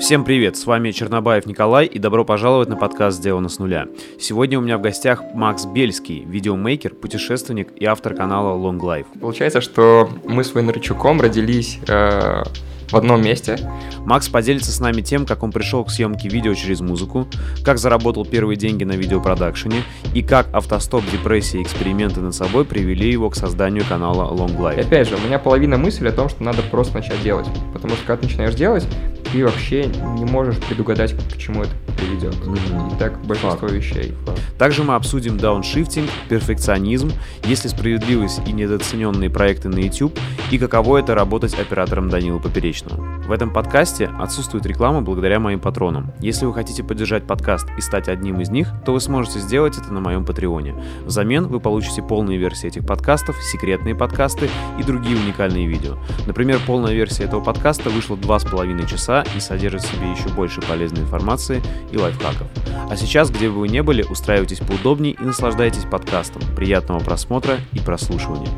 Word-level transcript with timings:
Всем 0.00 0.24
привет, 0.24 0.56
с 0.56 0.64
вами 0.64 0.92
Чернобаев 0.92 1.44
Николай 1.44 1.84
и 1.84 1.98
добро 1.98 2.24
пожаловать 2.24 2.70
на 2.70 2.76
подкаст 2.76 3.18
«Сделано 3.18 3.50
с 3.50 3.58
нуля». 3.58 3.86
Сегодня 4.18 4.58
у 4.58 4.62
меня 4.62 4.78
в 4.78 4.80
гостях 4.80 5.22
Макс 5.34 5.66
Бельский, 5.66 6.24
видеомейкер, 6.24 6.94
путешественник 6.94 7.68
и 7.76 7.84
автор 7.84 8.14
канала 8.14 8.56
Long 8.56 8.80
Life. 8.80 9.06
Получается, 9.20 9.60
что 9.60 10.08
мы 10.24 10.42
с 10.42 10.54
Войнарчуком 10.54 11.20
родились 11.20 11.78
э, 11.86 12.42
в 12.90 12.94
одном 12.94 13.22
месте. 13.22 13.58
Макс 14.04 14.28
поделится 14.28 14.72
с 14.72 14.80
нами 14.80 15.00
тем, 15.02 15.26
как 15.26 15.42
он 15.42 15.52
пришел 15.52 15.84
к 15.84 15.90
съемке 15.90 16.28
видео 16.28 16.54
через 16.54 16.80
музыку, 16.80 17.26
как 17.64 17.78
заработал 17.78 18.24
первые 18.24 18.56
деньги 18.56 18.84
на 18.84 18.92
видеопродакшене 18.92 19.82
и 20.14 20.22
как 20.22 20.52
автостоп, 20.52 21.04
депрессия 21.10 21.60
и 21.60 21.62
эксперименты 21.62 22.20
над 22.20 22.34
собой 22.34 22.64
привели 22.64 23.10
его 23.10 23.30
к 23.30 23.36
созданию 23.36 23.84
канала 23.88 24.32
Long 24.32 24.56
Life. 24.58 24.78
И 24.78 24.80
опять 24.80 25.08
же, 25.08 25.16
у 25.16 25.20
меня 25.20 25.38
половина 25.38 25.76
мысли 25.76 26.08
о 26.08 26.12
том, 26.12 26.28
что 26.28 26.42
надо 26.42 26.62
просто 26.62 26.94
начать 26.94 27.22
делать. 27.22 27.46
Потому 27.72 27.94
что 27.94 28.04
когда 28.06 28.22
ты 28.22 28.28
начинаешь 28.28 28.54
делать, 28.54 28.86
ты 29.32 29.44
вообще 29.44 29.86
не 29.86 30.24
можешь 30.24 30.56
предугадать, 30.58 31.14
к 31.14 31.38
чему 31.38 31.62
это 31.62 31.70
приведет. 31.96 32.34
Мгм. 32.44 32.88
И 32.88 32.98
так 32.98 33.20
большинство 33.24 33.68
Факт. 33.68 33.72
вещей. 33.72 34.14
Также 34.58 34.82
мы 34.82 34.94
обсудим 34.94 35.38
дауншифтинг, 35.38 36.08
перфекционизм, 36.28 37.12
есть 37.44 37.64
ли 37.64 37.70
справедливость 37.70 38.40
и 38.46 38.52
недооцененные 38.52 39.30
проекты 39.30 39.68
на 39.68 39.78
YouTube 39.78 40.18
и 40.50 40.58
каково 40.58 40.98
это 40.98 41.14
работать 41.14 41.54
оператором 41.54 42.08
Данила 42.08 42.38
Поперечного. 42.38 42.79
В 42.88 43.32
этом 43.32 43.52
подкасте 43.52 44.10
отсутствует 44.18 44.66
реклама 44.66 45.02
благодаря 45.02 45.38
моим 45.38 45.60
патронам. 45.60 46.12
Если 46.20 46.46
вы 46.46 46.54
хотите 46.54 46.82
поддержать 46.82 47.26
подкаст 47.26 47.68
и 47.78 47.80
стать 47.80 48.08
одним 48.08 48.40
из 48.40 48.50
них, 48.50 48.68
то 48.84 48.92
вы 48.92 49.00
сможете 49.00 49.38
сделать 49.38 49.78
это 49.78 49.92
на 49.92 50.00
моем 50.00 50.24
Патреоне. 50.24 50.74
Взамен 51.04 51.46
вы 51.46 51.60
получите 51.60 52.02
полные 52.02 52.38
версии 52.38 52.66
этих 52.66 52.86
подкастов, 52.86 53.36
секретные 53.42 53.94
подкасты 53.94 54.48
и 54.78 54.82
другие 54.82 55.16
уникальные 55.16 55.66
видео. 55.66 55.96
Например, 56.26 56.58
полная 56.66 56.92
версия 56.92 57.24
этого 57.24 57.40
подкаста 57.40 57.90
вышла 57.90 58.16
2,5 58.16 58.86
часа 58.86 59.24
и 59.36 59.40
содержит 59.40 59.82
в 59.82 59.86
себе 59.86 60.10
еще 60.10 60.28
больше 60.30 60.60
полезной 60.60 61.02
информации 61.02 61.62
и 61.92 61.98
лайфхаков. 61.98 62.48
А 62.90 62.96
сейчас, 62.96 63.30
где 63.30 63.48
бы 63.48 63.60
вы 63.60 63.68
не 63.68 63.82
были, 63.82 64.02
устраивайтесь 64.02 64.58
поудобнее 64.58 65.14
и 65.14 65.22
наслаждайтесь 65.22 65.84
подкастом. 65.84 66.42
Приятного 66.56 67.00
просмотра 67.00 67.58
и 67.72 67.78
прослушивания. 67.78 68.48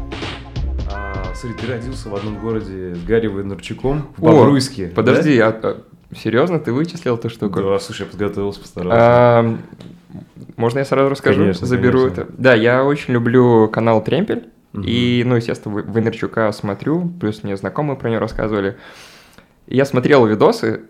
Смотри, 1.34 1.58
ты 1.58 1.66
родился 1.72 2.08
в 2.08 2.14
одном 2.14 2.38
городе 2.38 2.94
с 2.94 3.02
Гарри 3.05 3.27
Войнарчуком 3.27 4.08
в 4.16 4.20
Бобруйске. 4.22 4.88
Подожди, 4.88 5.38
а, 5.38 5.48
а, 5.62 5.83
серьезно, 6.16 6.58
ты 6.58 6.72
вычислил 6.72 7.14
эту 7.16 7.25
Да? 7.28 7.30
штуку? 7.34 7.61
Да, 7.62 7.78
слушай, 7.78 8.02
я 8.02 8.06
подготовился, 8.08 8.61
постарался. 8.61 8.97
А, 9.00 9.56
можно 10.56 10.78
я 10.80 10.84
сразу 10.84 11.08
расскажу? 11.08 11.41
Конечно, 11.41 11.66
Заберу 11.66 12.00
конечно. 12.03 12.20
это. 12.22 12.33
Да, 12.36 12.55
я 12.55 12.84
очень 12.84 13.14
люблю 13.14 13.69
канал 13.69 14.03
Тремпель. 14.05 14.48
Мгм. 14.72 14.84
И, 14.86 15.22
ну, 15.27 15.36
естественно, 15.36 15.83
Войнарчука 15.83 16.50
смотрю, 16.53 17.10
плюс 17.20 17.42
мне 17.42 17.56
знакомые 17.56 17.97
про 17.98 18.08
него 18.08 18.20
рассказывали. 18.20 18.77
Я 19.66 19.84
смотрел 19.84 20.27
видосы, 20.27 20.83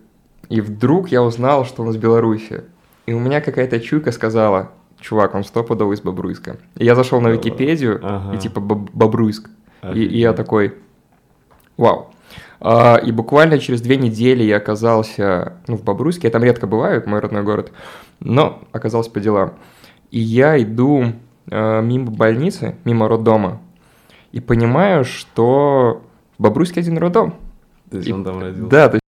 и 0.48 0.61
вдруг 0.61 1.09
я 1.11 1.23
узнал, 1.23 1.65
что 1.65 1.83
он 1.83 1.91
из 1.91 1.97
Беларуси. 1.97 2.65
И 3.07 3.13
у 3.13 3.19
меня 3.19 3.41
какая-то 3.41 3.81
чуйка 3.81 4.13
сказала, 4.13 4.70
чувак, 5.01 5.35
он 5.35 5.43
стопудово 5.43 5.93
из 5.95 6.01
Бобруйска. 6.01 6.59
И 6.77 6.85
я 6.85 6.95
зашел 6.95 7.20
на 7.20 7.29
Да 7.31 7.35
Википедию, 7.35 7.95
ладно. 8.03 8.27
и 8.27 8.31
Ага. 8.35 8.37
типа 8.39 8.61
Боб- 8.61 8.91
Бобруйск. 8.93 9.51
И, 9.95 10.05
и 10.05 10.19
я 10.21 10.33
такой, 10.33 10.75
вау. 11.77 12.13
А, 12.61 12.97
и 12.97 13.11
буквально 13.11 13.59
через 13.59 13.81
две 13.81 13.97
недели 13.97 14.45
я 14.45 14.59
оказался 14.59 15.55
ну, 15.67 15.77
в 15.77 15.83
Бобруйске. 15.83 16.29
Я 16.29 16.31
там 16.31 16.45
редко 16.45 16.67
бываю, 16.67 17.03
мой 17.07 17.21
родной 17.21 17.43
город, 17.43 17.73
но 18.21 18.63
оказался 18.71 19.11
по 19.11 19.19
делам. 19.19 19.55
И 20.13 20.21
я 20.21 20.61
иду 20.63 21.07
э, 21.51 21.83
мимо 21.83 22.11
больницы, 22.13 22.77
мимо 22.85 23.09
роддома, 23.09 23.61
и 24.31 24.41
понимаю, 24.41 25.05
что 25.05 26.03
в 26.39 26.43
Бобруйске 26.43 26.81
один 26.81 26.99
роддом. 26.99 27.35
То 27.91 27.97
есть 27.97 28.09
И- 28.09 28.13
он 28.13 28.25
там 28.25 28.41
родился. 28.41 28.71
Да, 28.71 28.89
то 28.89 29.02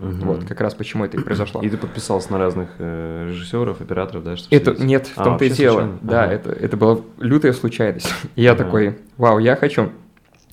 Угу. 0.00 0.26
Вот, 0.26 0.44
как 0.44 0.60
раз 0.60 0.74
почему 0.74 1.04
это 1.04 1.16
и 1.16 1.20
произошло. 1.20 1.60
И 1.60 1.68
ты 1.68 1.76
подписался 1.76 2.30
на 2.30 2.38
разных 2.38 2.68
э, 2.78 3.30
режиссеров, 3.30 3.80
операторов, 3.80 4.22
да? 4.22 4.36
Чтобы 4.36 4.54
это, 4.54 4.72
нет, 4.80 5.08
в 5.08 5.18
а, 5.18 5.24
том-то 5.24 5.44
и 5.44 5.50
дело. 5.50 5.80
Случайно? 5.80 5.98
Да, 6.02 6.24
ага. 6.24 6.32
это, 6.34 6.52
это 6.52 6.76
была 6.76 7.00
лютая 7.18 7.52
случайность. 7.52 8.08
И 8.36 8.42
я 8.42 8.52
ага. 8.52 8.64
такой, 8.64 8.98
вау, 9.16 9.40
я 9.40 9.56
хочу. 9.56 9.90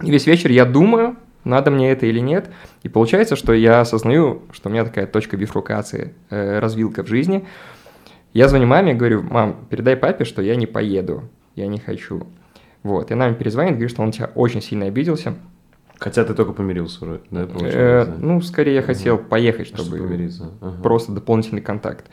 И 0.02 0.10
весь 0.10 0.26
вечер 0.26 0.50
я 0.50 0.66
думаю, 0.66 1.16
надо 1.44 1.70
мне 1.70 1.92
это 1.92 2.08
или 2.08 2.20
нет. 2.20 2.50
И 2.82 2.90
получается, 2.90 3.36
что 3.36 3.54
я 3.54 3.82
осознаю, 3.82 4.42
что 4.52 4.70
у 4.70 4.72
меня 4.72 4.84
такая 4.84 5.06
точка 5.06 5.38
бифрукации, 5.38 6.16
э, 6.32 6.58
развилка 6.58 7.04
в 7.04 7.08
жизни. 7.08 7.46
Я 8.34 8.48
звоню 8.48 8.66
маме, 8.66 8.96
говорю, 8.96 9.22
мам, 9.22 9.68
передай 9.70 9.96
папе, 9.96 10.26
что 10.26 10.42
я 10.42 10.56
не 10.56 10.66
поеду, 10.66 11.30
я 11.56 11.68
не 11.68 11.78
хочу. 11.78 12.26
Вот, 12.82 13.12
и 13.12 13.14
она 13.14 13.28
мне 13.28 13.36
перезвонит, 13.36 13.74
говорит, 13.74 13.92
что 13.92 14.02
он 14.02 14.12
тебя 14.12 14.32
очень 14.34 14.64
сильно 14.64 14.88
обиделся. 14.88 15.36
Хотя 15.98 16.26
ты 16.26 16.34
только 16.34 16.52
помирился 16.52 17.06
вроде, 17.06 17.22
да, 17.32 17.48
э, 17.62 18.06
Ну, 18.20 18.42
скорее 18.42 18.76
я 18.76 18.82
хотел 18.82 19.18
поехать, 19.18 19.68
чтобы 19.68 20.30
просто 20.84 21.12
дополнительный 21.12 21.62
контакт. 21.62 22.06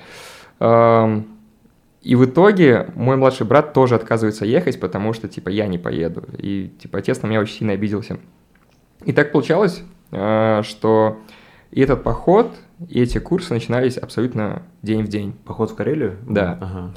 И 2.02 2.16
в 2.16 2.24
итоге 2.24 2.90
мой 2.96 3.16
младший 3.16 3.46
брат 3.46 3.72
тоже 3.72 3.94
отказывается 3.94 4.44
ехать, 4.44 4.80
потому 4.80 5.12
что, 5.12 5.28
типа, 5.28 5.50
я 5.50 5.68
не 5.68 5.78
поеду. 5.78 6.24
И, 6.36 6.72
типа, 6.80 6.98
отец 6.98 7.22
на 7.22 7.28
меня 7.28 7.40
очень 7.40 7.58
сильно 7.58 7.74
обиделся. 7.74 8.18
И 9.04 9.12
так 9.12 9.30
получалось, 9.30 9.82
э, 10.10 10.62
что 10.64 11.18
и 11.70 11.80
этот 11.80 12.02
поход, 12.02 12.52
и 12.88 13.00
эти 13.00 13.18
курсы 13.18 13.54
начинались 13.54 13.96
абсолютно 13.96 14.62
день 14.82 15.04
в 15.04 15.08
день. 15.08 15.34
Поход 15.44 15.70
в 15.70 15.74
Карелию? 15.76 16.16
Да. 16.28 16.58
Ага. 16.60 16.94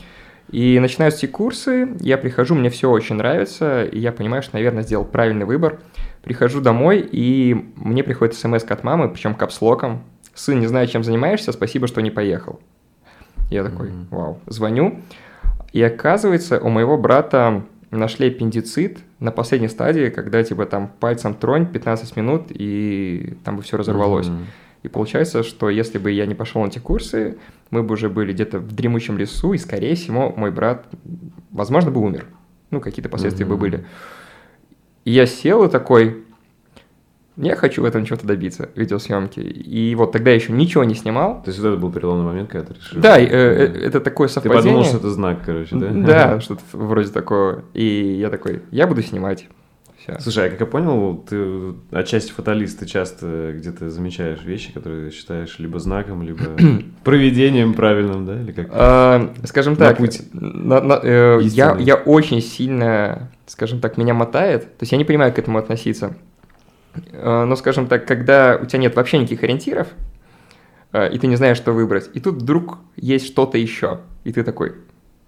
И 0.52 0.80
начинаются 0.80 1.26
эти 1.26 1.32
курсы, 1.32 1.90
я 2.00 2.18
прихожу, 2.18 2.56
мне 2.56 2.70
все 2.70 2.90
очень 2.90 3.16
нравится, 3.16 3.84
и 3.84 4.00
я 4.00 4.12
понимаю, 4.12 4.44
что, 4.44 4.56
наверное, 4.56 4.84
сделал 4.84 5.06
правильный 5.06 5.46
выбор– 5.46 5.80
Прихожу 6.26 6.60
домой, 6.60 7.08
и 7.12 7.54
мне 7.76 8.04
приходит 8.04 8.34
смс 8.34 8.64
от 8.64 8.84
мамы, 8.84 9.10
причем 9.10 9.36
капслоком. 9.36 10.02
Сын, 10.34 10.60
не 10.60 10.66
знаю, 10.66 10.88
чем 10.88 11.04
занимаешься, 11.04 11.52
спасибо, 11.52 11.86
что 11.86 12.02
не 12.02 12.10
поехал. 12.10 12.60
Я 13.52 13.64
такой, 13.64 13.90
mm-hmm. 13.90 14.08
вау. 14.10 14.40
Звоню, 14.48 15.02
и 15.72 15.84
оказывается, 15.84 16.60
у 16.60 16.70
моего 16.70 16.98
брата 16.98 17.62
нашли 17.92 18.30
аппендицит 18.30 18.98
на 19.20 19.32
последней 19.32 19.68
стадии, 19.68 20.10
когда 20.10 20.44
типа 20.44 20.66
там 20.66 20.92
пальцем 21.00 21.36
тронь 21.36 21.68
15 21.68 22.16
минут, 22.16 22.46
и 22.50 23.38
там 23.44 23.58
бы 23.58 23.62
все 23.62 23.78
разорвалось. 23.78 24.26
Mm-hmm. 24.26 24.46
И 24.86 24.88
получается, 24.88 25.42
что 25.42 25.72
если 25.72 25.98
бы 25.98 26.12
я 26.12 26.28
не 26.28 26.36
пошел 26.36 26.62
на 26.62 26.68
эти 26.68 26.78
курсы, 26.78 27.40
мы 27.72 27.82
бы 27.82 27.94
уже 27.94 28.08
были 28.08 28.34
где-то 28.34 28.60
в 28.60 28.72
дремучем 28.72 29.18
лесу, 29.18 29.54
и, 29.54 29.58
скорее 29.58 29.96
всего, 29.96 30.32
мой 30.38 30.52
брат, 30.52 30.86
возможно, 31.52 31.90
бы 31.90 32.02
умер. 32.02 32.28
Ну, 32.70 32.80
какие-то 32.80 33.10
последствия 33.10 33.48
mm-hmm. 33.48 33.50
бы 33.50 33.58
были. 33.58 33.86
И 35.04 35.12
я 35.12 35.26
сел 35.26 35.64
и 35.64 35.70
такой, 35.70 36.24
я 37.36 37.56
хочу 37.56 37.82
в 37.82 37.86
этом 37.86 38.06
чего-то 38.06 38.28
добиться, 38.28 38.70
видеосъемки. 38.76 39.40
И 39.40 39.96
вот 39.96 40.12
тогда 40.12 40.30
я 40.30 40.36
еще 40.36 40.54
ничего 40.54 40.84
не 40.84 40.94
снимал. 40.94 41.42
То 41.42 41.50
есть 41.50 41.60
это 41.60 41.76
был 41.78 41.92
переломный 41.92 42.26
момент, 42.26 42.52
когда 42.52 42.68
ты 42.68 42.76
решил? 42.76 43.02
Да, 43.02 43.20
э, 43.20 43.26
э, 43.26 43.86
это 43.88 44.02
такое 44.02 44.28
совпадение. 44.28 44.62
Ты 44.62 44.68
подумал, 44.68 44.86
что 44.86 44.98
это 44.98 45.10
знак, 45.10 45.40
короче, 45.44 45.76
да? 45.76 45.90
Да, 45.90 46.42
что-то 46.42 46.62
вроде 46.74 47.12
такого. 47.12 47.64
И 47.74 48.18
я 48.20 48.30
такой, 48.30 48.62
я 48.70 48.86
буду 48.86 49.02
снимать. 49.02 49.48
Все. 50.06 50.20
Слушай, 50.20 50.48
а 50.48 50.50
как 50.52 50.60
я 50.60 50.66
понял, 50.68 51.18
ты 51.18 51.74
отчасти 51.92 52.32
фаталист, 52.32 52.80
ты 52.80 52.86
часто 52.86 53.54
где-то 53.54 53.90
замечаешь 53.90 54.44
вещи, 54.44 54.72
которые 54.72 55.10
считаешь 55.10 55.58
либо 55.58 55.80
знаком, 55.80 56.22
либо 56.22 56.44
проведением 57.04 57.74
правильным, 57.74 58.26
да, 58.26 58.40
или 58.40 58.52
как? 58.52 58.68
А, 58.70 59.34
скажем 59.46 59.76
так, 59.76 60.00
э, 60.00 61.40
я, 61.42 61.76
я 61.80 61.96
очень 61.96 62.42
сильно, 62.42 63.32
скажем 63.48 63.80
так, 63.80 63.98
меня 63.98 64.14
мотает, 64.14 64.64
то 64.78 64.84
есть 64.84 64.92
я 64.92 65.00
не 65.00 65.06
понимаю, 65.06 65.32
как 65.32 65.38
к 65.38 65.40
этому 65.40 65.58
относиться. 65.58 66.16
А, 67.14 67.46
но, 67.46 67.56
скажем 67.56 67.88
так, 67.88 68.06
когда 68.06 68.60
у 68.62 68.66
тебя 68.66 68.80
нет 68.80 68.96
вообще 68.96 69.18
никаких 69.18 69.42
ориентиров, 69.42 69.88
а, 70.92 71.08
и 71.08 71.18
ты 71.18 71.26
не 71.26 71.36
знаешь, 71.36 71.58
что 71.58 71.72
выбрать, 71.72 72.12
и 72.14 72.20
тут 72.20 72.36
вдруг 72.36 72.78
есть 72.96 73.26
что-то 73.26 73.58
еще, 73.58 74.02
и 74.24 74.32
ты 74.32 74.44
такой, 74.44 74.76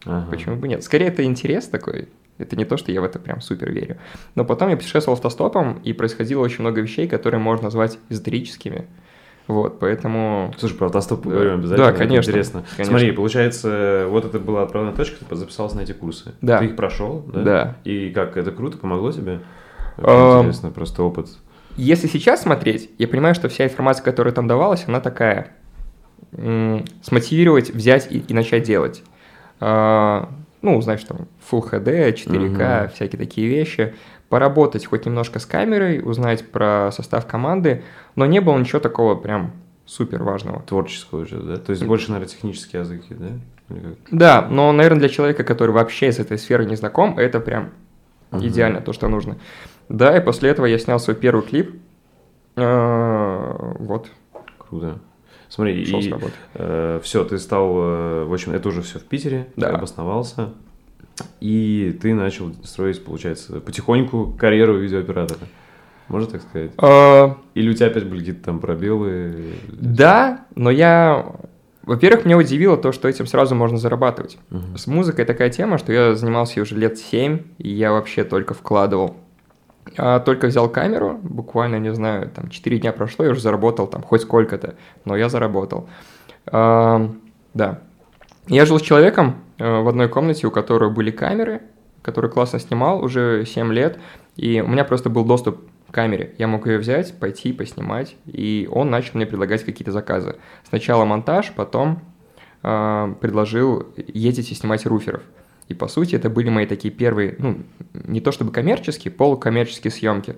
ага. 0.06 0.30
почему 0.30 0.56
бы 0.56 0.68
нет? 0.68 0.84
Скорее, 0.84 1.08
это 1.08 1.24
интерес 1.24 1.68
такой, 1.68 2.10
это 2.38 2.56
не 2.56 2.66
то, 2.66 2.78
что 2.78 2.92
я 2.92 3.02
в 3.02 3.04
это 3.04 3.20
прям 3.20 3.42
супер 3.42 3.72
верю. 3.72 3.98
Но 4.36 4.46
потом 4.46 4.70
я 4.70 4.78
путешествовал 4.78 5.16
автостопом, 5.16 5.80
и 5.84 5.94
происходило 5.94 6.42
очень 6.42 6.62
много 6.62 6.82
вещей, 6.82 7.08
которые 7.08 7.40
можно 7.40 7.66
назвать 7.66 7.98
эзотерическими. 8.10 8.88
Вот, 9.48 9.80
поэтому... 9.80 10.54
Слушай, 10.58 10.76
про 10.76 10.88
автостоп 10.88 11.24
поговорим 11.24 11.54
обязательно. 11.56 11.92
Да, 11.92 11.98
конечно. 11.98 12.20
Это 12.20 12.32
интересно. 12.32 12.66
Конечно. 12.76 12.92
Смотри, 12.98 13.12
получается, 13.14 14.08
вот 14.10 14.26
это 14.26 14.40
была 14.40 14.64
отправная 14.64 14.94
точка, 14.94 15.24
ты 15.24 15.36
записался 15.36 15.78
на 15.78 15.82
эти 15.82 15.94
курсы. 15.94 16.34
Да. 16.42 16.60
Ты 16.60 16.66
их 16.66 16.76
прошел, 16.76 17.24
да? 17.28 17.42
Да. 17.42 17.78
И 17.86 18.10
как, 18.10 18.36
это 18.36 18.52
круто, 18.52 18.78
помогло 18.78 19.12
тебе? 19.12 19.40
А... 19.98 20.40
Интересно, 20.40 20.72
просто 20.72 21.02
опыт. 21.02 21.30
Если 21.78 22.08
сейчас 22.08 22.42
смотреть, 22.42 22.90
я 22.98 23.08
понимаю, 23.08 23.36
что 23.36 23.48
вся 23.50 23.66
информация, 23.66 24.04
которая 24.04 24.34
там 24.34 24.48
давалась, 24.48 24.84
она 24.88 25.00
такая. 25.00 25.54
Смотивировать, 27.02 27.70
взять 27.70 28.12
и, 28.12 28.20
и 28.20 28.34
начать 28.34 28.64
делать. 28.64 29.02
А, 29.62 30.30
ну, 30.68 30.82
знаешь, 30.82 31.04
там, 31.04 31.28
Full 31.50 31.72
HD, 31.72 32.14
4K, 32.14 32.84
угу. 32.84 32.94
всякие 32.94 33.18
такие 33.18 33.48
вещи, 33.48 33.96
поработать 34.30 34.86
хоть 34.86 35.06
немножко 35.06 35.40
с 35.40 35.46
камерой, 35.46 36.02
узнать 36.04 36.50
про 36.50 36.92
состав 36.92 37.26
команды, 37.26 37.84
но 38.16 38.26
не 38.26 38.42
было 38.42 38.58
ничего 38.58 38.80
такого 38.80 39.16
прям 39.16 39.54
супер 39.86 40.24
важного. 40.24 40.62
Творческого 40.64 41.22
уже, 41.22 41.38
да? 41.38 41.58
То 41.58 41.72
есть 41.72 41.86
больше, 41.86 42.12
наверное, 42.12 42.30
технические 42.30 42.82
языки, 42.82 43.14
да? 43.14 43.30
Да, 44.12 44.48
но, 44.50 44.72
наверное, 44.72 45.00
для 45.00 45.10
человека, 45.10 45.44
который 45.44 45.72
вообще 45.72 46.12
с 46.12 46.20
этой 46.20 46.38
сферой 46.38 46.68
не 46.68 46.76
знаком, 46.76 47.18
это 47.18 47.40
прям 47.40 47.72
угу. 48.32 48.46
идеально 48.46 48.82
то, 48.82 48.94
что 48.94 49.08
нужно. 49.08 49.38
Да, 49.90 50.18
и 50.18 50.24
после 50.24 50.50
этого 50.50 50.66
я 50.66 50.78
снял 50.78 51.00
свой 51.00 51.16
первый 51.16 51.44
клип. 51.44 51.82
А, 52.58 53.76
вот. 53.80 54.12
Круто. 54.58 55.00
Смотри, 55.50 55.86
Шел 55.86 56.00
и 56.00 56.14
э, 56.56 57.00
все, 57.04 57.24
ты 57.24 57.38
стал, 57.40 57.72
э, 57.78 58.24
в 58.26 58.34
общем, 58.34 58.52
это 58.52 58.68
уже 58.70 58.82
все 58.82 59.00
в 59.00 59.04
Питере, 59.04 59.48
да. 59.56 59.70
ты 59.70 59.76
обосновался, 59.76 60.54
и 61.40 61.98
ты 62.02 62.14
начал 62.14 62.54
строить, 62.64 63.04
получается, 63.04 63.60
потихоньку 63.62 64.36
карьеру 64.38 64.78
видеооператора. 64.78 65.40
Можно 66.10 66.32
так 66.32 66.42
сказать? 66.42 66.72
А... 66.78 67.38
Или 67.54 67.70
у 67.70 67.74
тебя 67.74 67.88
опять 67.88 68.06
были 68.06 68.20
какие-то 68.20 68.44
там 68.44 68.60
пробелы? 68.60 69.54
Да, 69.72 70.46
но 70.56 70.70
я... 70.70 71.26
Во-первых, 71.84 72.26
меня 72.26 72.38
удивило 72.38 72.78
то, 72.78 72.92
что 72.92 73.08
этим 73.08 73.26
сразу 73.26 73.56
можно 73.56 73.78
зарабатывать. 73.78 74.38
Uh-huh. 74.50 74.78
С 74.78 74.88
музыкой 74.88 75.24
такая 75.24 75.50
тема, 75.50 75.78
что 75.78 75.94
я 75.94 76.16
занимался 76.16 76.62
уже 76.62 76.76
лет 76.76 76.98
7, 76.98 77.40
и 77.60 77.70
я 77.70 77.94
вообще 77.94 78.26
только 78.26 78.54
вкладывал 78.54 79.16
а, 79.98 80.20
только 80.20 80.48
взял 80.48 80.70
камеру, 80.70 81.20
буквально, 81.22 81.78
не 81.78 81.94
знаю, 81.94 82.30
там 82.30 82.50
4 82.50 82.80
дня 82.80 82.92
прошло, 82.92 83.26
я 83.26 83.32
уже 83.32 83.42
заработал 83.42 83.88
там 83.88 84.04
хоть 84.04 84.22
сколько-то, 84.22 84.76
но 85.06 85.16
я 85.16 85.30
заработал. 85.30 85.90
А, 86.46 87.10
да. 87.54 87.82
Я 88.48 88.66
жил 88.66 88.80
с 88.80 88.82
человеком 88.82 89.44
э, 89.58 89.82
в 89.82 89.88
одной 89.90 90.08
комнате, 90.08 90.48
у 90.48 90.52
которого 90.52 90.90
были 90.90 91.12
камеры, 91.12 91.64
который 92.02 92.30
классно 92.30 92.60
снимал 92.60 93.04
уже 93.04 93.46
7 93.46 93.74
лет, 93.74 94.00
и 94.36 94.62
у 94.62 94.68
меня 94.68 94.86
просто 94.86 95.10
был 95.10 95.26
доступ 95.26 95.60
к 95.90 95.94
камере. 95.94 96.34
Я 96.38 96.48
мог 96.48 96.68
ее 96.68 96.78
взять, 96.78 97.18
пойти, 97.20 97.52
поснимать, 97.52 98.16
и 98.26 98.70
он 98.72 98.90
начал 98.90 99.12
мне 99.16 99.26
предлагать 99.26 99.66
какие-то 99.66 99.92
заказы. 99.92 100.36
Сначала 100.70 101.04
монтаж, 101.04 101.52
потом 101.56 102.02
э, 102.64 103.16
предложил 103.20 103.88
ездить 103.98 104.52
и 104.52 104.56
снимать 104.56 104.86
руферов. 104.86 105.24
И, 105.68 105.74
по 105.74 105.88
сути, 105.88 106.16
это 106.16 106.30
были 106.30 106.50
мои 106.50 106.66
такие 106.66 106.94
первые, 106.94 107.36
ну, 107.40 107.58
не 107.94 108.22
то 108.22 108.32
чтобы 108.32 108.52
коммерческие, 108.52 109.12
полукоммерческие 109.12 109.92
съемки. 109.92 110.36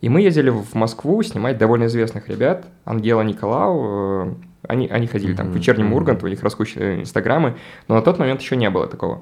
И 0.00 0.08
мы 0.08 0.22
ездили 0.22 0.48
в 0.48 0.74
Москву 0.74 1.22
снимать 1.22 1.58
довольно 1.58 1.86
известных 1.86 2.28
ребят, 2.28 2.66
Ангела 2.86 3.20
Николау, 3.20 4.30
э, 4.30 4.34
они, 4.66 4.88
они 4.88 5.06
ходили 5.06 5.34
mm-hmm. 5.34 5.36
там 5.36 5.50
в 5.50 5.54
вечернем 5.54 5.92
Ургант, 5.92 6.22
у 6.22 6.28
них 6.28 6.42
раскручены 6.42 7.02
инстаграмы, 7.02 7.56
но 7.88 7.96
на 7.96 8.02
тот 8.02 8.18
момент 8.18 8.40
еще 8.40 8.56
не 8.56 8.70
было 8.70 8.86
такого. 8.86 9.20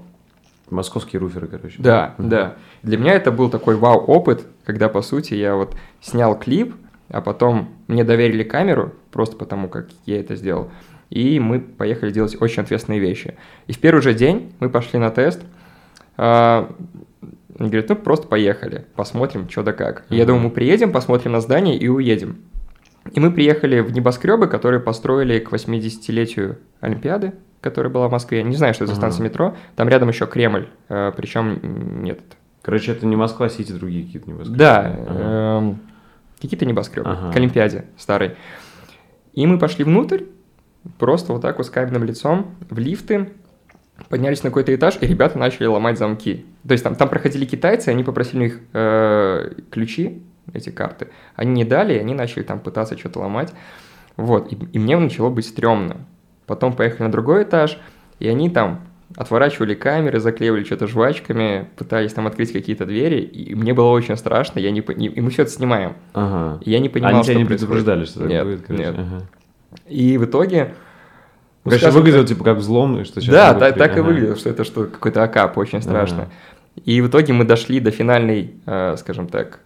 Московские 0.71 1.19
руферы, 1.19 1.49
короче. 1.49 1.77
Да, 1.79 2.15
mm-hmm. 2.19 2.29
да. 2.29 2.57
Для 2.83 2.99
меня 2.99 3.15
это 3.15 3.33
был 3.33 3.51
такой 3.51 3.77
вау-опыт, 3.77 4.47
когда, 4.65 4.89
по 4.89 5.03
сути, 5.03 5.35
я 5.35 5.57
вот 5.57 5.75
снял 6.01 6.39
клип, 6.39 6.75
а 7.09 7.21
потом 7.21 7.71
мне 7.89 8.05
доверили 8.05 8.45
камеру, 8.45 8.93
просто 9.11 9.37
потому 9.37 9.69
как 9.69 9.89
я 10.07 10.21
это 10.21 10.37
сделал 10.37 10.71
и 11.11 11.41
мы 11.41 11.61
поехали 11.61 12.11
делать 12.11 12.37
очень 12.41 12.63
ответственные 12.63 13.01
вещи. 13.01 13.35
И 13.67 13.73
в 13.73 13.79
первый 13.79 14.01
же 14.01 14.15
день 14.15 14.53
мы 14.61 14.69
пошли 14.69 14.99
на 14.99 15.11
тест, 15.11 15.43
а, 16.17 16.75
они 17.59 17.71
говорят, 17.71 17.89
ну 17.89 17.97
просто 17.97 18.29
поехали, 18.29 18.87
посмотрим, 18.95 19.49
что 19.49 19.63
да 19.63 19.73
как. 19.73 20.05
И 20.11 20.17
я 20.17 20.27
думаю, 20.27 20.45
мы 20.45 20.51
приедем, 20.51 20.93
посмотрим 20.93 21.33
на 21.33 21.41
здание 21.41 21.77
и 21.77 21.89
уедем. 21.89 22.39
И 23.13 23.21
мы 23.21 23.33
приехали 23.33 23.81
в 23.81 23.93
небоскребы, 23.93 24.49
которые 24.49 24.81
построили 24.81 25.39
к 25.39 25.51
80-летию 25.51 26.59
Олимпиады, 26.81 27.33
которая 27.61 27.93
была 27.93 28.09
в 28.09 28.13
Москве. 28.13 28.43
Не 28.43 28.55
знаю, 28.55 28.75
что 28.75 28.85
это 28.85 28.93
за 28.93 29.01
станция 29.01 29.25
метро. 29.25 29.57
Там 29.77 29.89
рядом 29.89 30.09
еще 30.09 30.27
Кремль, 30.27 30.69
э, 30.89 31.13
причем 31.17 32.03
нет. 32.03 32.21
Короче, 32.63 32.93
это 32.93 33.07
не 33.07 33.17
Москва-Сити, 33.17 33.73
другие 33.73 34.05
какие-то 34.05 34.31
небоскребы. 34.31 34.59
Да, 34.59 34.81
ага. 34.81 35.73
э, 35.73 35.75
какие-то 36.43 36.67
небоскребы, 36.67 37.11
ага. 37.11 37.33
к 37.33 37.37
Олимпиаде 37.37 37.87
старой. 37.97 38.37
И 39.33 39.47
мы 39.47 39.59
пошли 39.59 39.85
внутрь, 39.85 40.25
Просто 40.99 41.33
вот 41.33 41.43
так 41.43 41.59
вот 41.59 41.67
с 41.67 41.71
каменным 41.71 42.05
лицом 42.05 42.55
в 42.71 42.79
лифты, 42.79 43.31
поднялись 44.09 44.43
на 44.43 44.51
какой-то 44.51 44.75
этаж, 44.75 44.99
и 45.01 45.07
ребята 45.07 45.39
начали 45.39 45.67
ломать 45.67 45.99
замки. 45.99 46.47
То 46.67 46.73
есть 46.73 46.85
там, 46.85 46.95
там 46.95 47.09
проходили 47.09 47.45
китайцы, 47.45 47.89
они 47.89 48.05
попросили 48.05 48.39
у 48.39 48.43
них 48.45 48.61
э, 48.73 49.53
ключи, 49.71 50.23
эти 50.53 50.71
карты. 50.71 51.09
Они 51.37 51.53
не 51.53 51.65
дали, 51.65 51.95
и 51.95 51.99
они 51.99 52.15
начали 52.15 52.43
там 52.43 52.61
пытаться 52.61 52.97
что-то 52.97 53.21
ломать. 53.21 53.53
Вот, 54.17 54.53
и, 54.53 54.57
и 54.73 54.79
мне 54.79 54.97
начало 54.97 55.31
быть 55.31 55.47
стрёмно. 55.47 55.99
Потом 56.47 56.73
поехали 56.75 57.05
на 57.05 57.13
другой 57.13 57.43
этаж, 57.43 57.79
и 58.19 58.29
они 58.29 58.49
там 58.51 58.81
отворачивали 59.17 59.75
камеры, 59.75 60.21
заклеивали 60.21 60.65
что-то 60.65 60.87
жвачками, 60.87 61.69
пытались 61.77 62.13
там 62.13 62.27
открыть 62.27 62.53
какие-то 62.53 62.85
двери, 62.87 63.21
и 63.21 63.55
мне 63.55 63.73
было 63.75 63.89
очень 63.91 64.17
страшно, 64.17 64.59
я 64.61 64.71
не, 64.71 64.83
не 64.97 65.07
и 65.09 65.21
мы 65.21 65.31
все 65.31 65.43
это 65.43 65.51
снимаем. 65.51 65.95
Ага. 66.13 66.61
И 66.63 66.71
я 66.71 66.79
не 66.79 66.89
понимал, 66.89 67.15
Они 67.15 67.23
что 67.23 67.33
тебя 67.33 67.41
не 67.43 67.47
происходит. 67.47 67.69
предупреждали, 67.71 68.05
что 68.05 68.21
так 68.21 68.29
Нет, 68.29 68.45
будет, 68.45 68.63
короче. 68.67 68.85
нет. 68.85 68.95
Ага. 68.99 69.23
И 69.87 70.19
в 70.19 70.25
итоге... 70.25 70.75
ну, 71.65 71.71
Конечно, 71.71 71.89
скажем 71.89 72.01
выглядело 72.03 72.27
типа 72.27 72.45
как 72.45 72.59
взлом, 72.59 73.05
что 73.05 73.21
сейчас 73.21 73.33
Да, 73.33 73.55
так, 73.55 73.77
так 73.77 73.97
и 73.97 74.01
выглядело, 74.01 74.37
что 74.37 74.51
это 74.51 74.65
что 74.65 74.85
какой-то 74.85 75.23
окап, 75.23 75.57
очень 75.59 75.83
страшно. 75.83 76.23
Ага. 76.23 76.31
И 76.85 77.01
в 77.01 77.09
итоге 77.09 77.33
мы 77.33 77.45
дошли 77.45 77.81
до 77.81 77.91
финальной, 77.91 78.55
э, 78.67 78.97
скажем 78.99 79.29
так, 79.29 79.61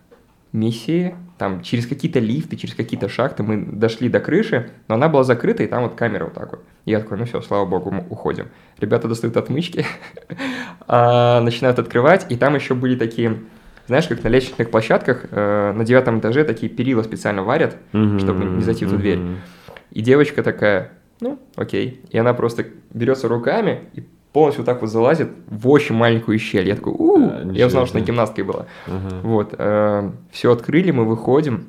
миссии. 0.53 1.15
Там 1.39 1.63
через 1.63 1.87
какие-то 1.87 2.21
лифты, 2.21 2.57
через 2.57 2.75
какие-то 2.75 3.09
шахты 3.09 3.43
мы 3.43 3.65
дошли 3.65 4.09
до 4.09 4.21
крыши, 4.21 4.71
но 4.87 4.95
она 4.95 5.09
была 5.09 5.25
закрыта, 5.25 5.63
и 5.63 5.67
там 5.67 5.83
вот 5.83 5.95
камера 5.95 6.25
вот 6.25 6.35
так 6.35 6.53
вот. 6.53 6.63
И 6.85 6.91
я 6.91 7.01
такой, 7.01 7.19
ну 7.19 7.25
все, 7.25 7.41
слава 7.41 7.67
богу, 7.67 7.91
мы 7.91 8.05
уходим. 8.11 8.49
Ребята 8.79 9.09
достают 9.09 9.37
отмычки, 9.37 9.85
а, 10.87 11.41
начинают 11.41 11.79
открывать, 11.79 12.27
и 12.29 12.37
там 12.37 12.55
еще 12.55 12.75
были 12.75 12.97
такие, 12.97 13.41
знаешь, 13.89 14.07
как 14.07 14.23
на 14.23 14.29
лестничных 14.29 14.71
площадках, 14.71 15.27
э, 15.31 15.73
на 15.73 15.85
девятом 15.85 16.21
этаже 16.21 16.45
такие 16.45 16.71
перила 16.71 17.03
специально 17.03 17.43
варят, 17.43 17.77
Мгм, 17.93 18.21
чтобы 18.21 18.45
не 18.45 18.63
зайти 18.63 18.85
в 18.85 18.91
ту 18.91 18.97
дверь. 18.97 19.21
И 19.93 20.01
девочка 20.03 20.43
такая, 20.43 20.93
ну, 21.21 21.39
окей. 21.57 22.01
И 22.11 22.19
она 22.19 22.35
просто 22.35 22.67
берется 22.93 23.29
руками 23.29 23.81
и 23.95 24.05
полностью 24.33 24.63
вот 24.63 24.67
так 24.67 24.81
вот 24.81 24.91
залазит 24.91 25.29
в 25.49 25.69
очень 25.69 25.95
маленькую 25.95 26.39
щель. 26.39 26.67
Я 26.67 26.75
такой, 26.77 26.95
у 26.95 27.17
А, 27.17 27.43
ничего 27.45 27.53
Я 27.53 27.67
узнал, 27.67 27.87
что 27.87 27.99
она 27.99 28.07
гимнасткой 28.07 28.45
была. 28.45 28.67
Ага. 28.87 29.21
Вот. 29.23 29.53
все 30.33 30.53
открыли, 30.53 30.91
мы 30.91 31.05
выходим. 31.05 31.67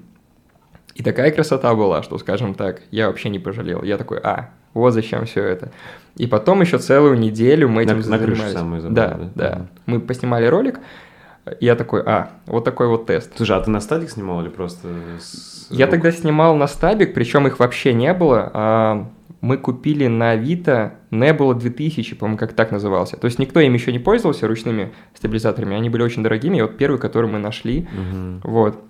И 0.96 1.04
такая 1.04 1.32
красота 1.32 1.74
была, 1.76 2.04
что, 2.04 2.18
скажем 2.20 2.54
так, 2.54 2.82
я 2.92 3.08
вообще 3.08 3.30
не 3.30 3.40
пожалел. 3.40 3.84
Я 3.84 3.98
такой, 3.98 4.20
а, 4.24 4.52
вот 4.74 4.92
зачем 4.92 5.26
все 5.26 5.44
это. 5.44 5.72
И 6.16 6.28
потом 6.28 6.62
еще 6.62 6.78
целую 6.78 7.18
неделю 7.18 7.68
мы 7.68 7.84
этим 7.84 8.00
На- 8.00 8.08
на 8.10 8.18
крыше 8.20 8.36
занимались. 8.44 8.54
самую 8.54 8.82
забрали, 8.82 9.10
да, 9.10 9.18
да? 9.18 9.50
да. 9.50 9.66
Мы 9.88 10.00
поснимали 10.00 10.46
ролик, 10.46 10.80
я 11.60 11.76
такой, 11.76 12.02
а, 12.06 12.32
вот 12.46 12.64
такой 12.64 12.88
вот 12.88 13.06
тест. 13.06 13.32
Слушай, 13.36 13.58
а 13.58 13.62
ты 13.62 13.70
на 13.70 13.80
стадик 13.82 14.10
снимал 14.10 14.42
или 14.42 14.50
просто 14.50 14.88
с 15.20 15.68
Я 15.70 15.88
тогда 15.88 16.12
снимал 16.12 16.56
на 16.56 16.68
стабик, 16.68 17.14
причем 17.14 17.48
их 17.48 17.60
вообще 17.60 17.94
не 17.94 18.14
было. 18.14 18.52
а 18.54 19.10
мы 19.42 19.58
купили 19.58 20.08
на 20.08 20.32
Авито 20.32 20.94
Nebula 21.12 21.54
2000, 21.54 22.16
по-моему, 22.16 22.38
как 22.38 22.54
так 22.54 22.72
назывался. 22.72 23.18
То 23.18 23.26
есть 23.26 23.40
никто 23.40 23.60
им 23.60 23.74
еще 23.74 23.92
не 23.92 24.00
пользовался 24.00 24.48
ручными 24.48 24.94
стабилизаторами, 25.14 25.76
они 25.76 25.90
были 25.90 26.02
очень 26.02 26.24
дорогими. 26.24 26.60
И 26.60 26.62
вот 26.62 26.78
первый, 26.78 26.98
который 26.98 27.30
мы 27.30 27.40
нашли, 27.40 27.86
Мгм. 27.92 28.40
вот. 28.46 28.82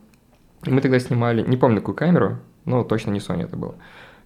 И 0.66 0.70
мы 0.70 0.82
тогда 0.82 1.00
снимали, 1.00 1.42
не 1.42 1.58
помню 1.58 1.78
какую 1.80 1.96
камеру, 1.96 2.38
но 2.66 2.84
точно 2.84 3.10
не 3.10 3.18
Sony 3.20 3.46
это 3.46 3.58
было. 3.58 3.74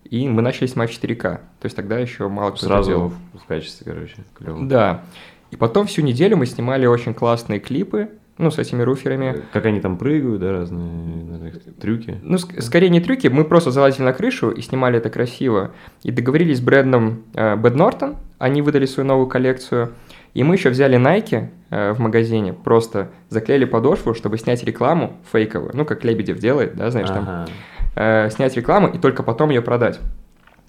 И 0.04 0.28
мы 0.28 0.42
начали 0.42 0.68
снимать 0.68 0.90
в 0.90 0.94
4К. 1.02 1.22
То 1.62 1.66
есть 1.66 1.78
тогда 1.78 1.98
еще 1.98 2.28
мало 2.28 2.52
кто 2.52 2.66
Сразу 2.66 3.14
в 3.34 3.46
качестве, 3.48 3.90
короче, 3.90 4.16
клево. 4.38 4.66
Да. 4.66 5.06
И 5.51 5.56
потом 5.56 5.88
всю 5.88 6.01
неделю 6.01 6.38
мы 6.38 6.46
снимали 6.46 6.86
очень 6.86 7.13
классные 7.13 7.60
клипы, 7.60 8.10
ну, 8.38 8.51
с 8.51 8.60
этими 8.60 8.84
руферами. 8.84 9.42
Как 9.51 9.66
они 9.66 9.80
там 9.82 9.98
прыгают, 9.98 10.42
да, 10.42 10.51
разные 10.51 11.24
наверное, 11.24 11.51
трюки. 11.80 12.20
Ну, 12.22 12.36
ск- 12.38 12.62
скорее 12.62 12.89
не 12.89 13.00
трюки, 13.00 13.27
мы 13.27 13.44
просто 13.46 13.72
залазили 13.72 14.04
на 14.04 14.13
крышу 14.13 14.51
и 14.51 14.62
снимали 14.62 14.98
это 14.98 15.10
красиво. 15.10 15.72
И 16.04 16.12
договорились 16.12 16.58
с 16.58 16.62
брендом 16.62 17.24
э, 17.34 17.56
Bad 17.56 17.75
Norton, 17.75 18.16
они 18.38 18.62
выдали 18.62 18.86
свою 18.86 19.08
новую 19.08 19.27
коллекцию. 19.27 19.94
И 20.36 20.44
мы 20.44 20.54
еще 20.54 20.70
взяли 20.70 21.00
Nike 21.00 21.48
э, 21.72 21.94
в 21.94 22.00
магазине, 22.00 22.54
просто 22.54 23.10
заклеили 23.30 23.66
подошву, 23.66 24.13
чтобы 24.13 24.38
снять 24.38 24.63
рекламу 24.63 25.13
фейковую, 25.32 25.72
ну, 25.74 25.84
как 25.86 26.04
Лебедев 26.04 26.38
делает, 26.38 26.75
да, 26.75 26.92
знаешь, 26.92 27.08
там, 27.10 27.25
Ага. 27.27 27.48
э, 27.96 28.30
снять 28.30 28.56
рекламу 28.56 28.88
и 28.89 29.00
только 29.00 29.24
потом 29.24 29.50
ее 29.50 29.63
продать. 29.63 30.00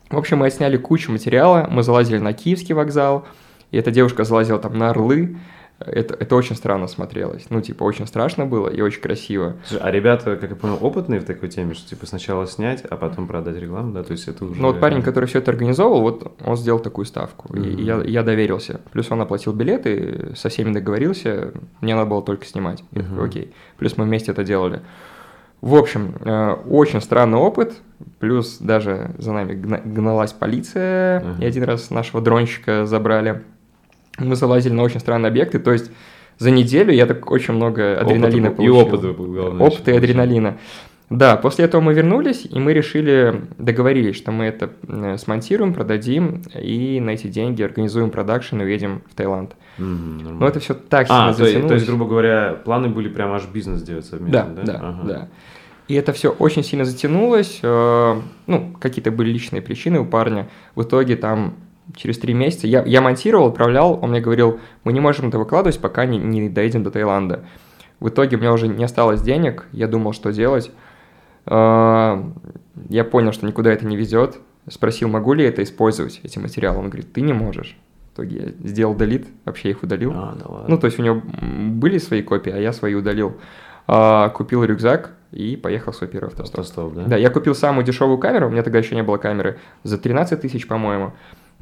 В 0.08 0.16
общем, 0.16 0.38
мы 0.38 0.47
отсняли 0.47 0.78
кучу 0.78 1.12
материала, 1.12 1.68
мы 1.70 1.82
залазили 1.82 2.16
на 2.16 2.32
Киевский 2.32 2.75
вокзал, 2.75 3.26
и 3.70 3.76
эта 3.78 3.90
девушка 3.90 4.25
залазила 4.25 4.58
там 4.58 4.76
на 4.78 4.90
Орлы, 4.90 5.37
это, 5.78 6.12
это 6.14 6.34
очень 6.34 6.56
странно 6.56 6.88
смотрелось, 6.88 7.46
ну, 7.50 7.60
типа, 7.60 7.84
очень 7.84 8.08
страшно 8.08 8.46
было 8.46 8.68
и 8.68 8.80
очень 8.80 9.00
красиво. 9.00 9.54
Слушай, 9.64 9.82
а 9.84 9.90
ребята, 9.92 10.34
как 10.37 10.50
я 10.50 10.56
понял, 10.56 10.76
опытные 10.80 11.20
в 11.20 11.25
такой 11.25 11.48
теме, 11.50 11.75
что 11.75 11.88
типа 11.88 12.04
сначала 12.04 12.48
снять, 12.48 12.82
а 12.84 12.96
потом 12.96 13.28
продать 13.28 13.56
рекламу, 13.56 13.92
да, 13.92 14.02
то 14.02 14.10
есть 14.10 14.26
это 14.26 14.44
уже... 14.44 14.60
Ну 14.60 14.68
вот 14.72 14.80
парень, 14.80 15.02
который 15.02 15.26
все 15.26 15.38
это 15.38 15.52
организовал, 15.52 16.00
вот 16.00 16.32
он 16.44 16.56
сделал 16.56 16.80
такую 16.80 17.04
ставку, 17.04 17.54
и 17.56 17.60
Мгм. 17.60 17.78
я, 17.80 18.02
я 18.04 18.22
доверился. 18.25 18.80
Плюс 18.90 19.08
он 19.12 19.20
оплатил 19.20 19.52
билеты, 19.52 20.32
со 20.34 20.48
всеми 20.48 20.72
договорился, 20.72 21.52
мне 21.80 21.94
надо 21.94 22.10
было 22.10 22.22
только 22.22 22.44
снимать. 22.44 22.82
Я 22.90 23.02
такой, 23.02 23.26
окей. 23.28 23.54
Плюс 23.76 23.96
мы 23.96 24.04
вместе 24.04 24.32
это 24.32 24.42
делали. 24.42 24.80
В 25.60 25.76
общем, 25.76 26.14
э, 26.25 26.54
очень 26.68 27.00
странный 27.00 27.38
опыт, 27.38 27.75
плюс 28.18 28.58
даже 28.58 29.12
за 29.18 29.32
нами 29.32 29.52
гна- 29.54 29.82
гналась 29.84 30.32
полиция, 30.32 31.20
Мгм. 31.20 31.40
и 31.40 31.44
один 31.46 31.62
раз 31.62 31.90
нашего 31.90 32.20
дронщика 32.20 32.84
забрали. 32.84 33.42
Мы 34.18 34.37
залазили 34.37 34.72
на 34.72 34.82
очень 34.82 35.00
странные 35.00 35.28
объекты, 35.30 35.58
то 35.58 35.72
есть 35.72 35.90
за 36.38 36.50
неделю 36.50 36.92
я 36.92 37.06
так 37.06 37.30
очень 37.30 37.54
много 37.54 37.98
адреналина 38.00 38.48
Опыта- 38.48 38.56
получил. 38.56 38.76
И 38.76 38.82
опыта, 38.87 39.12
главное. 39.12 39.66
Опыт 39.66 39.88
и 39.88 39.92
адреналина. 39.92 40.58
Да, 41.10 41.37
после 41.37 41.64
этого 41.64 41.80
мы 41.80 41.94
вернулись, 41.94 42.44
и 42.44 42.58
мы 42.58 42.75
решили, 42.75 43.42
договорились, 43.56 44.14
что 44.16 44.30
мы 44.30 44.44
это 44.44 44.70
смонтируем, 45.16 45.72
продадим, 45.72 46.42
и 46.54 47.00
на 47.00 47.10
эти 47.10 47.28
деньги 47.28 47.62
организуем 47.62 48.10
продакшн 48.10 48.60
и 48.60 48.64
уедем 48.64 49.00
в 49.10 49.14
Таиланд. 49.14 49.56
Нормально. 49.78 50.32
Но 50.40 50.46
это 50.46 50.60
все 50.60 50.75
так 50.75 51.06
сильно 51.06 51.28
А, 51.30 51.32
то, 51.34 51.44
есть- 51.44 51.54
то 51.54 51.60
затянулось. 51.60 51.72
есть, 51.80 51.87
грубо 51.87 52.04
говоря, 52.06 52.58
планы 52.62 52.88
были 52.88 53.08
прям 53.08 53.32
аж 53.32 53.44
бизнес 53.50 53.82
делать 53.82 54.04
совместно, 54.04 54.52
Да, 54.54 54.62
да? 54.62 54.72
да, 54.72 54.78
Ага. 54.82 55.02
да. 55.08 55.28
И 55.88 55.94
это 55.94 56.12
все 56.12 56.28
очень 56.28 56.62
сильно 56.62 56.84
затянулось. 56.84 57.60
э, 57.62 58.20
Ну, 58.46 58.75
какие-то 58.78 59.10
были 59.10 59.30
личные 59.30 59.62
причины 59.62 60.00
у 60.00 60.04
парня. 60.04 60.48
В 60.75 60.82
итоге 60.82 61.16
там 61.16 61.54
через 61.95 62.18
три 62.18 62.35
месяца 62.35 62.66
я, 62.66 62.83
я 62.85 63.00
монтировал, 63.00 63.49
отправлял, 63.49 63.99
он 64.02 64.11
мне 64.11 64.21
говорил, 64.21 64.61
мы 64.85 64.92
не 64.92 65.00
можем 65.00 65.28
это 65.28 65.38
выкладывать, 65.38 65.80
пока 65.80 66.07
не, 66.07 66.18
не 66.18 66.49
доедем 66.49 66.83
до 66.83 66.90
Таиланда. 66.90 67.45
В 68.00 68.09
итоге 68.09 68.37
у 68.37 68.40
меня 68.40 68.52
уже 68.52 68.68
не 68.68 68.85
осталось 68.85 69.23
денег, 69.23 69.66
я 69.73 69.88
думал, 69.88 70.12
что 70.12 70.33
делать. 70.33 70.71
Э, 71.47 72.23
Я 72.88 73.04
понял, 73.04 73.33
что 73.33 73.47
никуда 73.47 73.73
это 73.73 73.87
не 73.87 73.97
везет. 73.97 74.38
Спросил, 74.68 75.09
могу 75.09 75.33
ли 75.33 75.42
я 75.45 75.49
это 75.49 75.62
использовать, 75.62 76.21
эти 76.23 76.38
материалы. 76.38 76.78
Он 76.78 76.88
говорит, 76.90 77.12
ты 77.12 77.23
не 77.23 77.33
можешь. 77.33 77.76
В 78.11 78.14
итоге 78.14 78.54
я 78.62 78.68
сделал 78.68 78.95
делит, 78.95 79.26
вообще 79.45 79.71
их 79.71 79.83
удалил. 79.83 80.12
А, 80.14 80.37
да 80.38 80.45
ладно. 80.47 80.68
Ну, 80.68 80.78
то 80.78 80.87
есть 80.87 80.99
у 80.99 81.02
него 81.02 81.23
были 81.25 81.99
свои 81.99 82.23
копии, 82.23 82.52
а 82.52 82.59
я 82.59 82.73
свои 82.73 82.95
удалил. 82.95 83.38
А, 83.87 84.28
купил 84.28 84.64
рюкзак 84.64 85.12
и 85.33 85.57
поехал 85.57 85.92
в 85.92 85.97
свой 85.97 86.11
первый 86.11 86.28
автостоп. 86.28 86.61
Автостоп, 86.61 86.95
да? 86.95 87.04
Да, 87.04 87.16
я 87.16 87.30
купил 87.30 87.54
самую 87.54 87.85
дешевую 87.85 88.18
камеру, 88.18 88.49
у 88.49 88.50
меня 88.50 88.62
тогда 88.62 88.78
еще 88.78 88.95
не 88.95 89.02
было 89.02 89.16
камеры, 89.16 89.59
за 89.83 89.99
13 89.99 90.40
тысяч, 90.40 90.66
по-моему. 90.66 91.12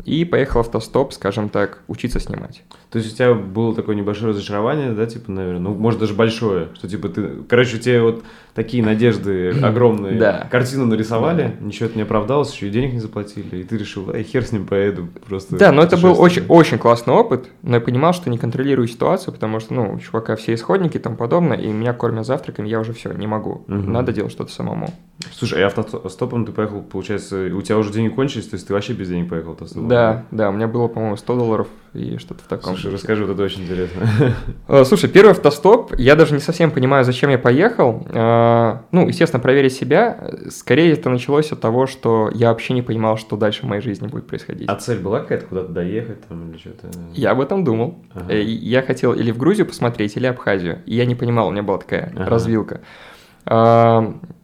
И 0.04 0.24
поехал 0.24 0.60
автостоп, 0.60 1.12
скажем 1.12 1.48
так, 1.48 1.82
учиться 1.88 2.20
снимать. 2.20 2.62
То 2.90 2.98
есть 2.98 3.12
у 3.12 3.16
тебя 3.16 3.34
было 3.34 3.74
такое 3.74 3.96
небольшое 3.96 4.30
разочарование, 4.30 4.92
да, 4.92 5.06
типа, 5.06 5.30
наверное, 5.32 5.60
ну, 5.60 5.74
может, 5.74 5.98
даже 5.98 6.14
большое, 6.14 6.68
что, 6.74 6.88
типа, 6.88 7.08
ты, 7.08 7.28
короче, 7.48 7.76
у 7.76 7.80
тебя 7.80 8.02
вот 8.02 8.22
такие 8.54 8.82
надежды 8.84 9.50
огромные, 9.62 10.18
Да. 10.18 10.48
картину 10.50 10.86
нарисовали, 10.86 11.56
ничего 11.60 11.86
это 11.86 11.96
не 11.96 12.02
оправдалось, 12.02 12.52
еще 12.54 12.68
и 12.68 12.70
денег 12.70 12.92
не 12.92 13.00
заплатили, 13.00 13.56
и 13.56 13.64
ты 13.64 13.76
решил, 13.76 14.10
ай, 14.10 14.22
хер 14.22 14.44
с 14.44 14.52
ним 14.52 14.66
поеду, 14.66 15.08
просто 15.26 15.56
Да, 15.56 15.72
но 15.72 15.82
это 15.82 15.96
был 15.96 16.14
путешествие». 16.14 16.44
очень, 16.46 16.54
очень 16.54 16.78
классный 16.78 17.14
опыт, 17.14 17.46
но 17.62 17.76
я 17.76 17.80
понимал, 17.80 18.12
что 18.12 18.30
не 18.30 18.38
контролирую 18.38 18.86
ситуацию, 18.88 19.34
потому 19.34 19.60
что, 19.60 19.74
ну, 19.74 19.94
у 19.94 19.98
чувака 19.98 20.36
все 20.36 20.54
исходники 20.54 20.98
и 20.98 21.00
тому 21.00 21.16
подобное, 21.16 21.56
и 21.56 21.66
меня 21.68 21.92
кормят 21.92 22.26
завтраками, 22.26 22.68
я 22.68 22.80
уже 22.80 22.92
все, 22.92 23.12
не 23.12 23.26
могу. 23.26 23.64
Мгм. 23.66 23.92
Надо 23.92 24.12
делать 24.12 24.30
что-то 24.32 24.52
самому. 24.52 24.92
Слушай, 25.32 25.64
а 25.64 25.68
автостопом 25.68 26.44
ты 26.44 26.52
поехал, 26.52 26.82
получается, 26.82 27.46
у 27.54 27.62
тебя 27.62 27.78
уже 27.78 27.90
деньги 27.90 28.12
кончились, 28.12 28.48
то 28.48 28.54
есть 28.56 28.66
ты 28.68 28.74
вообще 28.74 28.92
без 28.92 29.08
денег 29.08 29.30
поехал 29.30 29.52
автостопом? 29.52 29.88
Да, 29.88 30.24
да, 30.30 30.50
у 30.50 30.52
меня 30.52 30.68
было, 30.68 30.88
по-моему, 30.88 31.16
100 31.16 31.36
долларов 31.36 31.68
и 31.94 32.18
что-то 32.18 32.44
в 32.44 32.46
таком. 32.46 32.74
Слушай, 32.74 32.92
расскажи, 32.92 33.24
вот 33.24 33.32
это 33.32 33.42
очень 33.42 33.62
интересно. 33.62 34.02
Э, 34.68 34.84
Слушай, 34.84 35.08
первый 35.08 35.30
автостоп, 35.30 35.94
я 35.96 36.16
даже 36.16 36.34
не 36.34 36.40
совсем 36.40 36.70
понимаю, 36.70 37.04
зачем 37.06 37.30
я 37.30 37.38
поехал. 37.38 38.06
Э, 38.10 38.80
Ну, 38.92 39.08
естественно, 39.08 39.40
проверить 39.42 39.72
себя. 39.72 40.34
Скорее 40.50 40.92
это 40.92 41.08
началось 41.08 41.50
от 41.50 41.60
того, 41.62 41.86
что 41.86 42.30
я 42.34 42.50
вообще 42.50 42.74
не 42.74 42.82
понимал, 42.82 43.16
что 43.16 43.38
дальше 43.38 43.62
в 43.62 43.64
моей 43.68 43.80
жизни 43.80 44.08
будет 44.08 44.26
происходить. 44.26 44.68
А 44.68 44.74
цель 44.76 44.98
была 44.98 45.20
какая-то 45.20 45.46
куда-то 45.46 45.72
доехать 45.72 46.26
там 46.28 46.50
или 46.50 46.58
что-то? 46.58 46.88
Я 47.14 47.30
об 47.30 47.40
этом 47.40 47.64
думал. 47.64 48.04
Ага. 48.12 48.34
Э, 48.34 48.42
Я 48.42 48.82
хотел 48.82 49.14
или 49.14 49.30
в 49.30 49.38
Грузию 49.38 49.66
посмотреть, 49.66 50.14
или 50.18 50.26
Абхазию. 50.26 50.82
И 50.84 50.94
я 50.94 51.06
не 51.06 51.14
понимал, 51.14 51.48
у 51.48 51.52
меня 51.52 51.62
была 51.62 51.78
такая 51.78 52.12
Ага. 52.14 52.28
развилка. 52.28 52.80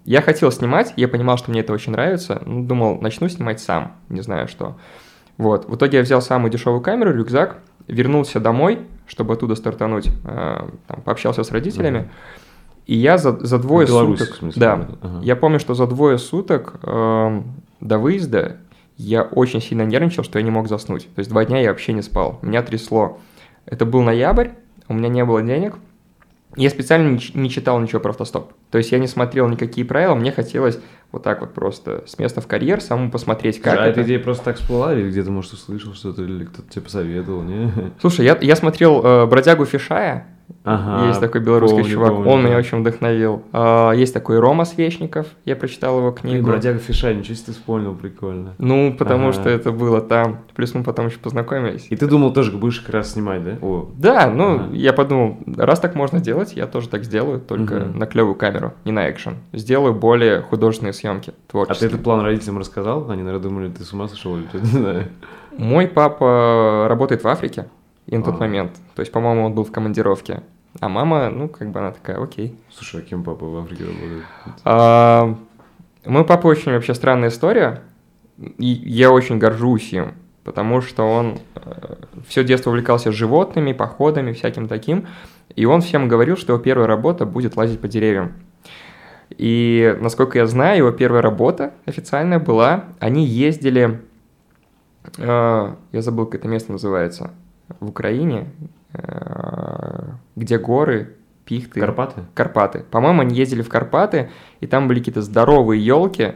Э, 0.04 0.10
Я 0.10 0.22
хотел 0.22 0.50
снимать, 0.50 0.92
я 0.96 1.08
понимал, 1.08 1.36
что 1.38 1.50
мне 1.50 1.60
это 1.60 1.72
очень 1.72 1.92
нравится. 1.92 2.42
Ну, 2.44 2.64
думал, 2.64 3.00
начну 3.00 3.28
снимать 3.28 3.60
сам, 3.60 3.96
не 4.08 4.20
знаю 4.20 4.48
что. 4.48 4.76
Вот. 5.38 5.68
В 5.68 5.76
итоге 5.76 5.98
я 5.98 6.02
взял 6.04 6.20
самую 6.22 6.50
дешевую 6.50 6.80
камеру, 6.82 7.12
рюкзак, 7.12 7.58
вернулся 7.88 8.40
домой, 8.40 8.80
чтобы 9.06 9.34
оттуда 9.34 9.54
стартануть, 9.54 10.08
э, 10.24 10.68
там, 10.86 11.02
пообщался 11.02 11.42
с 11.42 11.50
родителями. 11.50 11.98
Мгм. 11.98 12.08
И 12.86 12.96
я 12.96 13.16
за, 13.16 13.38
за 13.44 13.58
двое 13.58 13.86
В 13.86 13.90
Беларуси, 13.90 14.22
суток... 14.22 14.34
в 14.34 14.38
смысле, 14.38 14.60
да? 14.60 14.88
Ага. 15.02 15.20
я 15.22 15.36
помню, 15.36 15.60
что 15.60 15.74
за 15.74 15.86
двое 15.86 16.18
суток 16.18 16.80
эм, 16.82 17.62
до 17.80 17.98
выезда 17.98 18.56
я 18.96 19.22
очень 19.22 19.60
сильно 19.60 19.82
нервничал, 19.82 20.24
что 20.24 20.38
я 20.38 20.44
не 20.44 20.50
мог 20.50 20.68
заснуть. 20.68 21.04
То 21.14 21.20
есть 21.20 21.30
два 21.30 21.44
дня 21.44 21.60
я 21.60 21.68
вообще 21.70 21.92
не 21.92 22.02
спал. 22.02 22.40
Меня 22.42 22.62
трясло. 22.62 23.20
Это 23.66 23.86
был 23.86 24.02
ноябрь, 24.02 24.48
у 24.88 24.94
меня 24.94 25.08
не 25.08 25.24
было 25.24 25.42
денег. 25.42 25.76
Я 26.56 26.70
специально 26.70 27.18
не, 27.34 27.50
читал 27.50 27.80
ничего 27.80 28.00
про 28.00 28.10
автостоп. 28.10 28.52
То 28.70 28.78
есть 28.78 28.92
я 28.92 28.98
не 28.98 29.06
смотрел 29.06 29.48
никакие 29.48 29.86
правила, 29.86 30.14
мне 30.14 30.32
хотелось 30.32 30.78
вот 31.10 31.22
так 31.22 31.40
вот 31.40 31.54
просто 31.54 32.04
с 32.06 32.18
места 32.18 32.40
в 32.40 32.46
карьер 32.46 32.80
самому 32.80 33.10
посмотреть, 33.10 33.60
как 33.60 33.78
а 33.78 33.86
это. 33.86 34.00
эта 34.00 34.02
идея 34.02 34.18
просто 34.18 34.44
так 34.44 34.56
всплыла, 34.56 34.94
или 34.94 35.08
где-то, 35.08 35.30
может, 35.30 35.52
услышал 35.52 35.94
что-то, 35.94 36.22
или 36.22 36.44
кто-то 36.44 36.68
тебе 36.70 36.82
посоветовал, 36.82 37.42
не? 37.42 37.70
Слушай, 38.00 38.26
я, 38.26 38.38
я 38.40 38.56
смотрел 38.56 39.02
э, 39.04 39.26
«Бродягу 39.26 39.64
Фишая», 39.64 40.26
Ага, 40.64 41.08
есть 41.08 41.20
такой 41.20 41.40
белорусский 41.40 41.78
помню, 41.80 41.94
чувак, 41.94 42.12
помню, 42.12 42.30
он 42.30 42.40
меня 42.40 42.52
да. 42.52 42.58
очень 42.58 42.80
вдохновил. 42.80 43.42
А, 43.52 43.92
есть 43.92 44.14
такой 44.14 44.38
Рома 44.38 44.64
Свечников, 44.64 45.26
я 45.44 45.56
прочитал 45.56 45.98
его 45.98 46.10
книгу. 46.12 46.46
бродяга 46.46 46.78
Фиша, 46.78 47.12
ничего 47.12 47.34
себе 47.34 47.46
ты 47.46 47.52
вспомнил, 47.52 47.94
прикольно. 47.94 48.54
Ну, 48.58 48.94
потому 48.96 49.24
Ага. 49.28 49.32
что 49.32 49.48
это 49.50 49.72
было 49.72 50.00
там. 50.00 50.38
Плюс 50.54 50.74
мы 50.74 50.84
потом 50.84 51.06
еще 51.06 51.18
познакомились. 51.18 51.86
И 51.90 51.96
ты 51.96 52.06
думал 52.06 52.32
тоже 52.32 52.52
будешь 52.52 52.80
как 52.80 52.94
раз 52.94 53.12
снимать, 53.12 53.44
да? 53.44 53.58
О, 53.60 53.88
Да, 53.96 54.30
ну, 54.30 54.54
Ага. 54.54 54.68
я 54.72 54.92
подумал, 54.92 55.38
раз 55.56 55.80
так 55.80 55.94
можно 55.94 56.20
делать, 56.20 56.54
я 56.54 56.66
тоже 56.66 56.88
так 56.88 57.04
сделаю, 57.04 57.40
только 57.40 57.74
Мгм. 57.76 57.98
на 57.98 58.06
клевую 58.06 58.34
камеру, 58.34 58.72
не 58.84 58.92
на 58.92 59.10
экшен. 59.10 59.36
Сделаю 59.52 59.94
более 59.94 60.42
художественные 60.42 60.92
съемки, 60.92 61.30
а 61.30 61.32
ты 61.32 61.38
творческие. 61.50 61.88
этот 61.88 62.02
план 62.02 62.20
родителям 62.20 62.58
рассказал? 62.58 63.10
Они, 63.10 63.22
наверное, 63.22 63.42
думали, 63.42 63.68
ты 63.70 63.82
с 63.84 63.92
ума 63.92 64.08
сошел 64.08 64.36
или 64.36 64.44
что-то, 64.48 64.58
не 64.64 64.70
знаю. 64.70 65.08
Мой 65.58 65.86
папа 65.86 66.86
работает 66.88 67.24
в 67.24 67.28
Африке 67.28 67.66
и 68.06 68.16
на 68.16 68.22
тот 68.22 68.34
А. 68.36 68.38
момент. 68.38 68.72
То 68.94 69.00
есть, 69.00 69.12
по-моему, 69.12 69.44
он 69.44 69.54
был 69.54 69.64
в 69.64 69.72
командировке. 69.72 70.42
А 70.80 70.88
мама, 70.88 71.28
ну, 71.30 71.48
как 71.48 71.70
бы 71.70 71.80
она 71.80 71.92
такая, 71.92 72.22
окей. 72.22 72.58
Слушай, 72.70 73.02
а 73.02 73.04
кем 73.04 73.22
папа 73.24 73.44
в 73.46 73.56
Африке 73.56 73.84
работает? 73.84 74.22
А, 74.64 75.36
мой 76.06 76.24
папа 76.24 76.46
очень 76.46 76.72
вообще 76.72 76.94
странная 76.94 77.28
история, 77.28 77.82
и 78.38 78.66
я 78.66 79.12
очень 79.12 79.38
горжусь 79.38 79.92
им, 79.92 80.14
потому 80.44 80.80
что 80.80 81.04
он 81.04 81.38
все 82.26 82.42
детство 82.42 82.70
увлекался 82.70 83.12
животными, 83.12 83.72
походами, 83.72 84.32
всяким 84.32 84.66
таким, 84.66 85.06
и 85.54 85.66
он 85.66 85.82
всем 85.82 86.08
говорил, 86.08 86.36
что 86.36 86.54
его 86.54 86.62
первая 86.62 86.86
работа 86.86 87.26
будет 87.26 87.56
лазить 87.56 87.80
по 87.80 87.88
деревьям. 87.88 88.32
И, 89.30 89.96
насколько 90.00 90.38
я 90.38 90.46
знаю, 90.46 90.78
его 90.78 90.90
первая 90.90 91.22
работа 91.22 91.72
официальная 91.86 92.38
была, 92.38 92.84
они 92.98 93.24
ездили, 93.26 94.02
э, 95.18 95.74
я 95.92 96.02
забыл, 96.02 96.26
как 96.26 96.40
это 96.40 96.48
место 96.48 96.72
называется, 96.72 97.30
в 97.80 97.88
Украине, 97.88 98.46
э, 98.92 100.10
где 100.36 100.58
горы, 100.58 101.16
пихты. 101.44 101.80
Карпаты? 101.80 102.22
Карпаты. 102.34 102.84
По-моему, 102.90 103.22
они 103.22 103.34
ездили 103.34 103.62
в 103.62 103.68
Карпаты, 103.68 104.30
и 104.60 104.66
там 104.66 104.88
были 104.88 104.98
какие-то 104.98 105.22
здоровые 105.22 105.84
елки, 105.84 106.34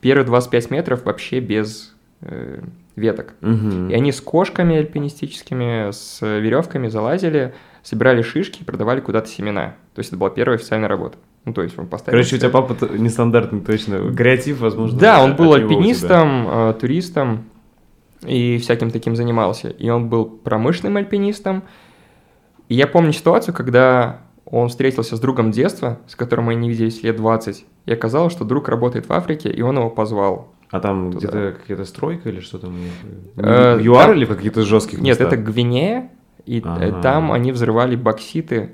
первые 0.00 0.24
25 0.24 0.70
метров 0.70 1.04
вообще 1.04 1.40
без 1.40 1.94
э, 2.20 2.60
веток. 2.96 3.34
Угу. 3.42 3.88
И 3.90 3.94
они 3.94 4.12
с 4.12 4.20
кошками 4.20 4.76
альпинистическими, 4.76 5.90
с 5.90 6.20
веревками 6.20 6.88
залазили, 6.88 7.54
собирали 7.82 8.22
шишки 8.22 8.62
и 8.62 8.64
продавали 8.64 9.00
куда-то 9.00 9.28
семена. 9.28 9.74
То 9.94 10.00
есть 10.00 10.10
это 10.10 10.18
была 10.18 10.30
первая 10.30 10.58
официальная 10.58 10.88
работа. 10.88 11.18
Ну, 11.44 11.54
то 11.54 11.62
есть 11.62 11.78
он 11.78 11.86
поставил... 11.86 12.18
Короче, 12.18 12.36
у 12.36 12.38
тебя 12.38 12.50
папа 12.50 12.76
нестандартный 12.92 13.60
точно. 13.60 14.12
Креатив, 14.14 14.60
возможно. 14.60 14.98
Да, 14.98 15.22
он 15.22 15.34
был 15.34 15.54
альпинистом, 15.54 16.46
э, 16.48 16.74
туристом 16.78 17.44
и 18.26 18.58
всяким 18.58 18.90
таким 18.90 19.16
занимался. 19.16 19.68
И 19.68 19.88
он 19.88 20.08
был 20.08 20.24
промышленным 20.26 20.96
альпинистом. 20.96 21.62
И 22.68 22.74
я 22.74 22.86
помню 22.86 23.12
ситуацию, 23.12 23.54
когда 23.54 24.20
он 24.44 24.68
встретился 24.68 25.16
с 25.16 25.20
другом 25.20 25.50
детства, 25.50 25.98
с 26.06 26.16
которым 26.16 26.46
мы 26.46 26.54
не 26.54 26.68
виделись 26.68 27.02
лет 27.02 27.16
20, 27.16 27.64
и 27.86 27.92
оказалось, 27.92 28.32
что 28.32 28.44
друг 28.44 28.68
работает 28.68 29.08
в 29.08 29.12
Африке, 29.12 29.50
и 29.50 29.60
он 29.62 29.76
его 29.78 29.90
позвал. 29.90 30.52
А 30.70 30.80
там 30.80 31.12
Туда. 31.12 31.18
где-то 31.18 31.56
какая-то 31.60 31.84
стройка 31.84 32.28
или 32.28 32.40
что 32.40 32.58
там? 32.58 32.74
Э, 33.36 33.78
ЮАР 33.80 34.06
там- 34.08 34.16
или 34.16 34.24
в 34.26 34.34
каких-то 34.36 34.62
жестких 34.62 34.98
Нет, 35.00 35.18
местах? 35.18 35.32
это 35.32 35.36
Гвинея, 35.42 36.10
и 36.44 36.60
э, 36.60 36.62
Ага. 36.64 37.00
там 37.00 37.32
они 37.32 37.52
взрывали 37.52 37.96
бокситы, 37.96 38.72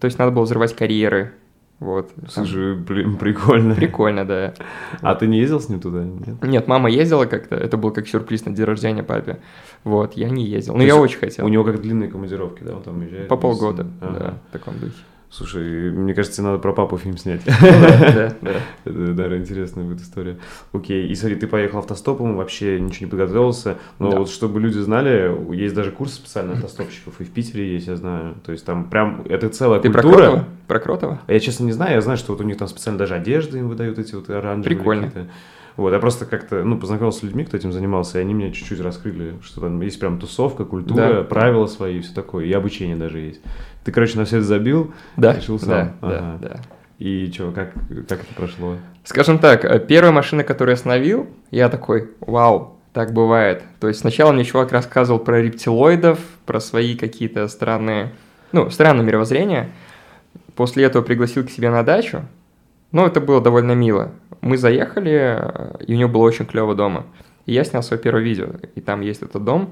то 0.00 0.06
есть 0.06 0.18
надо 0.18 0.30
было 0.30 0.44
взрывать 0.44 0.74
карьеры. 0.74 1.32
Вот. 1.80 2.14
Там 2.14 2.28
Слушай, 2.28 2.76
блин, 2.76 3.16
прикольно. 3.16 3.74
Прикольно, 3.74 4.24
да. 4.24 4.54
А 5.00 5.14
ты 5.14 5.26
не 5.26 5.38
ездил 5.38 5.60
с 5.60 5.68
ним 5.68 5.80
туда? 5.80 6.04
Нет? 6.04 6.42
Нет, 6.42 6.68
мама 6.68 6.88
ездила 6.88 7.26
как-то, 7.26 7.56
это 7.56 7.76
был 7.76 7.90
как 7.90 8.06
сюрприз 8.08 8.44
на 8.46 8.54
день 8.54 8.64
рождения 8.64 9.02
папе. 9.02 9.40
Вот, 9.82 10.14
я 10.14 10.30
не 10.30 10.44
ездил. 10.46 10.74
Но 10.74 10.80
То 10.80 10.86
я 10.86 10.96
очень 10.96 11.18
хотел. 11.18 11.44
У 11.44 11.48
него 11.48 11.64
как 11.64 11.80
длинные 11.80 12.08
командировки, 12.08 12.62
да? 12.62 12.76
Он 12.76 12.82
там 12.82 13.00
уезжает? 13.00 13.28
По 13.28 13.36
полгода, 13.36 13.84
ним? 13.84 13.92
Ага. 14.00 14.18
да, 14.18 14.34
в 14.48 14.52
таком 14.52 14.78
духе. 14.78 14.94
Слушай, 15.36 15.90
мне 15.90 16.14
кажется, 16.14 16.42
надо 16.44 16.58
про 16.58 16.72
папу 16.72 16.96
фильм 16.96 17.18
снять. 17.18 17.40
Да, 17.74 18.32
да. 18.40 18.60
Это, 18.84 19.36
интересная 19.36 19.84
будет 19.84 20.00
история. 20.00 20.38
Окей, 20.72 21.08
и 21.08 21.14
смотри, 21.16 21.36
ты 21.36 21.48
поехал 21.48 21.78
автостопом, 21.78 22.36
вообще 22.36 22.78
ничего 22.78 23.06
не 23.06 23.10
подготовился, 23.10 23.78
но 23.98 24.18
вот 24.18 24.30
чтобы 24.30 24.60
люди 24.60 24.78
знали, 24.78 25.34
есть 25.52 25.74
даже 25.74 25.90
курсы 25.90 26.14
специальных 26.14 26.58
автостопщиков, 26.58 27.20
и 27.20 27.24
в 27.24 27.30
Питере 27.30 27.72
есть, 27.72 27.88
я 27.88 27.96
знаю. 27.96 28.36
То 28.44 28.52
есть 28.52 28.64
там 28.64 28.88
прям, 28.88 29.22
это 29.28 29.48
целая 29.48 29.80
Ты 29.80 29.90
про 29.90 30.02
культура. 30.02 30.22
Кротова? 30.22 30.44
Про 30.68 30.78
Кротова? 30.78 31.20
А 31.26 31.32
Я, 31.32 31.40
честно, 31.40 31.64
не 31.64 31.72
знаю, 31.72 31.94
я 31.94 32.00
знаю, 32.00 32.16
что 32.16 32.32
вот 32.32 32.40
у 32.40 32.44
них 32.44 32.56
там 32.56 32.68
специально 32.68 32.98
даже 32.98 33.14
одежды 33.14 33.58
им 33.58 33.68
выдают 33.68 33.98
эти 33.98 34.14
вот 34.14 34.30
оранжевые 34.30 34.76
Прикольно. 34.76 35.10
Вот, 35.76 35.92
я 35.92 35.98
просто 35.98 36.24
как-то, 36.24 36.62
ну, 36.62 36.78
познакомился 36.78 37.18
с 37.20 37.22
людьми, 37.24 37.44
кто 37.44 37.56
этим 37.56 37.72
занимался, 37.72 38.18
и 38.18 38.20
они 38.22 38.32
меня 38.32 38.52
чуть-чуть 38.52 38.80
раскрыли, 38.80 39.34
что 39.42 39.60
там 39.60 39.80
есть 39.80 39.98
прям 39.98 40.20
тусовка, 40.20 40.64
культура, 40.64 41.14
Да. 41.14 41.22
правила 41.24 41.66
свои 41.66 41.98
и 41.98 42.00
все 42.00 42.14
такое, 42.14 42.44
и 42.44 42.52
обучение 42.52 42.96
даже 42.96 43.18
есть. 43.18 43.40
Ты, 43.84 43.90
короче, 43.90 44.16
на 44.16 44.24
все 44.24 44.36
это 44.36 44.46
забил, 44.46 44.94
Да, 45.16 45.34
решил 45.34 45.58
сам. 45.58 45.68
да, 45.68 45.94
Ага. 46.00 46.38
да, 46.40 46.48
да. 46.48 46.60
и 47.00 47.28
что, 47.34 47.50
как, 47.50 47.72
как 48.08 48.20
это 48.22 48.34
прошло? 48.36 48.76
Скажем 49.02 49.38
так, 49.40 49.64
э, 49.64 49.80
первая 49.80 50.12
машина, 50.12 50.44
которую 50.44 50.72
я 50.72 50.74
остановил, 50.76 51.26
я 51.50 51.68
такой, 51.68 52.10
вау, 52.20 52.78
так 52.92 53.12
бывает. 53.12 53.64
То 53.80 53.88
есть 53.88 53.98
сначала 54.00 54.30
мне 54.30 54.44
чувак 54.44 54.70
рассказывал 54.70 55.18
про 55.18 55.42
рептилоидов, 55.42 56.20
про 56.46 56.60
свои 56.60 56.96
какие-то 56.96 57.48
странные, 57.48 58.12
ну, 58.52 58.70
странное 58.70 59.04
мировоззрение. 59.04 59.70
После 60.54 60.84
этого 60.84 61.02
пригласил 61.02 61.44
к 61.44 61.50
себе 61.50 61.70
на 61.70 61.82
дачу. 61.82 62.22
Ну, 62.94 63.04
это 63.04 63.20
было 63.20 63.40
довольно 63.40 63.72
мило. 63.72 64.12
Мы 64.40 64.56
заехали, 64.56 65.36
э, 65.40 65.84
и 65.84 65.94
у 65.94 65.98
него 65.98 66.08
было 66.08 66.22
очень 66.22 66.46
клево 66.46 66.76
дома. 66.76 67.06
И 67.44 67.52
я 67.52 67.64
снял 67.64 67.82
свое 67.82 68.00
первое 68.00 68.22
видео, 68.22 68.50
и 68.76 68.80
там 68.80 69.00
есть 69.00 69.20
этот 69.20 69.42
дом. 69.42 69.70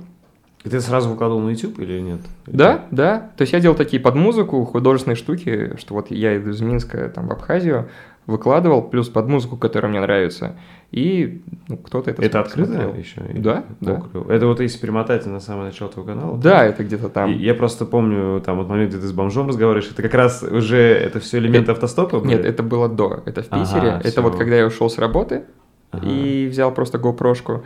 И 0.65 0.69
ты 0.69 0.81
сразу 0.81 1.09
выкладывал 1.09 1.41
на 1.41 1.51
YouTube 1.51 1.79
или 1.79 2.01
нет? 2.01 2.21
Да, 2.47 2.87
да. 2.91 3.31
То 3.37 3.43
есть 3.43 3.53
я 3.53 3.61
делал 3.61 3.77
такие 3.77 4.03
под 4.03 4.17
музыку, 4.17 4.65
художественные 4.65 5.15
штуки, 5.15 5.77
что 5.79 5.95
вот 5.95 6.11
я 6.11 6.37
иду 6.37 6.51
из 6.51 6.61
Минска 6.63 7.09
там, 7.11 7.29
в 7.29 7.33
Абхазию, 7.33 7.89
выкладывал, 8.27 8.83
плюс 8.83 9.09
под 9.09 9.29
музыку, 9.29 9.57
которая 9.57 9.89
мне 9.89 10.01
нравится. 10.01 10.57
И 10.93 11.43
ну, 11.69 11.79
кто-то 11.79 12.11
это 12.11 12.21
Это 12.23 12.45
смотрел. 12.45 12.71
открыто 12.91 12.99
еще? 12.99 13.23
Да, 13.41 13.65
да. 13.81 14.03
клево. 14.13 14.31
Это 14.31 14.47
вот 14.47 14.61
если 14.61 14.79
перемотать 14.79 15.25
на 15.25 15.41
самое 15.41 15.67
начало 15.69 15.91
твоего 15.91 16.13
канала? 16.13 16.37
Да, 16.37 16.65
это 16.67 16.85
где-то 16.85 17.09
там. 17.09 17.33
И 17.33 17.39
я 17.39 17.55
просто 17.55 17.87
помню, 17.87 18.41
там, 18.45 18.59
вот 18.59 18.69
момент, 18.69 18.91
где 18.91 19.01
ты 19.01 19.07
с 19.07 19.13
бомжом 19.13 19.49
разговариваешь, 19.49 19.91
это 19.91 20.03
как 20.03 20.13
раз 20.13 20.43
уже, 20.43 20.77
это 20.77 21.19
все 21.19 21.39
элементы 21.39 21.73
автостопа 21.73 22.19
были? 22.21 22.33
Нет, 22.37 22.45
это 22.45 22.63
было 22.63 22.91
до. 22.91 23.23
Это 23.25 23.43
в 23.43 23.47
Ага, 23.51 23.65
Питере. 23.65 23.89
это 24.01 24.09
всё. 24.11 24.23
вот 24.23 24.37
когда 24.37 24.57
я 24.57 24.67
ушел 24.67 24.91
с 24.91 24.99
работы 24.99 25.45
Ага. 25.93 26.07
и 26.07 26.47
взял 26.49 26.71
просто 26.73 26.99
GoPro-шку. 26.99 27.63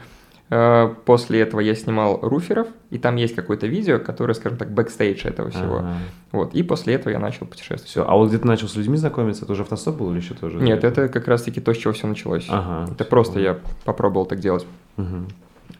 Э, 0.49 0.95
После 1.05 1.41
этого 1.41 1.61
я 1.61 1.75
снимал 1.75 2.21
руферов, 2.23 2.69
и 2.91 2.99
там 2.99 3.17
есть 3.17 3.35
какое-то 3.35 3.67
видео, 3.67 3.99
которое, 3.99 4.35
скажем 4.35 4.59
так, 4.59 4.73
бэкстейдж 4.73 5.27
этого 5.27 5.51
всего. 5.51 5.79
Ага. 5.79 5.95
Вот. 6.33 6.55
И 6.55 6.63
после 6.63 6.95
этого 6.95 7.13
я 7.13 7.19
начал 7.19 7.47
путешествовать. 7.47 7.89
Все, 7.89 8.05
а 8.07 8.15
вот 8.15 8.29
где 8.29 8.39
ты 8.39 8.47
начал 8.47 8.69
с 8.69 8.77
людьми 8.77 8.97
знакомиться, 8.97 9.45
это 9.45 9.53
уже 9.53 9.63
автостоп 9.63 9.97
был 9.97 10.11
или 10.13 10.21
еще 10.21 10.35
тоже? 10.35 10.59
Нет, 10.59 10.85
это 10.85 11.09
как 11.09 11.27
раз-таки 11.27 11.61
то, 11.61 11.75
с 11.75 11.77
чего 11.77 11.93
все 11.93 12.07
началось. 12.07 12.47
Ага. 12.49 12.93
Это 12.93 13.05
просто 13.05 13.41
я 13.41 13.59
попробовал 13.85 14.27
так 14.27 14.39
делать. 14.39 14.67
Мгм. 14.97 15.29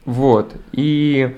Вот. 0.05 0.53
И 0.73 1.37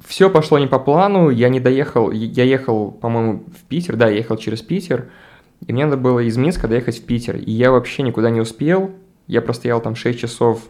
все 0.00 0.30
пошло 0.30 0.58
не 0.58 0.66
по 0.66 0.78
плану. 0.78 1.28
Я 1.30 1.48
не 1.48 1.60
доехал. 1.60 2.10
Я 2.10 2.44
ехал, 2.44 2.90
по-моему, 2.90 3.44
в 3.46 3.64
Питер. 3.68 3.96
Да, 3.96 4.08
я 4.08 4.16
ехал 4.16 4.36
через 4.36 4.62
Питер. 4.62 5.10
И 5.66 5.72
мне 5.72 5.84
надо 5.84 5.96
было 5.96 6.20
из 6.20 6.36
Минска 6.36 6.66
доехать 6.66 6.98
в 6.98 7.04
Питер. 7.04 7.36
И 7.36 7.50
я 7.50 7.70
вообще 7.70 8.02
никуда 8.02 8.30
не 8.30 8.40
успел. 8.40 8.90
Я 9.26 9.42
простоял 9.42 9.80
там 9.80 9.94
6 9.94 10.18
часов 10.18 10.62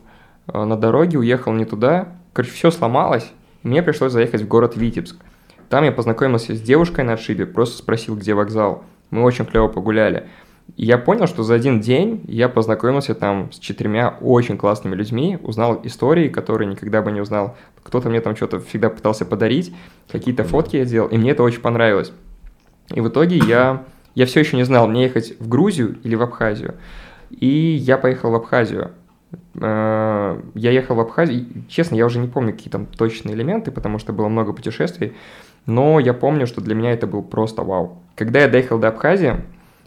на 0.47 0.77
дороге, 0.77 1.19
уехал 1.19 1.53
не 1.53 1.65
туда. 1.65 2.09
Короче, 2.33 2.53
все 2.53 2.71
сломалось. 2.71 3.31
И 3.63 3.69
Мне 3.69 3.83
пришлось 3.83 4.13
заехать 4.13 4.43
в 4.43 4.49
город 4.49 4.77
Витебск. 4.77 5.17
Там 5.69 5.85
я 5.85 5.93
познакомился 5.93 6.55
с 6.55 6.61
девушкой 6.61 7.05
на 7.05 7.15
отшибе, 7.15 7.47
просто 7.47 7.79
спросил, 7.79 8.17
где 8.17 8.35
вокзал. 8.35 8.85
Мы 9.11 9.23
очень 9.23 9.47
клево 9.47 9.69
погуляли. 9.69 10.29
И 10.77 10.85
я 10.85 10.97
понял, 10.99 11.27
что 11.27 11.43
за 11.43 11.55
один 11.55 11.81
день 11.81 12.25
я 12.29 12.49
познакомился 12.49 13.15
там 13.15 13.51
с 13.53 13.59
четырьмя 13.59 14.17
очень 14.21 14.57
классными 14.57 14.95
людьми, 14.95 15.39
узнал 15.43 15.81
истории, 15.85 16.29
которые 16.29 16.69
никогда 16.69 17.03
бы 17.03 17.13
не 17.13 17.21
узнал. 17.21 17.57
Кто-то 17.83 18.09
мне 18.09 18.21
там 18.21 18.37
что-то 18.37 18.61
всегда 18.61 18.89
пытался 18.89 19.25
подарить, 19.25 19.75
какие-то 20.11 20.45
фотки 20.45 20.77
я 20.77 20.85
делал, 20.85 21.09
и 21.09 21.19
мне 21.19 21.33
это 21.33 21.43
очень 21.43 21.61
понравилось. 21.61 22.13
И 22.95 23.01
в 23.01 23.09
итоге 23.09 23.37
я, 23.37 23.85
я 24.15 24.27
все 24.27 24.41
еще 24.41 24.57
не 24.57 24.65
знал, 24.65 24.89
мне 24.89 25.05
ехать 25.05 25.35
в 25.39 25.49
Грузию 25.49 25.99
или 26.03 26.15
в 26.15 26.23
Абхазию. 26.23 26.75
И 27.31 27.47
я 27.47 27.99
поехал 27.99 28.31
в 28.31 28.35
Абхазию. 28.35 28.93
Э, 29.61 30.41
Я 30.55 30.71
ехал 30.71 30.95
в 30.97 31.01
Абхазию, 31.01 31.47
честно, 31.69 31.95
я 31.97 32.07
уже 32.07 32.19
не 32.19 32.29
помню 32.29 32.53
какие 32.53 32.71
там 32.71 32.87
точные 32.87 33.35
элементы, 33.35 33.71
потому 33.71 33.99
что 33.99 34.13
было 34.13 34.29
много 34.29 34.53
путешествий, 34.53 35.13
но 35.67 36.01
я 36.01 36.15
помню, 36.15 36.47
что 36.47 36.61
для 36.61 36.75
меня 36.75 36.93
это 36.93 37.07
был 37.07 37.23
просто 37.23 37.63
вау. 37.63 37.99
Когда 38.17 38.41
я 38.41 38.49
доехал 38.49 38.79
до 38.79 38.89
Абхазии, 38.89 39.37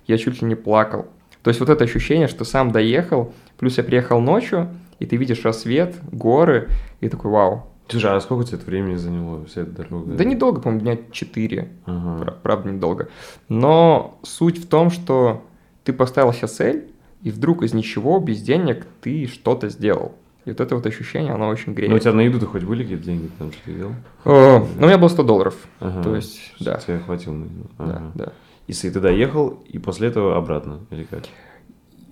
я 0.08 0.18
чуть 0.18 0.42
ли 0.42 0.48
не 0.48 0.56
плакал. 0.56 1.08
То 1.44 1.50
есть 1.50 1.60
вот 1.60 1.70
это 1.70 1.84
ощущение, 1.84 2.28
что 2.28 2.44
сам 2.46 2.72
доехал, 2.72 3.34
плюс 3.58 3.78
я 3.78 3.84
приехал 3.84 4.20
ночью, 4.20 4.70
и 5.00 5.06
ты 5.06 5.16
видишь 5.18 5.44
рассвет, 5.44 5.96
горы, 6.12 6.70
и 7.02 7.10
такой 7.10 7.30
вау. 7.32 7.68
Слушай, 7.88 8.16
а 8.16 8.20
сколько 8.20 8.46
тебе 8.46 8.58
это 8.58 8.66
времени 8.66 8.96
заняло, 8.96 9.46
вся 9.46 9.62
эта 9.62 9.72
дорога? 9.72 10.14
Да 10.14 10.24
недолго, 10.24 10.60
по-моему, 10.60 10.82
дня 10.82 10.98
4. 11.12 11.70
Ага. 11.86 12.38
Правда, 12.42 12.72
недолго. 12.72 13.10
Но 13.48 14.18
суть 14.24 14.58
в 14.58 14.68
том, 14.68 14.90
что 14.90 15.44
ты 15.84 15.94
поставил 15.94 16.34
себе 16.34 16.48
цель, 16.48 16.88
и 17.26 17.32
вдруг 17.32 17.64
из 17.64 17.74
ничего, 17.74 18.20
без 18.20 18.40
денег, 18.44 18.86
ты 19.02 19.26
что-то 19.26 19.70
сделал. 19.70 20.14
И 20.46 20.52
вот 20.52 20.62
это 20.62 20.76
вот 20.76 20.86
ощущение, 20.86 21.34
оно 21.34 21.48
очень 21.48 21.74
греет. 21.74 21.90
Ну, 21.90 21.96
у 21.96 22.00
тебя 22.00 22.14
на 22.14 22.22
еду-то 22.22 22.46
хоть 22.46 22.62
были 22.62 22.84
какие-то 22.84 23.04
деньги, 23.04 23.32
там, 23.40 23.52
что 23.52 23.62
ты 23.66 23.74
делал? 23.74 23.94
О, 24.26 24.60
ну, 24.60 24.84
у 24.84 24.86
меня 24.86 25.00
было 25.00 25.08
100 25.08 25.24
долларов. 25.24 25.56
Ага. 25.80 26.04
То 26.04 26.16
есть, 26.16 26.54
да. 26.60 26.78
Тебе 26.78 27.00
хватило 27.00 27.34
на 27.34 27.46
еду? 27.46 27.70
Да, 27.80 27.84
Ага. 27.84 28.12
да. 28.14 28.34
И 28.68 28.74
ты 28.74 28.92
туда 28.92 29.10
ехал, 29.10 29.60
и 29.68 29.80
после 29.80 30.10
этого 30.10 30.38
обратно, 30.38 30.82
или 30.92 31.06
как? 31.06 31.24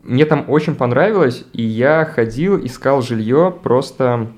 Мне 0.01 0.25
там 0.25 0.45
очень 0.47 0.73
понравилось, 0.73 1.45
и 1.53 1.61
я 1.61 2.05
ходил, 2.05 2.57
искал 2.65 3.03
жилье, 3.03 3.55
просто 3.61 4.31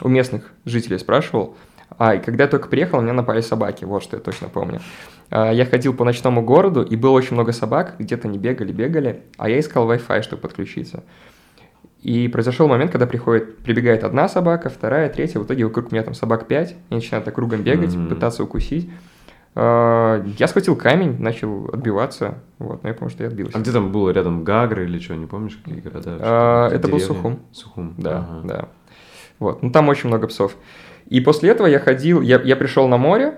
у 0.00 0.08
местных 0.08 0.52
жителей 0.64 0.98
спрашивал. 0.98 1.56
А, 1.98 2.16
и 2.16 2.20
когда 2.20 2.44
я 2.44 2.50
только 2.50 2.66
приехал, 2.68 2.98
на 2.98 3.04
меня 3.04 3.12
напали 3.12 3.42
собаки, 3.42 3.84
вот 3.84 4.02
что 4.02 4.16
я 4.16 4.22
точно 4.22 4.48
помню. 4.48 4.80
А, 5.30 5.50
Я 5.52 5.64
ходил 5.66 5.94
по 5.94 6.04
ночному 6.04 6.42
городу, 6.42 6.82
и 6.82 6.96
было 6.96 7.10
очень 7.12 7.34
много 7.34 7.52
собак, 7.52 7.94
где-то 7.98 8.28
они 8.28 8.38
бегали, 8.38 8.72
бегали, 8.72 9.22
а 9.36 9.48
я 9.48 9.58
искал 9.60 9.90
Wi-Fi, 9.90 10.22
чтобы 10.22 10.42
подключиться. 10.42 11.04
И 12.02 12.28
произошел 12.28 12.68
момент, 12.68 12.92
когда 12.92 13.06
приходит, 13.06 13.58
прибегает 13.58 14.04
одна 14.04 14.28
собака, 14.28 14.68
вторая, 14.68 15.08
третья, 15.08 15.40
в 15.40 15.44
итоге 15.44 15.64
вокруг 15.64 15.90
меня 15.90 16.02
там 16.04 16.14
собак 16.14 16.46
пять, 16.46 16.76
и 16.90 16.94
начинают 16.94 17.24
так 17.24 17.34
кругом 17.34 17.62
бегать, 17.62 17.94
Мгм. 17.94 18.08
пытаться 18.08 18.44
укусить. 18.44 18.88
А, 19.54 20.22
Я 20.38 20.46
схватил 20.46 20.76
камень, 20.76 21.16
начал 21.18 21.68
отбиваться, 21.72 22.38
вот, 22.60 22.82
но 22.84 22.88
я 22.90 22.94
помню, 22.94 23.10
что 23.10 23.24
я 23.24 23.28
отбился. 23.28 23.58
А 23.58 23.60
где 23.60 23.72
там 23.72 23.90
было 23.90 24.10
рядом 24.10 24.44
Гагра 24.44 24.84
или 24.84 24.98
что, 25.00 25.16
не 25.16 25.26
помнишь, 25.26 25.58
какие 25.64 25.80
города? 25.80 26.16
А, 26.20 26.68
это 26.70 26.86
был? 26.86 27.00
Сухум. 27.00 27.40
Сухум, 27.52 27.94
Да, 27.98 28.18
ага. 28.18 28.40
да. 28.48 28.68
Вот, 29.40 29.62
ну 29.62 29.70
там 29.72 29.88
очень 29.88 30.08
много 30.08 30.28
псов. 30.28 30.56
И 31.06 31.20
после 31.20 31.50
этого 31.50 31.66
я 31.66 31.80
ходил, 31.80 32.20
я, 32.20 32.40
я 32.40 32.54
пришел 32.54 32.86
на 32.86 32.96
море, 32.98 33.34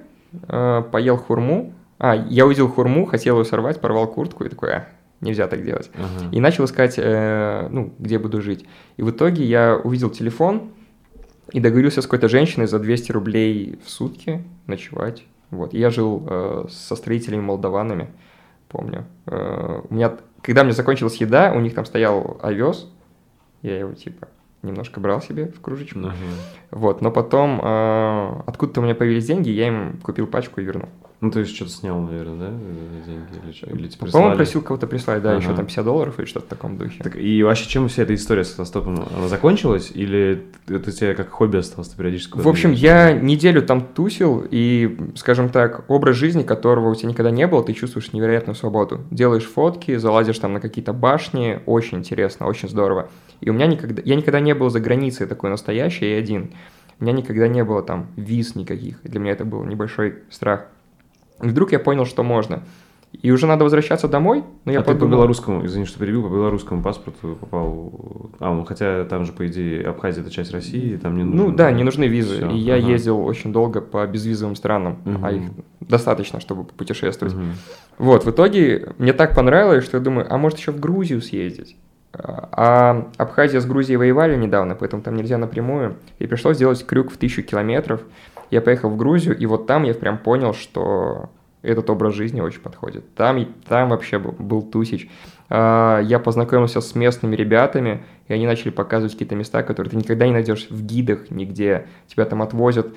э, 0.49 0.83
поел 0.93 1.17
хурму. 1.17 1.73
А, 2.01 2.17
я 2.17 2.47
увидел 2.47 2.67
хурму, 2.69 3.05
хотел 3.05 3.39
ее 3.39 3.45
сорвать, 3.45 3.79
порвал 3.79 4.09
куртку 4.09 4.43
и 4.45 4.49
такой, 4.49 4.73
а, 4.73 4.89
нельзя 5.21 5.47
так 5.47 5.63
делать. 5.63 5.91
Ага. 5.95 6.31
И 6.33 6.41
начал 6.41 6.65
искать, 6.65 6.95
э, 6.97 7.69
ну, 7.71 7.93
где 7.99 8.19
буду 8.19 8.41
жить. 8.41 8.65
И 8.97 9.03
в 9.03 9.11
итоге 9.11 9.45
я 9.45 9.77
увидел 9.77 10.09
телефон 10.09 10.71
и 11.53 11.61
договорился 11.61 12.01
с 12.01 12.05
какой-то 12.05 12.31
женщиной 12.31 12.69
за 12.69 12.79
200 12.79 13.13
рублей 13.13 13.79
в 13.85 13.91
сутки 13.91 14.43
ночевать. 14.67 15.25
Вот, 15.51 15.75
и 15.75 15.79
я 15.79 15.91
жил 15.91 16.27
э, 16.27 16.65
со 16.71 16.97
строителями 16.97 17.43
молдаванами, 17.43 18.09
помню. 18.69 19.05
Э, 19.27 19.83
у 19.87 19.93
меня, 19.93 20.17
когда 20.41 20.63
у 20.63 20.65
меня 20.65 20.75
закончилась 20.75 21.17
еда, 21.17 21.53
у 21.53 21.61
них 21.61 21.75
там 21.75 21.85
стоял 21.85 22.39
овес, 22.43 22.91
я 23.61 23.79
его 23.79 23.93
типа 23.93 24.29
немножко 24.63 25.01
брал 25.01 25.21
себе 25.21 25.49
в 25.49 25.61
кружечку. 25.61 25.99
Ага. 25.99 26.15
Вот, 26.71 27.03
но 27.03 27.11
потом 27.11 27.61
э, 27.63 28.43
откуда-то 28.47 28.81
у 28.81 28.85
меня 28.85 28.95
появились 28.95 29.27
деньги, 29.27 29.51
я 29.51 29.69
им 29.69 30.01
купил 30.03 30.27
пачку 30.27 30.63
и 30.63 30.65
вернул. 30.65 30.89
Ну, 31.21 31.31
есть 31.35 31.55
что-то 31.55 31.71
снял, 31.71 32.01
наверное, 32.01 32.51
да, 32.51 32.57
деньги 33.07 33.45
или 33.45 33.53
что? 33.53 33.67
Или 33.67 33.89
тебе 33.89 34.11
По-моему, 34.11 34.37
просил 34.37 34.63
кого-то 34.63 34.87
прислать, 34.87 35.23
да, 35.23 35.35
еще 35.35 35.49
Ага. 35.49 35.57
там 35.57 35.67
50 35.67 35.85
долларов 35.85 36.19
или 36.19 36.25
что-то 36.25 36.47
в 36.47 36.49
таком 36.49 36.79
духе. 36.79 37.03
Так, 37.03 37.17
и 37.17 37.43
вообще, 37.43 37.69
чем 37.69 37.89
вся 37.89 38.05
эта 38.05 38.15
история 38.15 38.43
с 38.43 38.53
автостопом, 38.53 39.07
она 39.15 39.29
закончилась? 39.29 39.91
Или 39.93 40.47
это 40.67 40.89
у 40.89 40.93
тебя 40.93 41.15
как 41.15 41.29
хобби 41.29 41.59
осталось, 41.59 41.91
ты 41.91 41.99
периодически... 41.99 42.39
В 42.39 42.49
общем, 42.49 42.73
я 42.73 43.13
неделю 43.13 43.61
там 43.61 43.83
тусил, 43.83 44.47
и, 44.51 44.97
скажем 45.15 45.51
так, 45.51 45.85
образ 45.89 46.17
жизни, 46.17 46.43
которого 46.43 46.89
у 46.89 46.95
тебя 46.95 47.11
никогда 47.11 47.31
не 47.31 47.47
было, 47.47 47.63
ты 47.63 47.75
чувствуешь 47.75 48.15
невероятную 48.15 48.55
свободу. 48.55 49.03
Делаешь 49.11 49.45
фотки, 49.45 49.97
залазишь 49.97 50.39
там 50.39 50.55
на 50.55 50.61
какие-то 50.61 50.95
башни, 50.95 51.61
очень 51.67 51.99
интересно, 51.99 52.47
очень 52.47 52.71
здорово. 52.71 53.11
И 53.43 53.51
у 53.51 53.53
меня 53.53 53.67
никогда, 53.67 54.01
я 54.07 54.17
никогда 54.17 54.41
не 54.41 54.55
был 54.55 54.71
за 54.71 54.81
границей 54.81 55.27
такой 55.27 55.51
настоящий 55.51 56.07
и 56.07 56.15
один. 56.15 56.53
У 56.99 57.05
меня 57.05 57.13
никогда 57.13 57.47
не 57.47 57.63
было 57.63 57.83
там 57.83 58.09
виз 58.17 58.55
никаких, 58.55 59.03
для 59.03 59.21
меня 59.21 59.33
это 59.33 59.45
был 59.45 59.65
небольшой 59.65 60.15
страх. 60.31 60.67
И 61.43 61.49
вдруг 61.49 61.73
я 61.73 61.79
понял, 61.79 62.05
что 62.07 62.23
можно. 62.23 62.63
И 63.23 63.33
уже 63.33 63.49
надо 63.49 63.65
возвращаться 63.65 64.07
домой, 64.07 64.45
но 64.65 64.71
я 64.71 64.79
а 64.79 64.83
ты 64.83 64.87
по 64.87 64.93
подумал- 64.93 65.19
белорусскому, 65.19 65.67
извини, 65.67 65.85
что 65.85 65.99
перебил, 65.99 66.23
по 66.23 66.29
белорусскому 66.29 66.81
паспорту 66.81 67.37
попал... 67.41 68.31
А, 68.39 68.55
ну 68.55 68.65
хотя 68.65 69.05
там 69.05 69.25
же, 69.25 69.33
по 69.33 69.49
идее, 69.49 69.83
Абхазия 69.85 70.23
это 70.23 70.31
часть 70.31 70.53
России, 70.53 70.97
там 70.97 71.17
не 71.17 71.25
нужно... 71.25 71.47
Ну 71.47 71.53
да, 71.53 71.73
не 71.73 71.83
нужны 71.83 72.05
визы. 72.05 72.37
Всё, 72.37 72.51
и 72.51 72.57
я 72.57 72.75
ага. 72.77 72.87
ездил 72.87 73.21
очень 73.21 73.53
долго 73.53 73.81
по 73.81 74.07
безвизовым 74.07 74.55
странам, 74.55 74.99
Мгм. 75.05 75.25
а 75.25 75.33
их 75.33 75.43
достаточно, 75.81 76.39
чтобы 76.39 76.63
путешествовать. 76.63 77.35
Мгм. 77.35 77.55
Вот, 77.99 78.25
в 78.25 78.31
итоге 78.31 78.93
мне 78.99 79.13
так 79.13 79.35
понравилось, 79.35 79.85
что 79.85 79.97
я 79.97 80.03
думаю, 80.05 80.33
а 80.33 80.39
может 80.39 80.59
еще 80.59 80.71
в 80.71 80.79
Грузию 80.79 81.21
съездить? 81.21 81.77
А 82.13 83.09
Абхазия 83.19 83.61
с 83.61 83.67
Грузией 83.67 83.97
воевали 83.97 84.37
недавно, 84.37 84.75
поэтому 84.75 85.01
там 85.03 85.15
нельзя 85.17 85.39
напрямую. 85.39 85.95
И 86.19 86.27
пришлось 86.27 86.57
сделать 86.57 86.85
крюк 86.85 87.13
в 87.13 87.17
тысячу 87.17 87.43
километров. 87.43 88.03
Я 88.51 88.61
поехал 88.61 88.91
в 88.91 88.97
Грузию, 88.97 89.37
и 89.37 89.47
вот 89.47 89.67
там 89.67 89.85
я 89.85 89.95
прям 89.95 90.19
понял, 90.19 90.55
что 90.55 91.31
этот 91.63 91.91
образ 91.91 92.15
жизни 92.15 92.41
очень 92.41 92.61
подходит. 92.61 93.15
Там, 93.15 93.45
там 93.69 93.91
вообще 93.91 94.19
был, 94.19 94.33
был 94.33 94.63
тусич. 94.63 95.09
А, 95.49 96.01
Я 96.01 96.19
познакомился 96.19 96.81
с 96.81 96.95
местными 96.95 97.37
ребятами, 97.37 98.05
и 98.29 98.33
они 98.33 98.47
начали 98.47 98.71
показывать 98.71 99.13
какие-то 99.13 99.35
места, 99.35 99.63
которые 99.63 99.91
ты 99.91 99.97
никогда 99.97 100.27
не 100.27 100.33
найдешь 100.33 100.69
в 100.71 100.85
гидах 100.85 101.31
нигде. 101.31 101.87
Тебя 102.07 102.25
там 102.25 102.43
отвозят 102.43 102.89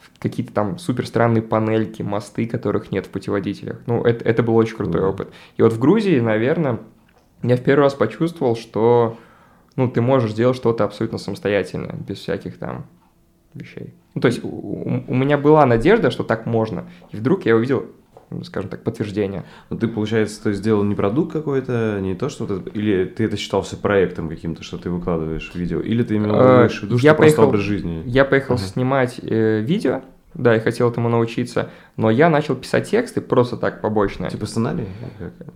в 0.00 0.20
какие-то 0.20 0.52
там 0.52 0.78
супер 0.78 1.06
странные 1.06 1.42
панельки, 1.42 2.02
мосты, 2.02 2.46
которых 2.46 2.92
нет 2.92 3.06
в 3.06 3.10
путеводителях. 3.10 3.80
Ну, 3.86 4.02
это, 4.02 4.24
это 4.24 4.42
был 4.42 4.56
очень 4.56 4.76
крутой 4.76 5.02
опыт. 5.02 5.32
И 5.56 5.62
вот 5.62 5.72
в 5.72 5.78
Грузии, 5.78 6.20
наверное, 6.20 6.80
я 7.42 7.56
в 7.56 7.62
первый 7.62 7.82
раз 7.82 7.94
почувствовал, 7.94 8.56
что 8.56 9.16
ну, 9.74 9.88
ты 9.88 10.00
можешь 10.00 10.32
сделать 10.32 10.56
что-то 10.56 10.84
абсолютно 10.84 11.18
самостоятельно, 11.18 11.94
без 11.94 12.18
всяких 12.18 12.58
там 12.58 12.86
вещей. 13.54 13.94
Ну, 14.14 14.20
то 14.20 14.28
есть 14.28 14.44
у, 14.44 14.48
у- 14.48 15.14
меня 15.14 15.38
была 15.38 15.64
надежда, 15.66 16.10
что 16.10 16.22
так 16.24 16.46
можно, 16.46 16.84
и 17.10 17.16
вдруг 17.16 17.46
я 17.46 17.56
увидел, 17.56 17.86
ну, 18.30 18.44
скажем 18.44 18.68
так, 18.70 18.82
подтверждение. 18.82 19.44
Ну, 19.70 19.78
ты, 19.78 19.88
получается, 19.88 20.42
есть 20.42 20.52
сделал 20.52 20.84
не 20.84 20.94
продукт 20.94 21.32
какой-то, 21.32 21.98
не 22.00 22.14
то, 22.14 22.28
что 22.28 22.44
это... 22.44 22.62
Или 22.70 23.04
ты 23.06 23.24
это 23.24 23.36
считал 23.36 23.62
все 23.62 23.76
проектом 23.76 24.28
каким-то, 24.28 24.62
что 24.62 24.76
ты 24.78 24.90
выкладываешь 24.90 25.50
видео? 25.54 25.80
Или 25.80 26.02
ты 26.02 26.16
имел 26.16 26.34
Э, 26.34 26.68
в 26.68 26.82
виду, 26.82 26.98
что 26.98 27.06
я 27.06 27.14
просто 27.14 27.36
поехал- 27.36 27.48
образ 27.48 27.60
жизни? 27.62 28.02
Я 28.06 28.24
поехал 28.24 28.54
Ага. 28.54 28.62
снимать 28.64 29.18
э, 29.22 29.60
видео, 29.60 30.02
да, 30.34 30.56
и 30.56 30.60
хотел 30.60 30.90
этому 30.90 31.08
научиться, 31.10 31.70
но 31.96 32.10
я 32.10 32.28
начал 32.30 32.54
писать 32.56 32.90
тексты 32.90 33.20
просто 33.20 33.56
так, 33.58 33.80
побочно. 33.82 34.30
Типа 34.30 34.46
сценарий? 34.46 34.86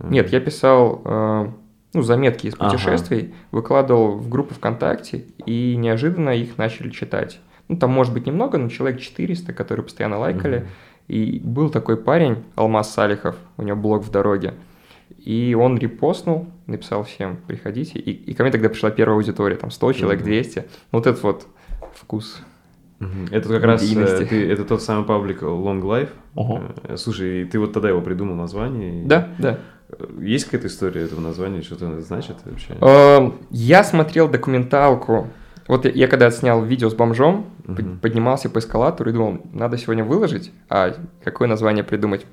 Нет, 0.07 0.29
я 0.31 0.39
писал 0.39 1.01
э, 1.03 1.47
ну, 1.93 2.01
заметки 2.03 2.47
из 2.47 2.53
Ага. 2.59 2.71
путешествий, 2.71 3.33
выкладывал 3.51 4.17
в 4.17 4.29
группу 4.29 4.53
ВКонтакте, 4.53 5.25
и 5.47 5.75
неожиданно 5.75 6.29
их 6.31 6.57
начали 6.57 6.89
читать. 6.91 7.39
Ну, 7.67 7.77
там 7.77 7.91
может 7.91 8.13
быть 8.13 8.25
немного, 8.25 8.57
но 8.57 8.69
человек 8.69 8.99
400, 9.01 9.53
которые 9.53 9.83
постоянно 9.83 10.17
лайкали. 10.19 10.59
Мгм. 10.59 10.67
И 11.09 11.39
был 11.43 11.69
такой 11.69 11.97
парень, 11.97 12.43
Алмаз 12.55 12.93
Салихов, 12.93 13.35
у 13.57 13.63
него 13.63 13.77
блог 13.77 14.03
в 14.03 14.11
дороге. 14.11 14.53
И 15.23 15.55
он 15.59 15.77
репостнул, 15.77 16.47
написал 16.65 17.03
всем, 17.03 17.37
приходите. 17.47 17.99
И, 17.99 18.11
и 18.11 18.33
ко 18.33 18.43
мне 18.43 18.51
тогда 18.51 18.69
пришла 18.69 18.89
первая 18.91 19.15
аудитория, 19.17 19.55
там 19.55 19.71
100 19.71 19.93
человек, 19.93 20.19
Мгм. 20.21 20.25
200. 20.27 20.65
Вот 20.91 21.07
этот 21.07 21.23
вот 21.23 21.47
вкус. 21.95 22.41
Это 23.31 23.47
как 23.49 23.63
раз 23.63 23.83
э, 23.83 24.25
ты- 24.25 24.49
это 24.51 24.63
тот 24.65 24.81
самый 24.81 25.05
паблик 25.05 25.43
Long 25.43 25.81
Life. 25.83 26.09
Ага. 26.35 26.73
Э, 26.83 26.97
Слушай, 26.97 27.45
ты 27.45 27.59
вот 27.59 27.71
тогда 27.73 27.89
его 27.89 28.01
придумал 28.01 28.35
название? 28.35 29.03
и- 29.03 29.05
Да, 29.05 29.29
да. 29.37 29.59
Э, 29.89 30.05
Есть 30.19 30.45
какая-то 30.45 30.67
история 30.67 31.01
этого 31.03 31.21
названия, 31.21 31.61
что 31.61 31.75
это 31.75 32.01
значит 32.01 32.37
вообще? 32.45 32.73
Я 33.51 33.83
смотрел 33.83 34.27
документалку. 34.27 35.27
Вот 35.67 35.85
я, 35.85 35.91
я 35.91 36.07
когда 36.07 36.31
снял 36.31 36.63
видео 36.63 36.89
с 36.89 36.93
бомжом, 36.93 37.45
Мгм. 37.65 37.99
поднимался 37.99 38.49
по 38.49 38.59
эскалатору 38.59 39.09
и 39.09 39.13
думал, 39.13 39.41
надо 39.51 39.77
сегодня 39.77 40.03
выложить, 40.05 40.51
а 40.69 40.93
какое 41.23 41.47
название 41.47 41.83
придумать. 41.83 42.25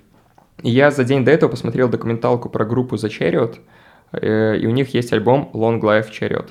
И 0.63 0.71
я 0.71 0.91
за 0.93 1.03
день 1.05 1.25
до 1.25 1.33
этого 1.33 1.51
посмотрел 1.51 1.89
документалку 1.89 2.49
про 2.49 2.65
группу 2.65 2.95
The 2.95 3.09
Chariot, 3.09 3.57
э, 4.13 4.57
и 4.59 4.67
у 4.67 4.71
них 4.71 4.95
есть 4.95 5.13
альбом 5.13 5.51
Long 5.53 5.81
Life 5.81 6.11
Chariot. 6.11 6.51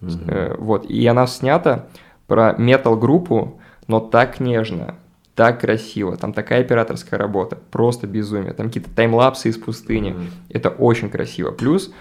Мгм. 0.00 0.20
Э, 0.28 0.54
Вот, 0.58 0.86
и 0.88 1.04
она 1.06 1.26
снята 1.26 1.86
про 2.28 2.54
метал-группу, 2.56 3.60
но 3.88 3.98
так 3.98 4.38
нежно, 4.38 4.94
так 5.34 5.60
красиво, 5.60 6.16
там 6.16 6.32
такая 6.32 6.60
операторская 6.60 7.18
работа, 7.18 7.58
просто 7.72 8.06
безумие, 8.06 8.52
там 8.52 8.68
какие-то 8.68 8.90
таймлапсы 8.94 9.48
из 9.48 9.56
пустыни, 9.58 10.10
Мгм. 10.12 10.26
это 10.48 10.68
очень 10.70 11.10
красиво. 11.10 11.50
Плюс 11.50 11.92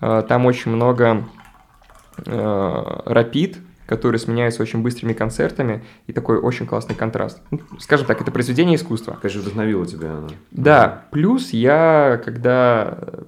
э, 0.00 0.22
там 0.28 0.44
очень 0.46 0.72
много 0.72 1.24
э, 2.26 3.00
рапид, 3.06 3.58
который 3.86 4.18
сменяется 4.18 4.62
очень 4.62 4.82
быстрыми 4.82 5.12
концертами, 5.12 5.84
и 6.06 6.12
такой 6.12 6.38
очень 6.38 6.66
классный 6.66 6.94
контраст. 6.96 7.40
Ну, 7.50 7.60
скажем 7.78 8.06
так, 8.06 8.20
это 8.20 8.30
произведение 8.30 8.76
искусства. 8.76 9.18
Конечно, 9.20 9.42
вдохновила 9.42 9.86
тебя 9.86 10.12
она. 10.12 10.28
Да, 10.50 11.04
плюс 11.12 11.50
я, 11.52 12.20
когда 12.24 12.98
э, 13.00 13.22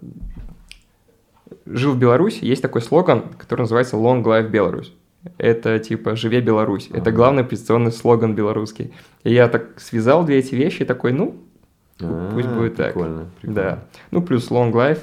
жил 1.67 1.93
в 1.93 1.99
Беларуси, 1.99 2.45
есть 2.45 2.63
такой 2.63 2.83
слоган, 2.83 3.25
который 3.39 3.63
называется 3.63 3.97
Long 3.97 4.23
Life 4.25 4.51
Belarus. 4.51 4.89
Это 5.37 5.79
типа 5.79 6.17
«Живе 6.17 6.41
Беларусь». 6.41 6.89
Это 6.93 7.11
главный 7.11 7.45
позиционный 7.45 7.93
слоган 7.93 8.35
белорусский. 8.35 8.95
И 9.25 9.33
я 9.35 9.49
так 9.49 9.79
связал 9.79 10.25
две 10.25 10.39
эти 10.39 10.55
вещи 10.55 10.83
и 10.83 10.85
такой, 10.87 11.13
ну, 11.13 11.37
А, 12.01 12.31
пусть 12.33 12.49
будет 12.49 12.77
так. 12.77 12.95
Прикольно, 12.95 13.27
прикольно. 13.41 13.55
да. 13.63 13.85
Ну, 14.13 14.23
плюс 14.23 14.51
Long 14.51 14.73
Life. 14.73 15.01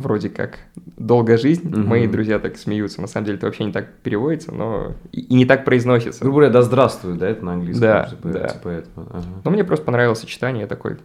Вроде 0.00 0.28
как 0.30 0.58
долгая 0.96 1.38
жизнь, 1.38 1.68
Мгм. 1.68 1.86
мои 1.86 2.06
друзья 2.06 2.38
так 2.38 2.56
смеются, 2.56 3.00
на 3.00 3.06
самом 3.06 3.26
деле 3.26 3.38
это 3.38 3.46
вообще 3.46 3.64
не 3.64 3.72
так 3.72 3.92
переводится, 4.02 4.52
но 4.52 4.92
и, 5.12 5.20
и 5.20 5.34
не 5.34 5.46
так 5.46 5.64
произносится. 5.64 6.20
Грубо 6.22 6.38
говоря, 6.38 6.52
да 6.52 6.62
здравствует, 6.62 7.18
да, 7.18 7.28
это 7.28 7.44
на 7.44 7.52
английском? 7.54 7.80
Да, 7.80 8.06
типа, 8.10 8.28
да. 8.28 8.48
типа 8.48 8.68
этого, 8.68 9.06
ага. 9.10 9.24
Но 9.44 9.50
мне 9.50 9.64
просто 9.64 9.84
понравилось 9.84 10.18
сочетание, 10.20 10.62
я 10.62 10.66
такой, 10.66 10.96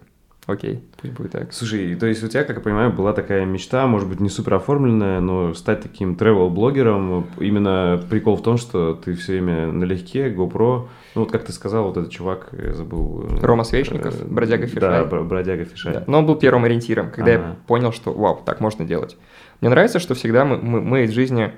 окей, 0.48 0.84
пусть 1.02 1.14
будет 1.14 1.32
так. 1.32 1.54
Слушай, 1.54 1.96
то 1.96 2.06
есть 2.06 2.24
у 2.24 2.28
тебя, 2.28 2.44
как 2.44 2.58
я 2.58 2.62
понимаю, 2.62 2.92
была 2.94 3.14
такая 3.14 3.46
мечта, 3.46 3.86
может 3.88 4.08
быть, 4.10 4.20
не 4.20 4.30
супер 4.30 4.54
оформленная, 4.56 5.20
но 5.20 5.54
стать 5.54 5.82
таким 5.82 6.14
travel-блогером. 6.16 7.28
Именно 7.40 8.04
прикол 8.10 8.36
в 8.38 8.44
том, 8.44 8.58
что 8.58 8.94
ты 8.96 9.14
все 9.16 9.34
время 9.34 9.72
налегке, 9.72 10.30
GoPro. 10.32 10.88
Ну, 11.16 11.22
вот 11.22 11.32
как 11.32 11.44
ты 11.46 11.52
сказал, 11.54 11.86
вот 11.86 11.98
этот 11.98 12.12
чувак, 12.12 12.50
я 12.52 12.74
забыл. 12.74 13.26
э, 13.30 13.46
Рома 13.46 13.64
Свечников, 13.64 14.22
э, 14.22 14.26
бродяга 14.26 14.64
Да, 14.68 14.70
Фишай. 14.70 15.06
бро- 15.06 15.24
бродяга 15.24 15.66
Фишай. 15.66 15.94
Да. 15.94 16.04
Но 16.08 16.20
он 16.20 16.26
был 16.26 16.36
первым 16.36 16.66
ориентиром, 16.66 17.10
когда 17.12 17.32
я 17.32 17.38
Ага. 17.38 17.56
понял, 17.68 17.92
что 17.92 18.12
вау, 18.14 18.42
так 18.46 18.60
можно 18.62 18.86
делать. 18.86 19.18
Мне 19.62 19.70
нравится, 19.70 20.00
что 20.00 20.14
всегда 20.16 20.44
мы, 20.46 20.58
мы, 20.58 20.82
мы 20.82 21.04
из 21.06 21.12
жизни, 21.12 21.52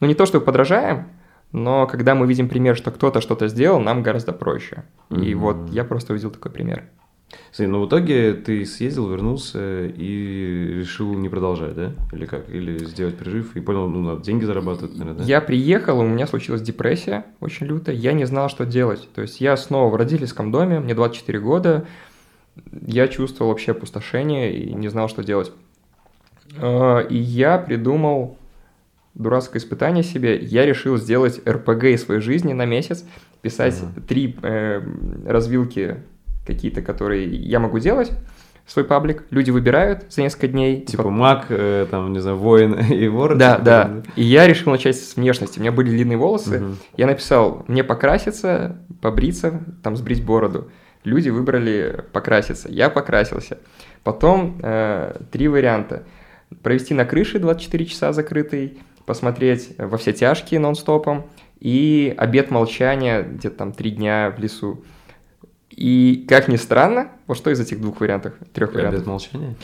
ну 0.00 0.06
не 0.06 0.14
то, 0.14 0.24
что 0.26 0.40
подражаем, 0.40 1.08
но 1.52 1.86
когда 1.86 2.14
мы 2.14 2.26
видим 2.26 2.48
пример, 2.48 2.74
что 2.76 2.90
кто-то 2.90 3.20
что-то 3.20 3.46
сделал, 3.48 3.78
нам 3.78 4.02
гораздо 4.02 4.32
проще. 4.32 4.84
И 5.10 5.34
Мгм. 5.34 5.38
вот 5.38 5.56
я 5.70 5.84
просто 5.84 6.14
увидел 6.14 6.30
такой 6.30 6.50
пример. 6.50 6.84
Смотри, 7.50 7.70
ну 7.72 7.82
в 7.84 7.88
итоге 7.88 8.32
ты 8.34 8.64
съездил, 8.64 9.08
вернулся 9.10 9.86
и 9.86 10.78
решил 10.78 11.12
не 11.14 11.28
продолжать, 11.28 11.74
да? 11.74 11.92
Или 12.12 12.24
как? 12.26 12.48
Или 12.48 12.84
сделать 12.84 13.16
перерыв 13.18 13.56
и 13.56 13.60
понял, 13.60 13.88
ну, 13.88 14.00
надо 14.00 14.22
деньги 14.22 14.44
зарабатывать, 14.44 14.96
наверное, 14.96 15.18
да? 15.20 15.24
Я 15.24 15.40
приехал, 15.40 15.98
у 15.98 16.06
меня 16.06 16.26
случилась 16.26 16.62
депрессия 16.62 17.24
очень 17.40 17.66
лютая, 17.66 17.94
я 17.94 18.12
не 18.12 18.24
знал, 18.24 18.48
что 18.48 18.64
делать. 18.64 19.08
То 19.14 19.22
есть 19.22 19.40
я 19.40 19.56
снова 19.56 19.90
в 19.90 19.96
родительском 19.96 20.50
доме, 20.50 20.80
мне 20.80 20.94
24 20.94 21.38
года, 21.40 21.86
я 22.86 23.08
чувствовал 23.08 23.50
вообще 23.50 23.72
опустошение 23.72 24.54
и 24.54 24.74
не 24.74 24.88
знал, 24.88 25.08
что 25.08 25.22
делать. 25.22 25.52
А, 26.58 27.00
И 27.00 27.16
я 27.16 27.58
придумал 27.58 28.36
дурацкое 29.14 29.60
испытание 29.60 30.02
себе. 30.02 30.38
Я 30.38 30.64
решил 30.64 30.96
сделать 30.96 31.40
РПГ 31.46 31.84
из 31.84 32.04
своей 32.04 32.20
жизни 32.20 32.52
на 32.54 32.64
месяц, 32.64 33.04
писать 33.42 33.78
Ага. 33.82 34.06
три 34.06 34.36
э, 34.42 34.80
развилки 35.26 35.96
какие-то, 36.46 36.82
которые 36.82 37.26
я 37.28 37.58
могу 37.58 37.78
делать, 37.78 38.12
свой 38.66 38.84
паблик. 38.84 39.24
Люди 39.30 39.50
выбирают 39.50 40.04
за 40.10 40.22
несколько 40.22 40.48
дней. 40.48 40.82
Типа 40.82 41.10
маг, 41.10 41.46
э, 41.48 41.86
там, 41.90 42.12
не 42.12 42.20
знаю, 42.20 42.36
воин 42.38 42.74
и 42.90 43.08
вор. 43.08 43.36
Да, 43.36 43.52
типа, 43.54 43.64
да. 43.64 44.02
И 44.16 44.22
я 44.22 44.46
решил 44.46 44.72
начать 44.72 44.96
с 44.96 45.16
внешности. 45.16 45.58
У 45.58 45.62
меня 45.62 45.72
были 45.72 45.90
длинные 45.90 46.16
волосы. 46.16 46.60
Мгм. 46.60 46.78
Я 46.96 47.06
написал, 47.06 47.64
мне 47.68 47.84
покраситься, 47.84 48.78
побриться, 49.00 49.62
там 49.82 49.96
сбрить 49.96 50.24
бороду. 50.24 50.70
Люди 51.04 51.28
выбрали 51.30 52.04
покраситься. 52.12 52.68
Я 52.70 52.88
покрасился. 52.88 53.58
Потом 54.04 54.58
э, 54.62 55.16
три 55.30 55.48
варианта. 55.48 56.04
Провести 56.62 56.94
на 56.94 57.04
крыше 57.04 57.38
24 57.38 57.86
часа 57.86 58.12
закрытый, 58.12 58.78
посмотреть 59.06 59.74
во 59.78 59.96
все 59.96 60.12
тяжкие 60.12 60.60
нон-стопом 60.60 61.26
и 61.58 62.14
обед 62.16 62.50
молчания 62.50 63.22
где-то 63.22 63.56
там 63.56 63.72
три 63.72 63.90
дня 63.90 64.32
в 64.36 64.40
лесу. 64.40 64.84
И 65.76 66.26
как 66.28 66.48
ни 66.48 66.56
странно, 66.56 67.08
вот 67.26 67.36
что 67.36 67.50
из 67.50 67.58
этих 67.60 67.80
двух 67.80 68.00
вариантов, 68.00 68.34
трех 68.52 68.74
вариантов? 68.74 69.06
молчания? 69.06 69.54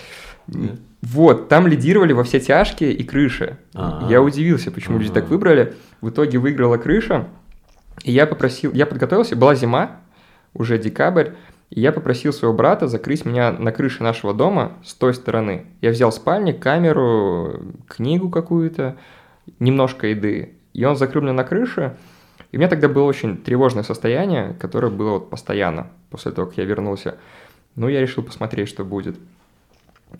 Нет? 0.47 0.81
Вот, 1.03 1.49
там 1.49 1.67
лидировали 1.67 2.13
во 2.13 2.25
все 2.25 2.41
тяжкие 2.41 2.93
и 2.93 3.05
крыша. 3.05 3.59
А. 3.75 4.07
Я 4.11 4.21
удивился, 4.23 4.71
почему 4.71 4.99
люди 4.99 5.11
Ага. 5.11 5.21
так 5.21 5.31
выбрали. 5.31 5.75
В 6.01 6.09
итоге 6.09 6.39
выиграла 6.39 6.77
крыша. 6.77 7.29
И 8.05 8.13
я 8.13 8.27
попросил, 8.27 8.73
я 8.73 8.87
подготовился, 8.87 9.37
была 9.37 9.55
зима, 9.55 10.01
уже 10.55 10.79
декабрь, 10.79 11.31
и 11.71 11.81
я 11.81 11.93
попросил 11.93 12.33
своего 12.33 12.57
брата 12.57 12.89
закрыть 12.89 13.25
меня 13.25 13.53
на 13.53 13.73
крыше 13.73 14.03
нашего 14.03 14.33
дома 14.33 14.79
с 14.85 14.95
той 14.95 15.13
стороны. 15.15 15.67
Я 15.83 15.91
взял 15.91 16.11
спальник, 16.11 16.61
камеру, 16.61 17.61
книгу 17.87 18.31
какую-то, 18.31 18.97
немножко 19.59 20.07
еды. 20.07 20.55
И 20.73 20.85
он 20.85 20.97
закрыл 20.97 21.23
меня 21.23 21.35
на 21.35 21.45
крыше. 21.45 21.97
И 22.51 22.57
у 22.57 22.61
меня 22.61 22.69
тогда 22.69 22.89
было 22.89 23.05
очень 23.05 23.37
тревожное 23.37 23.83
состояние, 23.83 24.57
которое 24.61 24.91
было 24.91 25.13
вот 25.13 25.31
постоянно 25.31 25.89
после 26.11 26.33
того, 26.33 26.49
как 26.49 26.59
я 26.59 26.65
вернулся. 26.65 27.19
Ну, 27.77 27.89
я 27.89 28.01
решил 28.01 28.23
посмотреть, 28.23 28.69
что 28.69 28.85
будет. 28.85 29.17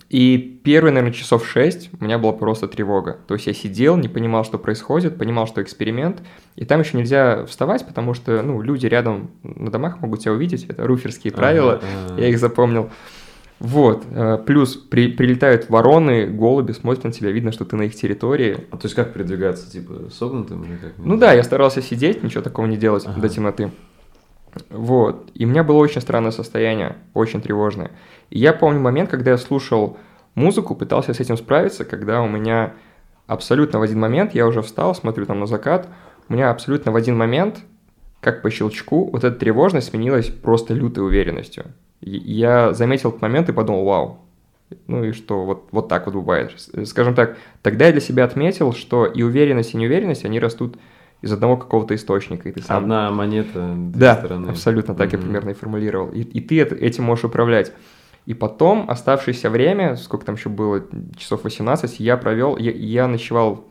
И 0.09 0.59
первые, 0.63 0.93
наверное, 0.93 1.13
часов 1.13 1.47
шесть 1.47 1.89
у 1.99 2.03
меня 2.03 2.19
была 2.19 2.31
просто 2.33 2.67
тревога. 2.67 3.17
То 3.27 3.33
есть 3.33 3.47
я 3.47 3.53
сидел, 3.53 3.97
не 3.97 4.07
понимал, 4.07 4.43
что 4.45 4.59
происходит, 4.59 5.17
понимал, 5.17 5.47
что 5.47 5.63
эксперимент. 5.63 6.21
И 6.55 6.65
там 6.65 6.81
еще 6.81 6.95
нельзя 6.97 7.45
вставать, 7.45 7.85
потому 7.87 8.13
что 8.13 8.41
ну, 8.43 8.61
люди 8.61 8.85
рядом 8.85 9.31
на 9.41 9.71
домах 9.71 9.99
могут 10.01 10.19
тебя 10.21 10.33
увидеть. 10.33 10.65
Это 10.65 10.85
руферские 10.85 11.33
правила, 11.33 11.73
Ага, 11.73 11.85
ага. 12.11 12.21
я 12.21 12.27
их 12.29 12.37
запомнил. 12.37 12.91
Вот. 13.59 14.05
э, 14.09 14.37
Плюс 14.45 14.75
при- 14.77 15.11
прилетают 15.11 15.69
вороны, 15.69 16.27
голуби, 16.27 16.71
смотрят 16.71 17.03
на 17.03 17.11
тебя, 17.11 17.31
видно, 17.31 17.51
что 17.51 17.65
ты 17.65 17.75
на 17.75 17.83
их 17.83 17.95
территории. 17.95 18.67
А 18.71 18.77
то 18.77 18.85
есть 18.85 18.95
как 18.95 19.13
передвигаться, 19.13 19.69
типа, 19.69 20.09
согнутым 20.11 20.63
или 20.63 20.77
как? 20.77 20.93
Ну 20.97 21.17
да, 21.17 21.33
я 21.33 21.43
старался 21.43 21.81
сидеть, 21.81 22.23
ничего 22.23 22.41
такого 22.41 22.65
не 22.67 22.77
делать 22.77 23.05
Ага. 23.05 23.19
до 23.19 23.29
темноты. 23.29 23.71
Вот. 24.69 25.29
И 25.33 25.45
у 25.45 25.49
меня 25.49 25.63
было 25.63 25.77
очень 25.77 26.01
странное 26.01 26.31
состояние, 26.31 26.95
очень 27.13 27.41
тревожное. 27.41 27.91
И 28.29 28.39
я 28.39 28.53
помню 28.53 28.79
момент, 28.79 29.09
когда 29.09 29.31
я 29.31 29.37
слушал 29.37 29.97
музыку, 30.35 30.73
пытался 30.75 31.13
с 31.13 31.19
этим 31.19 31.37
справиться, 31.37 31.85
когда 31.85 32.21
у 32.21 32.27
меня 32.29 32.73
абсолютно 33.27 33.79
в 33.79 33.83
один 33.83 33.99
момент, 33.99 34.33
я 34.33 34.47
уже 34.47 34.61
встал, 34.61 34.95
смотрю 34.95 35.25
там 35.25 35.39
на 35.39 35.45
закат, 35.45 35.87
у 36.29 36.33
меня 36.33 36.49
абсолютно 36.49 36.91
в 36.91 36.95
один 36.95 37.17
момент, 37.17 37.59
как 38.21 38.41
по 38.41 38.49
щелчку, 38.49 39.09
вот 39.11 39.23
эта 39.23 39.35
тревожность 39.37 39.89
сменилась 39.89 40.27
просто 40.29 40.73
лютой 40.73 41.05
уверенностью. 41.05 41.65
Я 42.01 42.73
заметил 42.73 43.09
этот 43.09 43.21
момент 43.21 43.49
и 43.49 43.53
подумал, 43.53 43.83
вау, 43.85 44.19
ну 44.87 45.03
и 45.03 45.11
что 45.11 45.45
вот, 45.45 45.67
вот 45.71 45.87
так 45.89 46.05
вот 46.05 46.15
бывает. 46.15 46.53
Скажем 46.85 47.13
так, 47.15 47.37
тогда 47.61 47.87
я 47.87 47.91
для 47.91 48.01
себя 48.01 48.23
отметил, 48.23 48.73
что 48.73 49.05
и 49.05 49.21
уверенность, 49.21 49.73
и 49.73 49.77
неуверенность, 49.77 50.25
они 50.25 50.39
растут 50.39 50.77
из 51.21 51.33
одного 51.33 51.57
какого-то 51.57 51.95
источника, 51.95 52.47
и 52.47 52.51
ты 52.53 52.61
сам... 52.61 52.83
Одна 52.83 53.11
монета, 53.11 53.73
две 53.75 53.99
Да, 53.99 54.15
стороны. 54.15 54.49
абсолютно 54.49 54.95
так 54.95 55.11
я 55.11 55.17
Мгм. 55.17 55.25
примерно 55.27 55.49
и 55.49 55.53
формулировал. 55.53 56.09
И, 56.11 56.21
и 56.21 56.39
ты 56.39 56.61
это- 56.61 56.75
этим 56.75 57.03
можешь 57.03 57.25
управлять. 57.25 57.73
И 58.25 58.33
потом, 58.33 58.85
оставшееся 58.89 59.49
время, 59.49 59.95
сколько 59.97 60.25
там 60.25 60.35
еще 60.35 60.47
было, 60.49 60.85
часов 61.17 61.43
18, 61.43 61.99
я 61.99 62.15
провел, 62.15 62.55
я, 62.57 62.71
я 62.71 63.07
ночевал, 63.07 63.65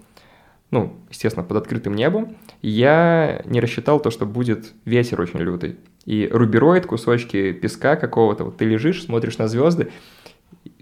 ну, 0.71 0.95
естественно, 1.11 1.45
под 1.47 1.57
открытым 1.59 1.95
небом. 1.95 2.37
И 2.61 2.69
я 2.69 3.41
не 3.47 3.61
рассчитал 3.61 4.01
то, 4.01 4.11
что 4.11 4.27
будет 4.27 4.73
ветер 4.85 5.19
очень 5.21 5.38
лютый. 5.38 5.77
И 6.09 6.27
рубероид, 6.33 6.87
кусочки 6.87 7.53
песка 7.53 7.94
какого-то, 7.94 8.44
вот 8.44 8.57
ты 8.57 8.64
лежишь, 8.64 9.05
смотришь 9.05 9.37
на 9.37 9.47
звезды, 9.47 9.90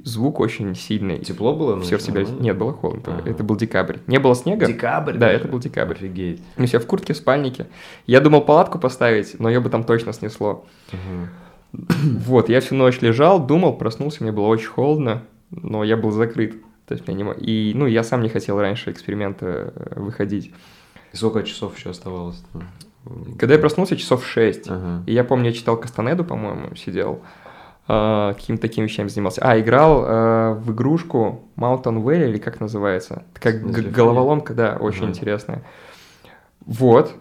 звук 0.04 0.38
очень 0.38 0.76
сильный. 0.76 1.18
Тепло 1.18 1.52
было? 1.52 1.80
Все 1.80 1.96
в 1.96 1.98
ночью? 1.98 2.06
себя... 2.06 2.20
Нормально? 2.20 2.42
Нет, 2.44 2.56
было 2.56 2.72
холодно. 2.72 3.18
Ага. 3.18 3.28
Это 3.30 3.42
был 3.42 3.56
декабрь. 3.56 3.96
Не 4.06 4.20
было 4.20 4.36
снега. 4.36 4.66
Декабрь? 4.66 5.14
Да, 5.14 5.26
даже? 5.26 5.38
это 5.38 5.48
был 5.48 5.58
декабрь. 5.58 5.96
Офигеть. 5.96 6.40
Ну, 6.56 6.64
я 6.64 6.78
в 6.78 6.86
куртке, 6.86 7.12
в 7.12 7.16
спальнике. 7.16 7.66
Я 8.06 8.20
думал 8.20 8.42
палатку 8.42 8.78
поставить, 8.78 9.40
но 9.40 9.48
ее 9.48 9.58
бы 9.58 9.68
там 9.68 9.82
точно 9.82 10.12
снесло. 10.12 10.64
Ага. 10.92 11.28
Вот, 12.26 12.48
я 12.48 12.60
всю 12.60 12.76
ночь 12.76 13.00
лежал, 13.00 13.44
думал, 13.44 13.76
проснулся, 13.76 14.22
мне 14.22 14.30
было 14.30 14.46
очень 14.46 14.68
холодно, 14.68 15.24
но 15.50 15.82
я 15.82 15.96
был 15.96 16.12
закрыт. 16.12 16.54
То 16.86 16.94
есть 16.94 17.08
меня 17.08 17.34
не 17.34 17.70
И, 17.70 17.74
ну, 17.74 17.86
я 17.86 18.04
сам 18.04 18.22
не 18.22 18.28
хотел 18.28 18.60
раньше 18.60 18.92
эксперимента 18.92 19.72
э, 19.74 20.00
выходить. 20.00 20.52
И 21.12 21.16
сколько 21.16 21.42
часов 21.42 21.76
еще 21.76 21.90
оставалось? 21.90 22.40
Когда 23.38 23.54
я 23.54 23.60
проснулся, 23.60 23.96
часов 23.96 24.24
6. 24.26 24.68
Ага. 24.70 25.02
И 25.06 25.12
я 25.12 25.24
помню, 25.24 25.46
я 25.46 25.52
читал 25.52 25.76
Кастанеду, 25.76 26.24
по-моему, 26.24 26.74
сидел. 26.76 27.20
э, 27.88 28.32
какими-то 28.36 28.62
такими 28.62 28.84
вещами 28.86 29.08
занимался. 29.08 29.40
А, 29.42 29.58
играл 29.60 30.04
э, 30.04 30.52
в 30.54 30.72
игрушку 30.72 31.44
Mountain 31.56 32.02
Valley, 32.02 32.30
или 32.30 32.38
как 32.38 32.58
называется? 32.60 33.22
Такая 33.32 33.60
телефоне? 33.60 33.88
головоломка, 33.90 34.54
да, 34.54 34.76
очень 34.80 35.04
Ага. 35.04 35.10
интересная. 35.12 35.62
Вот. 36.64 37.12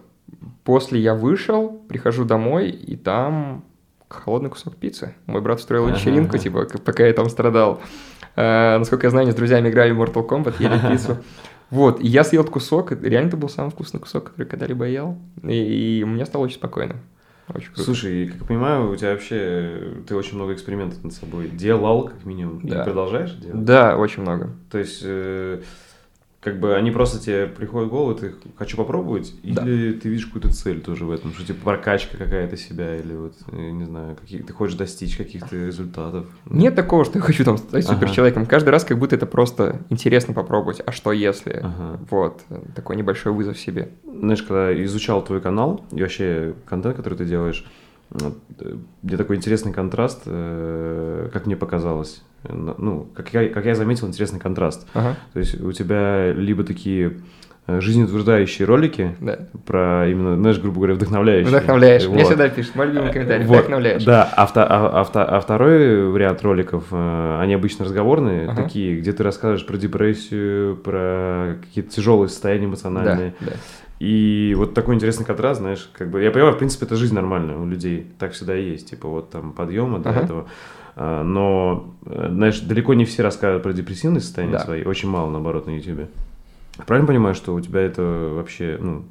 После 0.64 0.98
я 1.00 1.14
вышел, 1.14 1.68
прихожу 1.88 2.24
домой, 2.24 2.70
и 2.70 2.96
там 2.96 3.62
холодный 4.08 4.50
кусок 4.50 4.74
пиццы. 4.76 5.14
Мой 5.26 5.40
брат 5.40 5.58
устроил 5.58 5.86
вечеринку, 5.86 6.30
ага. 6.30 6.38
типа, 6.38 6.66
пока 6.84 7.06
я 7.06 7.12
там 7.12 7.28
страдал. 7.28 7.80
Э, 8.34 8.76
насколько 8.78 9.06
я 9.06 9.10
знаю, 9.10 9.22
они 9.24 9.32
с 9.32 9.36
друзьями 9.36 9.68
играли 9.68 9.92
в 9.92 10.00
Mortal 10.02 10.26
Kombat, 10.26 10.56
ели 10.58 10.78
пиццу. 10.90 11.18
Вот, 11.70 12.00
и 12.00 12.06
я 12.06 12.22
съел 12.24 12.44
кусок, 12.44 12.92
реально 13.02 13.28
это 13.28 13.36
был 13.36 13.48
самый 13.48 13.70
вкусный 13.70 13.98
кусок, 14.00 14.30
который 14.30 14.46
когда-либо 14.46 14.86
ел. 14.86 15.18
И, 15.42 15.98
и 16.00 16.04
мне 16.04 16.24
стало 16.24 16.44
очень 16.44 16.56
спокойно. 16.56 16.96
Очень 17.48 17.66
круто. 17.68 17.82
Слушай, 17.82 18.26
как 18.28 18.40
я 18.40 18.44
понимаю, 18.44 18.90
у 18.90 18.96
тебя 18.96 19.10
вообще 19.12 19.94
ты 20.08 20.16
очень 20.16 20.34
много 20.36 20.52
экспериментов 20.52 21.02
над 21.04 21.12
собой 21.12 21.48
делал, 21.48 22.04
как 22.08 22.24
минимум, 22.24 22.60
Да. 22.62 22.80
и 22.82 22.84
продолжаешь 22.84 23.32
делать. 23.34 23.64
Да, 23.64 23.96
очень 23.96 24.22
много. 24.22 24.50
То 24.70 24.78
есть, 24.78 25.00
э, 25.04 25.60
как 26.46 26.60
бы 26.60 26.76
они 26.76 26.92
просто 26.92 27.18
тебе 27.18 27.48
приходят 27.48 27.88
в 27.88 27.90
голову, 27.90 28.14
ты 28.14 28.32
хочу 28.56 28.76
попробовать, 28.76 29.34
Да. 29.42 29.62
или 29.66 29.92
ты 29.94 30.08
видишь 30.08 30.26
какую-то 30.26 30.52
цель 30.54 30.80
тоже 30.80 31.04
в 31.04 31.10
этом, 31.10 31.32
что 31.32 31.44
типа 31.44 31.58
прокачка 31.64 32.16
какая-то 32.16 32.56
себя, 32.56 32.94
или 32.96 33.14
вот, 33.16 33.34
э, 33.50 33.70
не 33.70 33.84
знаю, 33.84 34.14
какие 34.14 34.42
ты 34.42 34.52
хочешь 34.52 34.76
достичь 34.76 35.16
каких-то 35.16 35.56
результатов. 35.56 36.26
Нет 36.48 36.76
такого, 36.76 37.04
что 37.04 37.18
я 37.18 37.22
хочу 37.22 37.44
там 37.44 37.58
стать 37.58 37.84
Ага. 37.84 37.94
суперчеловеком. 37.96 38.46
Каждый 38.46 38.68
раз 38.68 38.84
как 38.84 38.96
будто 38.96 39.16
это 39.16 39.26
просто 39.26 39.80
интересно 39.90 40.34
попробовать. 40.34 40.80
А 40.86 40.92
что 40.92 41.10
если? 41.10 41.60
Ага. 41.64 41.98
Вот, 42.10 42.42
такой 42.76 42.94
небольшой 42.94 43.32
вызов 43.32 43.58
себе. 43.58 43.88
Знаешь, 44.04 44.42
когда 44.44 44.72
изучал 44.84 45.24
твой 45.24 45.40
канал 45.40 45.84
и 45.90 46.00
вообще 46.00 46.54
контент, 46.64 46.94
который 46.94 47.18
ты 47.18 47.24
делаешь, 47.24 47.66
вот, 48.10 48.38
э, 48.60 48.76
где 49.02 49.16
такой 49.16 49.34
интересный 49.34 49.72
контраст, 49.72 50.22
э, 50.26 51.28
как 51.32 51.46
мне 51.46 51.56
показалось. 51.56 52.22
Ну, 52.50 53.08
как 53.14 53.32
я, 53.32 53.48
как 53.48 53.64
я 53.66 53.74
заметил, 53.74 54.06
интересный 54.06 54.40
контраст. 54.40 54.86
Ага. 54.94 55.16
То 55.32 55.38
есть 55.38 55.60
у 55.60 55.72
тебя 55.72 56.32
либо 56.32 56.64
такие 56.64 57.18
э, 57.66 57.80
жизнеутверждающие 57.80 58.66
ролики 58.66 59.16
Да. 59.20 59.38
про 59.66 60.08
именно, 60.08 60.36
знаешь, 60.36 60.58
грубо 60.60 60.76
говоря, 60.76 60.94
вдохновляющие. 60.94 61.48
Вдохновляешь. 61.48 62.06
Мне 62.06 62.18
Вот. 62.18 62.26
всегда 62.28 62.48
пишут, 62.48 62.74
мой 62.76 62.86
любимый 62.86 63.12
комментарий, 63.12 63.44
Вот, 63.46 63.58
вдохновляешь. 63.58 64.04
Да, 64.04 64.22
а, 64.36 64.46
вто- 64.46 64.66
а- 64.68 65.00
а 65.14 65.36
а 65.36 65.40
второй 65.40 66.08
вариант 66.10 66.42
роликов, 66.42 66.84
э, 66.92 67.38
они 67.40 67.54
обычно 67.54 67.84
разговорные, 67.84 68.48
Ага. 68.48 68.62
такие, 68.62 68.96
где 69.00 69.12
ты 69.12 69.22
рассказываешь 69.24 69.66
про 69.66 69.76
депрессию, 69.76 70.76
про 70.76 71.56
какие-то 71.60 71.90
тяжелые 71.90 72.28
состояния 72.28 72.62
Да, 72.62 72.68
эмоциональные. 72.68 73.34
да. 73.40 73.52
И 73.98 74.54
вот 74.58 74.74
такой 74.74 74.94
интересный 74.94 75.24
контраст, 75.24 75.58
знаешь, 75.60 75.90
как 75.96 76.10
бы, 76.10 76.22
я 76.22 76.30
понимаю, 76.30 76.54
в 76.54 76.58
принципе, 76.58 76.84
это 76.84 76.96
жизнь 76.96 77.14
нормальная 77.14 77.56
у 77.56 77.64
людей, 77.66 78.06
так 78.18 78.32
всегда 78.32 78.54
и 78.56 78.70
есть, 78.72 78.90
типа 78.90 79.08
вот 79.08 79.30
там 79.30 79.52
подъема 79.52 79.98
до 80.00 80.10
Ага. 80.10 80.20
этого. 80.20 80.46
А, 80.98 81.22
Но, 81.22 81.94
э, 82.06 82.28
знаешь, 82.30 82.60
далеко 82.60 82.94
не 82.94 83.04
все 83.04 83.22
рассказывают 83.22 83.62
про 83.62 83.72
депрессивные 83.74 84.20
состояния 84.22 84.54
Да. 84.54 84.64
свои, 84.64 84.82
очень 84.82 85.10
мало, 85.10 85.30
наоборот, 85.30 85.66
на 85.66 85.76
Ютубе. 85.76 86.08
Правильно 86.86 87.06
понимаю, 87.06 87.34
что 87.34 87.54
у 87.54 87.60
тебя 87.60 87.82
это 87.82 88.02
вообще, 88.34 88.78
ну, 88.80 89.04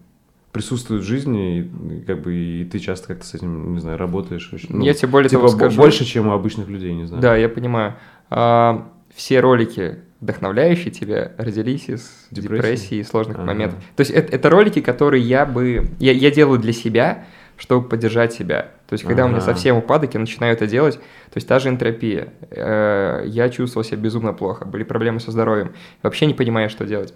присутствует 0.52 1.04
в 1.04 1.06
жизни, 1.06 1.60
и, 1.60 2.02
как 2.08 2.22
бы, 2.24 2.34
и 2.34 2.66
ты 2.66 2.80
часто 2.80 3.08
как-то 3.10 3.26
с 3.26 3.34
этим, 3.36 3.74
не 3.74 3.80
знаю, 3.80 3.98
работаешь 4.00 4.50
очень. 4.52 4.70
ну, 4.72 4.84
Я 4.84 4.94
тебе 4.94 5.10
более 5.10 5.30
типа, 5.30 5.42
того 5.44 5.50
скажу. 5.50 5.80
больше, 5.82 6.06
чем 6.06 6.28
у 6.28 6.32
обычных 6.32 6.68
людей, 6.70 6.94
не 6.96 7.06
знаю. 7.06 7.22
Да, 7.22 7.36
я 7.36 7.50
понимаю. 7.50 7.96
А, 8.32 8.88
все 9.14 9.40
ролики, 9.42 9.98
вдохновляющие 10.22 10.92
тебя, 10.92 11.34
родились 11.38 11.88
из 11.90 12.28
Депрессии? 12.32 12.56
депрессии, 12.64 12.98
и 13.00 13.04
сложных 13.04 13.38
Ага. 13.38 13.46
моментов. 13.46 13.80
То 13.96 14.02
есть 14.02 14.12
это, 14.12 14.34
это 14.36 14.50
ролики, 14.50 14.80
которые 14.82 15.22
я 15.24 15.46
бы... 15.46 15.90
Я, 16.00 16.14
я 16.14 16.32
делаю 16.32 16.58
для 16.60 16.74
себя, 16.74 17.26
чтобы 17.58 17.88
поддержать 17.88 18.34
себя. 18.34 18.72
То 18.88 18.94
есть 18.94 19.04
когда 19.06 19.26
у 19.26 19.28
меня 19.28 19.38
Ага. 19.38 19.46
совсем 19.48 19.78
упадок, 19.78 20.14
я 20.14 20.20
начинаю 20.20 20.54
это 20.54 20.68
делать. 20.68 20.96
То 20.96 21.36
есть 21.36 21.48
та 21.48 21.60
же 21.60 21.70
энтропия. 21.70 22.34
Э, 22.52 23.24
я 23.26 23.50
чувствовал 23.50 23.84
себя 23.86 23.98
безумно 23.98 24.34
плохо, 24.34 24.66
были 24.66 24.84
проблемы 24.84 25.20
со 25.20 25.32
здоровьем. 25.32 25.74
Вообще 26.04 26.26
не 26.26 26.34
понимаю, 26.34 26.70
что 26.70 26.86
делать. 26.86 27.14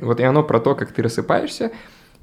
Вот 0.00 0.20
и 0.20 0.22
оно 0.24 0.42
про 0.42 0.60
то, 0.60 0.74
как 0.74 0.92
ты 0.92 1.02
рассыпаешься, 1.02 1.70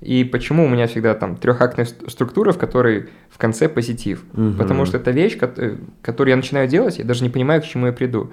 и 0.02 0.24
почему 0.24 0.66
у 0.66 0.68
меня 0.70 0.88
всегда 0.88 1.14
там 1.16 1.36
трехактная 1.38 1.86
ст- 1.86 2.10
структура, 2.10 2.52
в 2.52 2.58
которой 2.58 3.10
в 3.30 3.38
конце 3.38 3.68
позитив. 3.70 4.24
Мгм. 4.34 4.58
Потому 4.58 4.86
что 4.86 4.98
это 4.98 5.12
вещь, 5.12 5.38
э, 5.42 5.78
которую 6.02 6.32
я 6.32 6.36
начинаю 6.38 6.68
делать, 6.68 6.98
я 7.00 7.06
даже 7.06 7.24
не 7.24 7.30
понимаю, 7.30 7.62
к 7.62 7.66
чему 7.66 7.88
я 7.88 7.94
приду. 7.94 8.32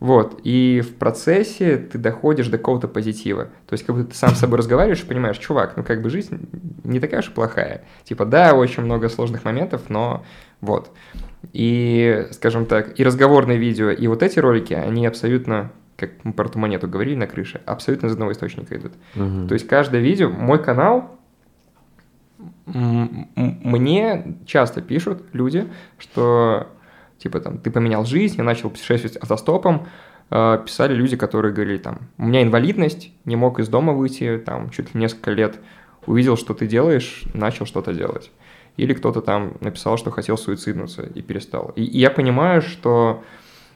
Вот, 0.00 0.40
и 0.44 0.80
в 0.80 0.94
процессе 0.94 1.76
ты 1.76 1.98
доходишь 1.98 2.46
до 2.48 2.58
какого-то 2.58 2.86
позитива. 2.86 3.46
То 3.66 3.72
есть, 3.72 3.84
как 3.84 3.96
будто 3.96 4.10
ты 4.10 4.14
сам 4.14 4.30
с 4.30 4.38
собой 4.38 4.58
разговариваешь 4.58 5.02
и 5.02 5.06
понимаешь, 5.06 5.38
чувак, 5.38 5.76
ну 5.76 5.82
как 5.82 6.02
бы 6.02 6.10
жизнь 6.10 6.48
не 6.84 7.00
такая 7.00 7.20
уж 7.20 7.28
и 7.28 7.32
плохая. 7.32 7.84
Типа, 8.04 8.24
да, 8.24 8.54
очень 8.54 8.84
много 8.84 9.08
сложных 9.08 9.44
моментов, 9.44 9.90
но 9.90 10.24
вот. 10.60 10.92
И, 11.52 12.28
скажем 12.30 12.66
так, 12.66 12.98
и 12.98 13.04
разговорные 13.04 13.58
видео, 13.58 13.90
и 13.90 14.06
вот 14.06 14.22
эти 14.22 14.38
ролики, 14.38 14.72
они 14.72 15.04
абсолютно, 15.04 15.72
как 15.96 16.10
мы 16.22 16.32
про 16.32 16.48
ту 16.48 16.60
монету 16.60 16.86
говорили 16.86 17.16
на 17.16 17.26
крыше, 17.26 17.60
абсолютно 17.66 18.06
из 18.06 18.12
одного 18.12 18.32
источника 18.32 18.76
идут. 18.76 18.92
Мгм. 19.16 19.48
То 19.48 19.54
есть 19.54 19.66
каждое 19.66 20.00
видео, 20.00 20.30
мой 20.30 20.62
канал, 20.62 21.18
мне 22.66 24.36
часто 24.46 24.80
пишут 24.80 25.24
люди, 25.32 25.66
что 25.98 26.68
типа 27.18 27.40
там 27.40 27.58
ты 27.58 27.70
поменял 27.70 28.04
жизнь, 28.04 28.36
я 28.38 28.44
начал 28.44 28.70
путешествовать 28.70 29.16
автостопом, 29.16 29.86
Э, 30.30 30.58
писали 30.64 30.94
люди, 30.94 31.16
которые 31.16 31.54
говорили 31.54 31.78
там, 31.78 32.00
у 32.18 32.26
меня 32.26 32.42
инвалидность, 32.42 33.12
не 33.24 33.36
мог 33.36 33.58
из 33.60 33.68
дома 33.68 33.92
выйти, 33.92 34.38
там 34.44 34.70
чуть 34.70 34.94
ли 34.94 35.00
несколько 35.00 35.30
лет, 35.30 35.58
увидел, 36.06 36.36
что 36.36 36.54
ты 36.54 36.66
делаешь, 36.66 37.24
начал 37.34 37.66
что-то 37.66 37.94
делать. 37.94 38.30
Или 38.76 38.92
кто-то 38.94 39.20
там 39.22 39.54
написал, 39.60 39.96
что 39.96 40.10
хотел 40.10 40.36
суициднуться 40.36 41.02
и 41.02 41.22
перестал. 41.22 41.72
И, 41.76 41.82
и 41.82 41.98
я 41.98 42.10
понимаю, 42.10 42.62
что 42.62 43.24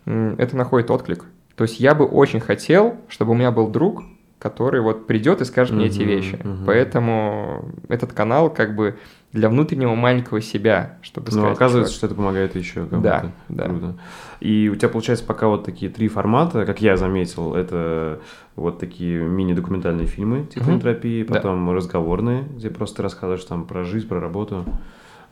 это 0.05 0.57
находит 0.57 0.91
отклик. 0.91 1.25
То 1.57 1.65
есть 1.65 1.81
я 1.81 1.95
бы 1.95 2.05
очень 2.05 2.41
хотел, 2.41 2.97
чтобы 3.09 3.33
у 3.33 3.35
меня 3.35 3.51
был 3.51 3.69
друг, 3.69 4.05
который 4.39 4.81
вот 4.81 5.07
придет 5.07 5.41
и 5.41 5.45
скажет 5.45 5.75
мне 5.75 5.87
эти 5.87 6.01
Мгм, 6.01 6.09
вещи. 6.09 6.39
мгм. 6.43 6.65
Поэтому 6.67 7.73
этот 7.89 8.13
канал 8.13 8.51
как 8.51 8.75
бы 8.75 8.99
для 9.33 9.49
внутреннего 9.49 9.95
маленького 9.95 10.41
себя, 10.43 10.99
чтобы 11.03 11.27
Но 11.27 11.39
сказать. 11.39 11.53
оказывается, 11.57 11.93
«Чувак, 11.93 11.99
что 11.99 12.07
это 12.07 12.15
помогает 12.15 12.55
еще 12.57 12.85
кому-то. 12.87 12.99
Да, 13.03 13.33
да. 13.49 13.65
Круто. 13.65 13.95
И 14.41 14.69
у 14.71 14.77
тебя 14.77 14.89
получается 14.91 15.25
пока 15.25 15.47
вот 15.49 15.65
такие 15.65 15.91
три 15.91 16.09
формата, 16.09 16.67
как 16.67 16.83
я 16.83 16.97
заметил, 16.99 17.55
это 17.55 18.21
вот 18.57 18.79
такие 18.79 19.21
мини-документальные 19.23 20.07
фильмы 20.07 20.45
типа 20.45 20.65
Мгм. 20.67 20.75
энтропии, 20.75 21.25
Да. 21.25 21.35
потом 21.37 21.71
разговорные, 21.71 22.43
где 22.57 22.69
просто 22.69 23.03
рассказываешь 23.03 23.45
там 23.45 23.65
про 23.65 23.85
жизнь, 23.85 24.07
про 24.07 24.21
работу. 24.21 24.65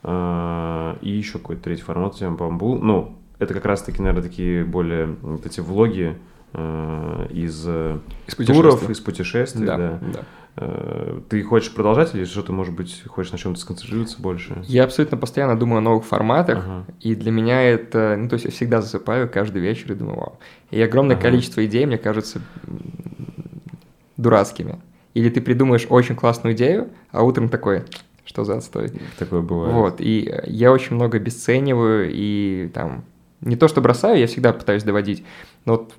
А, 0.02 0.96
И 1.02 1.10
еще 1.10 1.32
какой-то 1.38 1.62
третий 1.64 1.82
формат 1.82 2.14
у 2.14 2.16
тебя, 2.18 2.30
по-моему, 2.30 2.58
был. 2.58 2.78
Ну, 2.78 3.18
это 3.38 3.52
как 3.54 3.64
раз-таки, 3.66 4.00
наверное, 4.00 4.22
такие 4.22 4.64
более 4.64 5.16
вот 5.22 5.44
эти 5.46 5.60
влоги 5.60 6.16
из 6.52 7.64
э, 7.66 7.98
из 8.26 8.46
туров, 8.46 8.88
из 8.90 9.00
путешествий, 9.00 9.66
да. 9.66 9.76
Да, 9.76 9.98
да. 10.00 10.20
Э, 10.56 11.20
Ты 11.28 11.42
хочешь 11.44 11.72
продолжать 11.72 12.14
или 12.14 12.24
что-то, 12.24 12.52
может 12.52 12.74
быть, 12.74 13.04
хочешь 13.06 13.30
на 13.32 13.38
чем-то 13.38 13.60
сконцентрироваться 13.60 14.20
больше? 14.20 14.62
Я 14.66 14.84
абсолютно 14.84 15.16
постоянно 15.16 15.56
думаю 15.56 15.78
о 15.78 15.80
новых 15.82 16.04
форматах, 16.04 16.58
Ага. 16.58 16.84
и 17.00 17.14
для 17.14 17.30
меня 17.30 17.62
это, 17.62 18.16
ну, 18.18 18.28
то 18.28 18.34
есть 18.34 18.46
я 18.46 18.50
всегда 18.50 18.82
засыпаю 18.82 19.28
каждый 19.28 19.62
вечер 19.62 19.92
и 19.92 19.94
думаю, 19.94 20.16
вау. 20.18 20.38
И 20.72 20.80
огромное 20.82 21.14
Ага. 21.16 21.22
количество 21.22 21.64
идей, 21.64 21.86
мне 21.86 21.98
кажется, 21.98 22.40
дурацкими. 24.16 24.80
Или 25.14 25.28
ты 25.30 25.40
придумаешь 25.40 25.86
очень 25.88 26.14
классную 26.16 26.54
идею, 26.54 26.88
а 27.10 27.22
утром 27.22 27.48
такой, 27.48 27.84
что 28.24 28.44
за 28.44 28.56
отстой. 28.58 28.92
Такое 29.18 29.40
бывает. 29.42 29.74
Вот, 29.74 30.00
и 30.00 30.28
э, 30.30 30.44
я 30.46 30.72
очень 30.72 30.96
много 30.96 31.16
обесцениваю, 31.18 32.10
и 32.12 32.70
там, 32.74 33.04
не 33.40 33.56
то 33.56 33.66
что 33.68 33.80
бросаю, 33.80 34.18
я 34.18 34.26
всегда 34.26 34.52
пытаюсь 34.52 34.82
доводить, 34.84 35.24
но 35.64 35.76
вот 35.76 35.94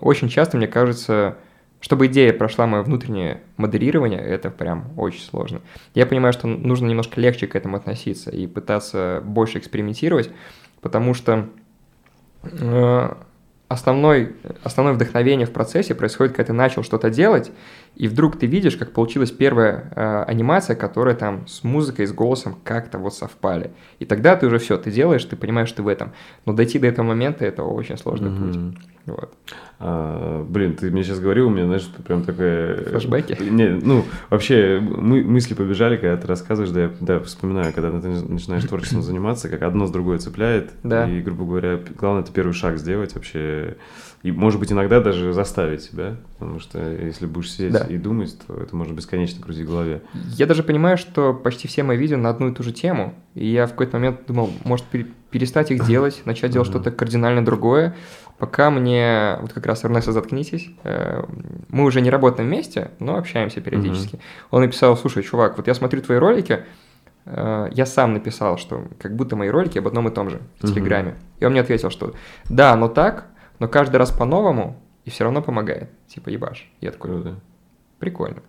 очень 0.00 0.28
часто 0.28 0.56
мне 0.56 0.66
кажется, 0.66 1.36
чтобы 1.80 2.06
идея 2.06 2.32
прошла 2.32 2.66
мое 2.66 2.82
внутреннее 2.82 3.42
модерирование, 3.56 4.20
это 4.20 4.50
прям 4.50 4.92
очень 4.96 5.22
сложно. 5.22 5.60
Я 5.94 6.06
понимаю, 6.06 6.32
что 6.32 6.46
нужно 6.46 6.86
немножко 6.86 7.20
легче 7.20 7.46
к 7.46 7.56
этому 7.56 7.76
относиться 7.76 8.30
и 8.30 8.46
пытаться 8.46 9.20
больше 9.24 9.58
экспериментировать, 9.58 10.30
потому 10.80 11.14
что 11.14 11.48
э, 12.44 13.14
основной, 13.68 14.36
основное 14.62 14.94
вдохновение 14.94 15.46
в 15.46 15.52
процессе 15.52 15.94
происходит, 15.94 16.34
когда 16.34 16.48
ты 16.48 16.52
начал 16.52 16.82
что-то 16.84 17.10
делать, 17.10 17.50
и 17.94 18.08
вдруг 18.08 18.38
ты 18.38 18.46
видишь, 18.46 18.76
как 18.76 18.92
получилась 18.92 19.30
первая 19.30 19.92
э, 19.94 20.24
анимация, 20.26 20.74
которая 20.74 21.14
там 21.14 21.46
с 21.46 21.62
музыкой, 21.62 22.06
с 22.06 22.12
голосом 22.12 22.56
как-то 22.64 22.98
вот 22.98 23.14
совпали. 23.14 23.70
И 23.98 24.06
тогда 24.06 24.34
ты 24.34 24.46
уже 24.46 24.58
все, 24.58 24.78
ты 24.78 24.90
делаешь, 24.90 25.24
ты 25.24 25.36
понимаешь, 25.36 25.70
ты 25.72 25.82
в 25.82 25.88
этом. 25.88 26.12
Но 26.46 26.54
дойти 26.54 26.78
до 26.78 26.86
этого 26.86 27.06
момента 27.06 27.44
это 27.44 27.62
очень 27.62 27.98
сложный 27.98 28.30
путь. 28.30 28.56
Мгм. 28.56 28.76
Вот. 29.04 29.34
А, 29.78 30.44
блин, 30.44 30.74
ты 30.74 30.90
мне 30.90 31.02
сейчас 31.02 31.18
говорил, 31.18 31.48
у 31.48 31.50
меня, 31.50 31.66
знаешь, 31.66 31.86
прям 32.06 32.22
такая... 32.22 32.76
Флэшбэки? 32.84 33.36
Не, 33.42 33.70
ну, 33.70 34.04
вообще, 34.30 34.80
мы, 34.80 35.22
мысли 35.24 35.54
побежали, 35.54 35.96
когда 35.96 36.16
ты 36.16 36.26
рассказываешь, 36.26 36.72
да, 36.72 36.82
я 36.82 36.90
да, 37.00 37.20
вспоминаю, 37.20 37.72
когда 37.74 37.90
ты 38.00 38.08
начинаешь 38.08 38.64
творчеством 38.64 39.02
заниматься, 39.02 39.48
как 39.48 39.62
одно 39.62 39.86
с 39.86 39.90
другой 39.90 40.18
цепляет. 40.18 40.70
Да. 40.82 41.10
И, 41.10 41.20
грубо 41.20 41.44
говоря, 41.44 41.80
главное, 41.98 42.22
это 42.22 42.32
первый 42.32 42.52
шаг 42.52 42.78
сделать 42.78 43.14
вообще. 43.14 43.76
И, 44.22 44.30
может 44.30 44.60
быть, 44.60 44.70
иногда 44.70 45.00
даже 45.00 45.32
заставить 45.32 45.82
себя, 45.82 46.16
потому 46.38 46.60
что 46.60 46.78
если 46.78 47.26
будешь 47.26 47.50
сидеть 47.50 47.72
Да. 47.72 47.80
и 47.88 47.98
думать, 47.98 48.36
то 48.46 48.54
это 48.54 48.76
может 48.76 48.94
бесконечно 48.94 49.42
крутить 49.42 49.66
в 49.66 49.70
голове. 49.70 50.02
Я 50.36 50.46
даже 50.46 50.62
понимаю, 50.62 50.96
что 50.96 51.34
почти 51.34 51.66
все 51.66 51.82
мои 51.82 51.96
видео 51.96 52.16
на 52.18 52.28
одну 52.30 52.48
и 52.48 52.54
ту 52.54 52.62
же 52.62 52.72
тему. 52.72 53.14
И 53.34 53.46
я 53.46 53.66
в 53.66 53.70
какой-то 53.70 53.96
момент 53.96 54.20
думал, 54.28 54.50
может 54.64 54.84
пере- 54.86 55.08
перестать 55.30 55.72
их 55.72 55.84
делать, 55.86 56.22
начать 56.24 56.52
делать 56.52 56.68
что-то 56.68 56.92
кардинально 56.92 57.44
другое. 57.44 57.96
Пока 58.38 58.70
мне, 58.70 59.38
вот 59.40 59.52
как 59.52 59.66
раз 59.66 59.84
Эрнеста 59.84 60.12
заткнитесь, 60.12 60.70
э, 60.84 61.24
мы 61.68 61.84
уже 61.84 62.00
не 62.00 62.10
работаем 62.10 62.48
вместе, 62.48 62.92
но 63.00 63.16
общаемся 63.16 63.60
периодически. 63.60 64.20
Он 64.52 64.62
написал, 64.62 64.96
слушай, 64.96 65.22
чувак, 65.24 65.56
вот 65.56 65.66
я 65.66 65.74
смотрю 65.74 66.00
твои 66.00 66.18
ролики, 66.18 66.64
э, 67.24 67.68
я 67.72 67.86
сам 67.86 68.12
написал, 68.14 68.56
что 68.58 68.84
как 69.00 69.14
будто 69.16 69.36
мои 69.36 69.48
ролики 69.48 69.78
об 69.78 69.86
одном 69.88 70.08
и 70.08 70.10
том 70.12 70.30
же 70.30 70.40
в. 70.60 70.66
Телеграме. 70.72 71.14
И 71.40 71.44
он 71.44 71.52
мне 71.52 71.60
ответил, 71.60 71.90
что 71.90 72.14
да, 72.48 72.74
но 72.76 72.88
так, 72.88 73.26
но 73.62 73.68
каждый 73.68 73.98
раз 73.98 74.10
по-новому, 74.10 74.76
и 75.04 75.10
все 75.10 75.22
равно 75.22 75.40
помогает. 75.40 75.88
Типа, 76.08 76.30
ебаш. 76.30 76.68
Я 76.80 76.90
такой, 76.90 77.12
Круто. 77.12 77.36
прикольно. 78.00 78.42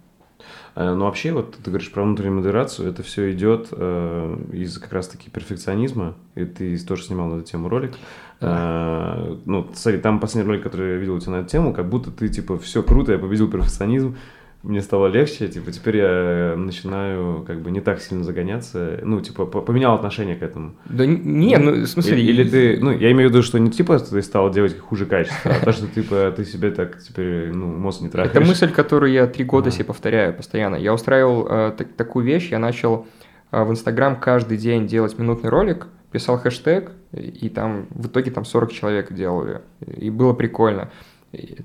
А, 0.74 0.96
Ну, 0.96 1.06
вообще, 1.06 1.32
вот 1.34 1.56
ты 1.56 1.70
говоришь 1.70 1.92
про 1.92 2.02
внутреннюю 2.02 2.38
модерацию, 2.38 2.90
это 2.90 3.04
все 3.04 3.32
идет 3.32 3.68
э, 3.72 4.38
из 4.54 4.80
как 4.80 4.92
раз-таки 4.92 5.30
перфекционизма, 5.30 6.16
и 6.34 6.46
ты 6.46 6.76
тоже 6.80 7.04
снимал 7.04 7.28
на 7.28 7.36
эту 7.36 7.44
тему 7.44 7.70
ролик. 7.70 7.94
А, 8.42 9.38
ну, 9.46 9.70
смотри, 9.76 10.02
там 10.02 10.20
последний 10.20 10.50
ролик, 10.50 10.64
который 10.64 10.94
я 10.94 10.98
видел 10.98 11.14
у 11.14 11.20
тебя 11.20 11.34
на 11.34 11.42
эту 11.42 11.50
тему, 11.50 11.76
как 11.76 11.88
будто 11.88 12.10
ты, 12.10 12.28
типа, 12.28 12.58
все 12.58 12.82
круто, 12.82 13.12
я 13.12 13.20
победил 13.20 13.52
перфекционизм, 13.52 14.18
мне 14.64 14.82
стало 14.82 15.08
легче, 15.08 15.50
типа, 15.50 15.72
теперь 15.72 15.98
я 15.98 16.54
начинаю, 16.56 17.44
как 17.46 17.60
бы, 17.62 17.70
не 17.70 17.82
так 17.82 18.00
сильно 18.02 18.24
загоняться, 18.24 19.00
ну, 19.04 19.20
типа, 19.20 19.46
по- 19.46 19.62
поменял 19.62 19.94
отношение 19.94 20.36
к 20.38 20.42
этому. 20.42 20.76
Да 20.86 21.06
не, 21.06 21.58
ну, 21.58 21.72
в 21.84 21.86
смысле... 21.88 22.18
Или, 22.20 22.32
или 22.42 22.50
ты, 22.50 22.80
ну, 22.82 22.92
я 22.92 23.12
имею 23.12 23.30
в 23.30 23.32
виду, 23.34 23.44
что 23.44 23.60
не 23.60 23.70
типа 23.70 24.00
ты 24.00 24.22
стал 24.22 24.50
делать 24.52 24.80
хуже 24.80 25.06
качества, 25.06 25.52
а 25.62 25.66
то, 25.66 25.72
что, 25.74 25.88
типа, 25.88 26.34
ты 26.36 26.46
себе 26.46 26.72
так 26.72 27.02
теперь, 27.02 27.52
ну, 27.54 27.68
мозг 27.68 28.02
не 28.02 28.10
тратишь. 28.10 28.32
Это 28.32 28.40
мысль, 28.42 28.72
которую 28.72 29.12
я 29.12 29.28
три 29.28 29.44
года 29.44 29.70
себе 29.70 29.84
повторяю 29.86 30.34
постоянно. 30.34 30.78
Я 30.78 30.94
устраивал 30.94 31.46
э, 31.50 31.74
так- 31.78 31.94
такую 31.94 32.26
вещь, 32.26 32.50
я 32.52 32.60
начал 32.60 33.06
э, 33.52 33.64
в 33.64 33.70
Инстаграм 33.70 34.16
каждый 34.18 34.58
день 34.58 34.88
делать 34.88 35.20
минутный 35.20 35.50
ролик, 35.50 35.88
писал 36.12 36.38
хэштег, 36.38 36.92
и 37.12 37.50
там 37.50 37.88
в 37.90 38.08
итоге 38.08 38.32
там 38.32 38.46
40 38.46 38.72
человек 38.72 39.12
делали. 39.14 39.62
И 39.98 40.10
было 40.10 40.34
прикольно. 40.34 40.90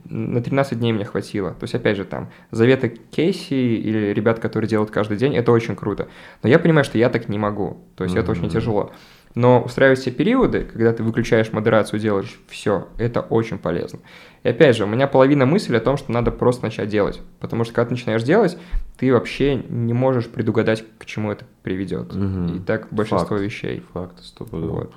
На 0.04 0.42
13 0.42 0.78
дней 0.78 0.92
мне 0.92 1.04
хватило. 1.04 1.50
То 1.50 1.64
есть, 1.64 1.74
опять 1.74 1.96
же, 1.96 2.04
там, 2.04 2.30
заветы 2.50 2.88
Кейси 3.10 3.54
или 3.54 4.12
ребят, 4.12 4.38
которые 4.38 4.68
делают 4.68 4.90
каждый 4.90 5.18
день, 5.18 5.36
это 5.36 5.52
очень 5.52 5.76
круто. 5.76 6.08
Но 6.42 6.48
я 6.48 6.58
понимаю, 6.58 6.84
что 6.84 6.98
я 6.98 7.10
так 7.10 7.28
не 7.28 7.38
могу. 7.38 7.78
То 7.94 8.04
есть, 8.04 8.16
mm-hmm. 8.16 8.20
это 8.20 8.30
очень 8.30 8.48
тяжело. 8.48 8.92
Но 9.34 9.62
устраивать 9.62 10.00
себе 10.00 10.14
периоды, 10.14 10.64
когда 10.64 10.92
ты 10.92 11.02
выключаешь 11.02 11.52
модерацию, 11.52 12.00
делаешь 12.00 12.40
все, 12.48 12.88
это 12.96 13.20
очень 13.20 13.58
полезно. 13.58 14.00
И 14.42 14.48
опять 14.48 14.76
же, 14.76 14.84
у 14.84 14.86
меня 14.86 15.06
половина 15.06 15.46
мысли 15.46 15.76
о 15.76 15.80
том, 15.80 15.96
что 15.96 16.10
надо 16.12 16.30
просто 16.30 16.64
начать 16.64 16.88
делать. 16.88 17.20
Потому 17.38 17.64
что 17.64 17.74
когда 17.74 17.88
ты 17.88 17.94
начинаешь 17.94 18.22
делать, 18.22 18.56
ты 18.96 19.12
вообще 19.12 19.56
не 19.56 19.92
можешь 19.92 20.28
предугадать, 20.28 20.84
к 20.98 21.04
чему 21.04 21.30
это 21.30 21.44
приведет. 21.62 22.14
Угу. 22.14 22.54
И 22.56 22.58
так 22.60 22.88
большинство 22.90 23.36
Факт. 23.36 23.42
вещей. 23.42 23.82
Факт, 23.92 24.18
стопудово. 24.24 24.72
Вот. 24.72 24.94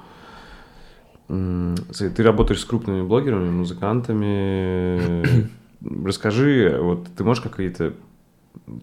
Ты 1.32 2.24
работаешь 2.24 2.60
с 2.60 2.66
крупными 2.66 3.04
блогерами, 3.04 3.50
музыкантами. 3.50 5.50
Расскажи, 6.06 6.78
вот 6.82 7.08
ты 7.16 7.24
можешь 7.24 7.42
какие-то 7.42 7.94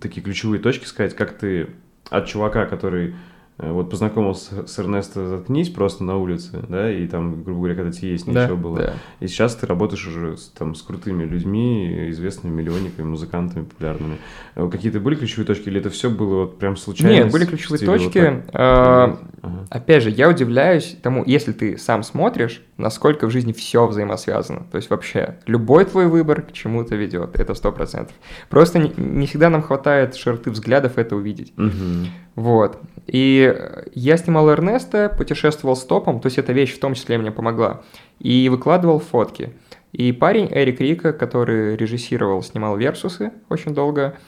такие 0.00 0.22
ключевые 0.22 0.60
точки 0.60 0.86
сказать, 0.86 1.14
как 1.14 1.36
ты 1.36 1.68
от 2.08 2.26
чувака, 2.26 2.64
который 2.64 3.14
вот 3.58 3.90
познакомился 3.90 4.68
с 4.68 4.78
Эрнесто 4.78 5.26
«Заткнись» 5.26 5.68
просто 5.68 6.04
на 6.04 6.16
улице, 6.16 6.64
да, 6.68 6.92
и 6.92 7.08
там, 7.08 7.42
грубо 7.42 7.60
говоря, 7.60 7.74
когда 7.74 7.90
тебе 7.90 8.12
есть 8.12 8.28
ничего 8.28 8.46
да, 8.46 8.54
было. 8.54 8.78
Да. 8.78 8.94
И 9.18 9.26
сейчас 9.26 9.56
ты 9.56 9.66
работаешь 9.66 10.06
уже 10.06 10.36
с, 10.36 10.46
там, 10.48 10.76
с 10.76 10.82
крутыми 10.82 11.24
людьми, 11.24 12.08
известными 12.10 12.54
миллионниками, 12.54 13.06
музыкантами 13.06 13.64
популярными. 13.64 14.18
Э, 14.54 14.68
какие-то 14.70 15.00
были 15.00 15.16
ключевые 15.16 15.44
точки, 15.44 15.68
или 15.68 15.80
это 15.80 15.90
все 15.90 16.08
было 16.08 16.42
вот 16.42 16.58
прям 16.58 16.76
случайно? 16.76 17.24
Нет, 17.24 17.32
были 17.32 17.46
ключевые 17.46 17.84
точки. 17.84 18.18
Вот 18.18 18.50
а, 18.52 19.18
ага. 19.42 19.66
Опять 19.70 20.04
же, 20.04 20.10
я 20.10 20.28
удивляюсь 20.28 20.96
тому, 21.02 21.24
если 21.26 21.50
ты 21.50 21.78
сам 21.78 22.04
смотришь, 22.04 22.62
насколько 22.76 23.26
в 23.26 23.30
жизни 23.30 23.52
все 23.52 23.88
взаимосвязано. 23.88 24.66
То 24.70 24.76
есть 24.76 24.88
вообще 24.88 25.38
любой 25.46 25.84
твой 25.84 26.06
выбор 26.06 26.42
к 26.42 26.52
чему-то 26.52 26.94
ведет, 26.94 27.34
это 27.34 27.54
сто 27.54 27.72
процентов. 27.72 28.14
Просто 28.50 28.78
не, 28.78 28.92
не 28.96 29.26
всегда 29.26 29.50
нам 29.50 29.62
хватает 29.62 30.14
широты 30.14 30.52
взглядов 30.52 30.96
это 30.96 31.16
увидеть. 31.16 31.52
Угу. 31.58 32.06
Вот. 32.36 32.80
И 33.08 33.56
я 33.94 34.16
снимал 34.18 34.50
Эрнеста, 34.50 35.08
путешествовал 35.08 35.76
с 35.76 35.84
топом, 35.84 36.20
то 36.20 36.26
есть 36.26 36.38
эта 36.38 36.52
вещь 36.52 36.74
в 36.74 36.78
том 36.78 36.94
числе 36.94 37.16
мне 37.16 37.32
помогла, 37.32 37.82
и 38.18 38.48
выкладывал 38.50 39.00
фотки. 39.00 39.54
И 39.92 40.12
парень 40.12 40.48
Эрик 40.50 40.80
Рика, 40.80 41.14
который 41.14 41.74
режиссировал, 41.76 42.42
снимал 42.42 42.76
«Версусы» 42.76 43.32
очень 43.48 43.74
долго, 43.74 44.18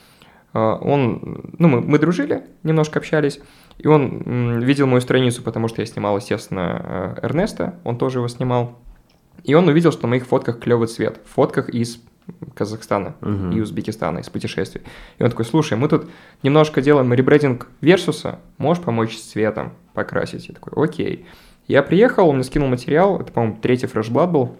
э, 0.54 0.58
он, 0.58 1.52
ну, 1.58 1.68
мы, 1.68 1.82
мы 1.82 1.98
дружили, 1.98 2.44
немножко 2.62 2.98
общались, 2.98 3.40
и 3.76 3.86
он 3.86 4.60
видел 4.60 4.86
мою 4.86 5.02
страницу, 5.02 5.42
потому 5.42 5.68
что 5.68 5.82
я 5.82 5.86
снимал, 5.86 6.16
естественно, 6.16 7.16
э, 7.20 7.26
Эрнеста, 7.26 7.74
он 7.84 7.98
тоже 7.98 8.20
его 8.20 8.28
снимал. 8.28 8.78
И 9.44 9.52
он 9.52 9.68
увидел, 9.68 9.92
что 9.92 10.02
на 10.02 10.08
моих 10.08 10.26
фотках 10.26 10.58
клевый 10.58 10.88
цвет. 10.88 11.20
В 11.24 11.34
фотках 11.34 11.68
из 11.68 12.02
Казахстана 12.54 13.14
uh-huh. 13.20 13.54
и 13.54 13.60
Узбекистана 13.60 14.18
из 14.18 14.28
путешествий. 14.28 14.82
И 15.18 15.22
он 15.22 15.30
такой, 15.30 15.44
слушай, 15.44 15.76
мы 15.76 15.88
тут 15.88 16.08
немножко 16.42 16.80
делаем 16.80 17.12
ребрендинг 17.12 17.68
Версуса, 17.80 18.38
можешь 18.58 18.82
помочь 18.82 19.16
с 19.16 19.22
цветом 19.22 19.72
покрасить? 19.94 20.48
Я 20.48 20.54
такой, 20.54 20.72
окей. 20.82 21.26
Я 21.66 21.82
приехал, 21.82 22.28
он 22.28 22.36
мне 22.36 22.44
скинул 22.44 22.68
материал, 22.68 23.20
это, 23.20 23.32
по-моему, 23.32 23.58
третий 23.60 23.86
фрешблад 23.86 24.30
был, 24.30 24.56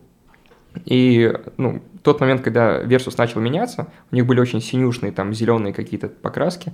и, 0.85 1.33
ну, 1.57 1.83
тот 2.03 2.21
момент, 2.21 2.43
когда 2.43 2.79
Версус 2.79 3.19
начал 3.19 3.41
меняться, 3.41 3.89
у 4.11 4.15
них 4.15 4.27
были 4.27 4.41
очень 4.41 4.61
синюшные, 4.61 5.13
там, 5.13 5.35
зеленые 5.35 5.73
какие-то 5.73 6.09
покраски, 6.09 6.73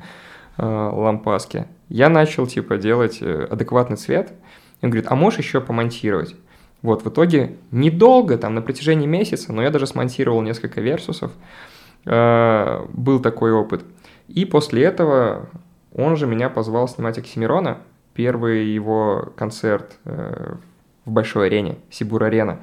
э, 0.59 0.63
лампаски, 0.63 1.67
я 1.89 2.09
начал, 2.09 2.47
типа, 2.47 2.77
делать 2.77 3.19
э, 3.21 3.47
адекватный 3.51 3.97
цвет, 3.97 4.33
и 4.81 4.85
он 4.85 4.91
говорит, 4.91 5.11
а 5.11 5.17
можешь 5.17 5.39
еще 5.39 5.61
помонтировать? 5.61 6.35
Вот, 6.87 7.05
в 7.05 7.09
итоге 7.09 7.57
недолго, 7.73 8.39
там, 8.39 8.55
на 8.55 8.63
протяжении 8.63 9.09
месяца, 9.09 9.53
но 9.53 9.61
я 9.61 9.71
даже 9.71 9.89
смонтировал 9.89 10.41
несколько 10.41 10.81
версусов, 10.81 11.33
э, 12.05 12.87
был 12.93 13.19
такой 13.19 13.51
опыт. 13.51 13.85
И 14.29 14.45
после 14.45 14.85
этого 14.85 15.49
он 15.93 16.17
же 16.17 16.29
меня 16.29 16.49
позвал 16.49 16.87
снимать 16.87 17.19
Оксимирона, 17.19 17.79
первый 18.15 18.67
его 18.67 19.33
концерт 19.35 19.99
э, 20.05 20.55
в 21.05 21.11
большой 21.11 21.49
арене, 21.49 21.79
Сибур-арена. 21.91 22.61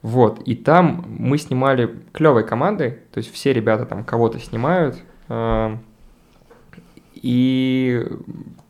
Вот, 0.00 0.40
и 0.46 0.56
там 0.56 1.04
мы 1.06 1.36
снимали 1.36 1.94
клевой 2.12 2.46
командой, 2.46 2.92
то 3.12 3.18
есть 3.18 3.30
все 3.30 3.52
ребята 3.52 3.84
там 3.84 4.04
кого-то 4.04 4.38
снимают, 4.38 4.96
э, 5.28 5.76
и 7.14 8.06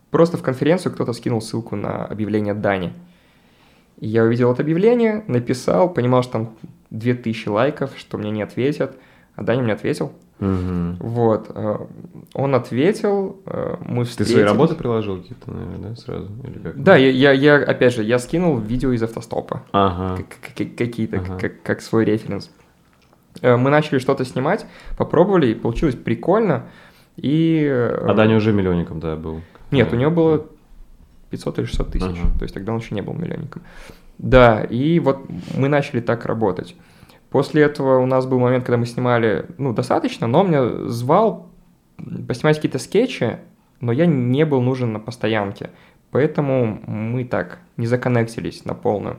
просто 0.09 0.35
в 0.35 0.43
конференцию 0.43 0.91
кто-то 0.91 1.13
скинул 1.13 1.39
ссылку 1.39 1.77
на 1.77 2.03
объявление 2.03 2.53
Дани. 2.53 2.91
Я 4.01 4.23
увидел 4.23 4.51
это 4.51 4.63
объявление, 4.63 5.23
написал, 5.27 5.87
понимал, 5.93 6.23
что 6.23 6.33
там 6.33 6.49
2000 6.89 7.49
лайков, 7.49 7.91
что 7.97 8.17
мне 8.17 8.31
не 8.31 8.41
ответят, 8.41 8.97
а 9.35 9.43
Даня 9.43 9.61
мне 9.61 9.73
ответил. 9.73 10.11
Угу. 10.39 10.97
Вот. 10.99 11.51
Э, 11.53 11.77
он 12.33 12.55
ответил, 12.55 13.39
э, 13.45 13.75
мы 13.85 14.05
встретились. 14.05 14.37
Ты 14.37 14.43
свои 14.43 14.51
работы 14.51 14.73
приложил 14.73 15.21
какие-то, 15.21 15.51
наверное, 15.51 15.89
да, 15.89 15.95
сразу? 15.95 16.31
Или 16.43 16.57
как? 16.57 16.83
Да, 16.83 16.95
я, 16.97 17.11
я, 17.11 17.31
я, 17.31 17.55
опять 17.57 17.93
же, 17.93 18.03
я 18.03 18.17
скинул 18.17 18.57
видео 18.57 18.91
из 18.91 19.03
автостопа. 19.03 19.61
Ага. 19.71 20.23
Какие-то, 20.55 21.17
ага. 21.17 21.37
как, 21.37 21.61
как 21.61 21.81
свой 21.81 22.03
референс. 22.03 22.49
Э, 23.43 23.55
мы 23.55 23.69
начали 23.69 23.99
что-то 23.99 24.25
снимать, 24.25 24.65
попробовали, 24.97 25.45
и 25.47 25.53
получилось 25.53 25.95
прикольно. 25.95 26.63
И... 27.17 27.67
А 27.69 28.15
Даня 28.15 28.35
уже 28.35 28.51
миллионником, 28.51 28.99
да, 28.99 29.15
был? 29.15 29.41
Нет, 29.69 29.93
у 29.93 29.95
него 29.95 30.09
было 30.09 30.47
500 31.31 31.59
или 31.59 31.65
600 31.65 31.91
тысяч. 31.91 32.05
Ага. 32.05 32.37
То 32.37 32.43
есть 32.43 32.53
тогда 32.53 32.73
он 32.73 32.79
еще 32.79 32.93
не 32.93 33.01
был 33.01 33.13
миллионником. 33.13 33.63
Да, 34.17 34.63
и 34.63 34.99
вот 34.99 35.25
мы 35.55 35.67
начали 35.67 35.99
так 35.99 36.25
работать. 36.25 36.75
После 37.31 37.63
этого 37.63 37.99
у 37.99 38.05
нас 38.05 38.25
был 38.25 38.39
момент, 38.39 38.65
когда 38.65 38.77
мы 38.77 38.85
снимали, 38.85 39.45
ну, 39.57 39.73
достаточно, 39.73 40.27
но 40.27 40.41
он 40.41 40.49
меня 40.49 40.89
звал 40.89 41.49
поснимать 42.27 42.57
какие-то 42.57 42.77
скетчи, 42.77 43.37
но 43.79 43.91
я 43.91 44.05
не 44.05 44.45
был 44.45 44.61
нужен 44.61 44.93
на 44.93 44.99
постоянке. 44.99 45.71
Поэтому 46.11 46.81
мы 46.85 47.23
так 47.23 47.59
не 47.77 47.87
законнектились 47.87 48.65
на 48.65 48.73
полную. 48.73 49.17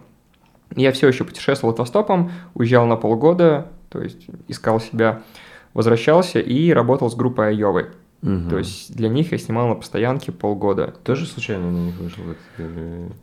Я 0.77 0.93
все 0.93 1.09
еще 1.09 1.25
путешествовал 1.25 1.73
автостопом, 1.73 2.31
уезжал 2.55 2.87
на 2.87 2.97
полгода, 2.97 3.69
то 3.89 4.03
есть 4.03 4.27
искал 4.49 4.81
себя, 4.81 5.23
возвращался 5.75 6.39
и 6.39 6.71
работал 6.71 7.11
с 7.11 7.15
группой 7.15 7.49
Айовы. 7.49 7.93
Угу. 8.23 8.51
То 8.51 8.59
есть 8.59 8.95
для 8.95 9.09
них 9.09 9.33
я 9.33 9.39
снимал 9.39 9.69
на 9.69 9.75
постоянке 9.75 10.31
полгода. 10.31 10.95
Тоже 11.03 11.27
случайно 11.27 11.71
на 11.71 11.87
них 11.87 11.95
вышел? 11.97 12.23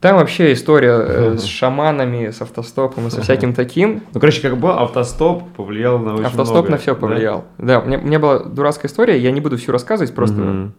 Там 0.02 0.18
вообще 0.18 0.52
история 0.52 0.92
э, 0.92 1.38
с 1.38 1.46
шаманами, 1.46 2.32
с 2.32 2.42
автостопом 2.42 3.08
и 3.08 3.10
со 3.10 3.22
всяким 3.22 3.54
таким. 3.54 4.04
Ну, 4.14 4.20
короче, 4.20 4.42
как 4.42 4.58
бы 4.58 4.74
автостоп 4.74 5.44
повлиял 5.56 6.00
на 6.00 6.16
очень 6.16 6.26
Автостоп 6.26 6.66
много, 6.66 6.72
на 6.72 6.78
все 6.78 6.96
повлиял. 6.96 7.46
Да, 7.58 7.66
да 7.66 7.80
у, 7.80 7.86
меня, 7.86 8.00
у 8.00 8.02
меня 8.02 8.20
была 8.20 8.40
дурацкая 8.44 8.92
история, 8.92 9.18
я 9.18 9.32
не 9.32 9.40
буду 9.40 9.58
все 9.58 9.72
рассказывать, 9.72 10.14
просто 10.14 10.72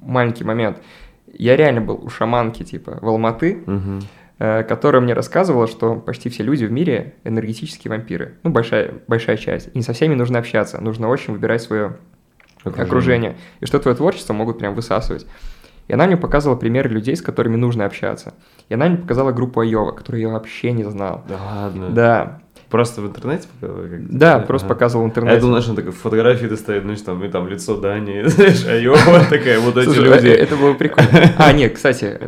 маленький 0.00 0.44
момент. 0.44 0.78
Я 1.32 1.56
реально 1.56 1.80
был 1.80 2.00
у 2.02 2.08
шаманки, 2.08 2.62
типа, 2.62 2.98
в 3.00 3.08
Алматы, 3.08 3.64
э, 4.38 4.62
которая 4.62 5.02
мне 5.02 5.12
рассказывала, 5.12 5.66
что 5.66 5.96
почти 5.96 6.28
все 6.28 6.44
люди 6.44 6.64
в 6.64 6.70
мире 6.70 7.14
энергетические 7.24 7.90
вампиры. 7.90 8.34
Ну, 8.44 8.50
большая, 8.50 8.94
большая 9.08 9.36
часть. 9.36 9.70
И 9.74 9.78
не 9.78 9.82
со 9.82 9.92
всеми 9.92 10.14
нужно 10.14 10.38
общаться, 10.38 10.80
нужно 10.80 11.08
очень 11.08 11.32
выбирать 11.32 11.62
свое 11.62 11.96
окружение. 12.70 12.86
окружение, 12.86 13.36
и 13.60 13.66
что 13.66 13.78
твое 13.78 13.96
творчество 13.96 14.32
могут 14.32 14.58
прям 14.58 14.74
высасывать. 14.74 15.26
И 15.88 15.92
она 15.92 16.06
мне 16.06 16.16
показывала 16.16 16.56
примеры 16.56 16.88
людей, 16.90 17.16
с 17.16 17.22
которыми 17.22 17.56
нужно 17.56 17.84
общаться. 17.84 18.34
И 18.68 18.74
она 18.74 18.88
мне 18.88 18.98
показала 18.98 19.32
группу 19.32 19.60
Айова, 19.60 19.92
которую 19.92 20.20
я 20.20 20.28
вообще 20.28 20.72
не 20.72 20.84
знал. 20.84 21.24
Да 21.28 21.36
ладно? 21.42 21.90
Да. 21.90 22.40
Просто 22.68 23.00
в 23.00 23.06
интернете 23.06 23.46
показывала? 23.60 23.88
Да, 24.08 24.36
ага. 24.36 24.46
просто 24.46 24.66
показывал 24.66 25.04
в 25.04 25.08
интернете. 25.08 25.34
А 25.34 25.36
я 25.36 25.40
думал, 25.40 25.60
что 25.60 25.70
он 25.70 25.76
такой 25.76 25.92
фотографии 25.92 26.46
достает, 26.46 26.84
ну, 26.84 26.96
там, 26.96 27.24
и 27.24 27.28
там 27.28 27.46
лицо 27.46 27.76
Дани, 27.76 28.22
знаешь, 28.26 28.66
Айова 28.66 29.24
такая, 29.30 29.60
вот 29.60 29.76
эти 29.76 29.96
люди. 29.96 30.28
это 30.28 30.56
было 30.56 30.74
прикольно. 30.74 31.32
А, 31.38 31.52
нет, 31.52 31.74
кстати, 31.74 32.18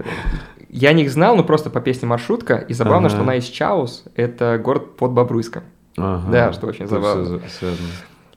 я 0.69 0.93
них 0.93 1.11
знал, 1.11 1.37
но 1.37 1.43
просто 1.43 1.71
по 1.71 1.81
песне 1.81 2.07
«Маршрутка», 2.07 2.57
и 2.57 2.73
забавно, 2.73 3.09
что 3.09 3.23
она 3.23 3.35
из 3.37 3.45
Чаус, 3.47 4.05
это 4.15 4.61
город 4.63 4.97
под 4.97 5.11
Бобруйском. 5.11 5.65
Да, 5.97 6.53
что 6.53 6.69
очень 6.69 6.87
забавно. 6.87 7.41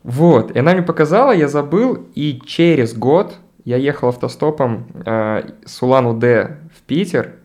Вот, 0.04 0.52
и 0.52 0.60
она 0.60 0.74
мне 0.74 0.82
показала, 0.82 1.32
я 1.32 1.48
забыл, 1.48 2.08
и 2.16 2.42
через 2.46 2.96
год 2.96 3.36
я 3.66 3.78
ехал 3.78 4.10
автостопом 4.10 4.88
э, 5.06 5.44
с 5.66 5.82
Улан-Удэ 5.82 6.58
в 6.76 6.82
Питер. 6.84 7.36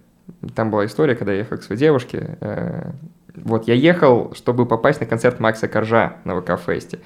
Там 0.54 0.70
была 0.70 0.86
история, 0.86 1.14
когда 1.14 1.32
я 1.32 1.38
ехал 1.40 1.58
к 1.58 1.62
своей 1.62 1.78
девушке. 1.78 2.38
Э, 2.40 2.92
вот, 3.34 3.68
я 3.68 3.74
ехал, 3.74 4.32
чтобы 4.34 4.64
попасть 4.64 5.00
на 5.00 5.06
концерт 5.06 5.38
Макса 5.40 5.68
Коржа 5.68 6.16
на 6.24 6.34
ВК-фесте. 6.40 7.00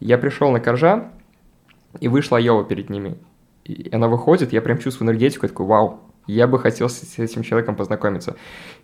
Я 0.00 0.18
пришел 0.18 0.50
на 0.50 0.58
Коржа, 0.58 1.10
и 2.00 2.08
вышла 2.08 2.36
Йова 2.36 2.64
перед 2.64 2.90
ними. 2.90 3.18
И 3.64 3.88
она 3.92 4.08
выходит, 4.08 4.52
я 4.52 4.62
прям 4.62 4.78
чувствую 4.78 5.08
энергетику, 5.08 5.46
я 5.46 5.48
такой, 5.48 5.66
вау, 5.66 6.00
я 6.26 6.46
бы 6.46 6.58
хотел 6.58 6.88
с 6.88 7.18
этим 7.18 7.42
человеком 7.42 7.76
познакомиться. 7.76 8.36